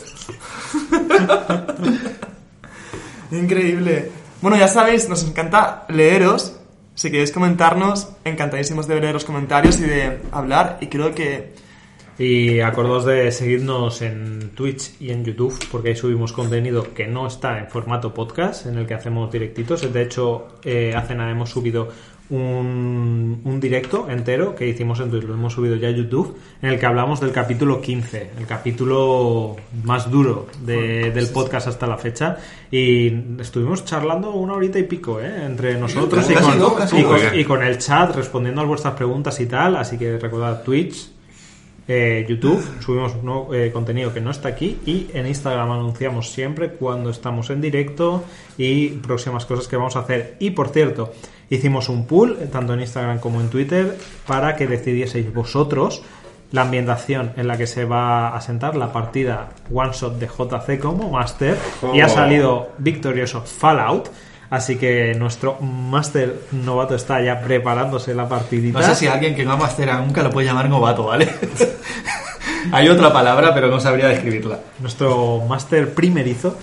[3.33, 4.10] Increíble.
[4.41, 6.57] Bueno, ya sabéis, nos encanta leeros.
[6.94, 10.78] Si queréis comentarnos, encantadísimos de leer los comentarios y de hablar.
[10.81, 11.55] Y creo que
[12.18, 17.26] Y acordaos de seguirnos en Twitch y en YouTube, porque ahí subimos contenido que no
[17.26, 19.93] está en formato podcast, en el que hacemos directitos.
[19.93, 21.89] De hecho, eh, hace nada hemos subido
[22.31, 26.70] un, un directo entero que hicimos en Twitch, lo hemos subido ya a YouTube, en
[26.70, 31.99] el que hablamos del capítulo 15, el capítulo más duro de- del podcast hasta la
[31.99, 32.39] fecha.
[32.70, 35.44] Y estuvimos charlando una horita y pico, ¿eh?
[35.44, 36.25] Entre nosotros
[36.99, 39.76] y con- y con el chat respondiendo a vuestras preguntas y tal.
[39.76, 41.10] Así que recordad Twitch,
[41.86, 46.70] eh, YouTube, subimos nuevo, eh, contenido que no está aquí y en Instagram anunciamos siempre
[46.70, 48.24] cuando estamos en directo
[48.56, 50.36] y próximas cosas que vamos a hacer.
[50.38, 51.12] Y por cierto,
[51.50, 56.02] hicimos un pool, eh, tanto en Instagram como en Twitter, para que decidieseis vosotros
[56.52, 60.80] la ambientación en la que se va a sentar la partida One Shot de JC
[60.80, 61.58] como Master
[61.92, 64.08] y ha salido victorioso Fallout.
[64.55, 68.78] Así que nuestro Master novato está ya preparándose la partidita.
[68.78, 71.28] No sé si alguien que no ha mastera nunca lo puede llamar novato, ¿vale?
[72.73, 74.60] Hay otra palabra, pero no sabría describirla.
[74.78, 76.57] Nuestro máster primerizo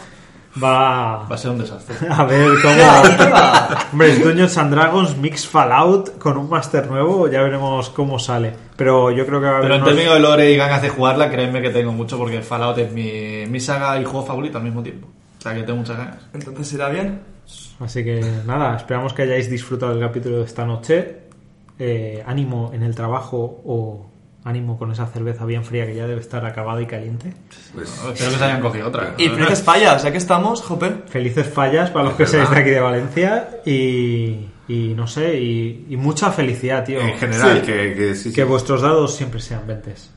[0.61, 1.95] va Va a ser un desastre.
[2.09, 2.75] a ver cómo.
[3.91, 8.53] Hombre, es Dungeons and Dragons Mix Fallout con un máster nuevo, ya veremos cómo sale.
[8.77, 9.63] Pero yo creo que va a haber.
[9.63, 12.41] Pero en unos- términos de lore y ganas de jugarla, créeme que tengo mucho porque
[12.41, 15.07] Fallout es mi, mi saga y juego favorito al mismo tiempo.
[15.39, 16.17] O sea que tengo muchas ganas.
[16.33, 17.19] entonces irá bien.
[17.81, 21.17] Así que nada, esperamos que hayáis disfrutado del capítulo de esta noche.
[21.79, 24.05] Eh, ánimo en el trabajo o
[24.43, 27.33] ánimo con esa cerveza bien fría que ya debe estar acabada y caliente.
[27.73, 29.15] Pues, Espero que se hayan cogido otra.
[29.17, 30.91] Y felices fallas, ya que estamos, Jope.
[31.07, 35.87] Felices fallas para los que seáis de aquí de Valencia y, y no sé, y,
[35.89, 37.01] y mucha felicidad, tío.
[37.01, 37.65] en general, Sí.
[37.71, 38.35] que, que sí, sí.
[38.35, 40.11] Que vuestros dados siempre sean ventes.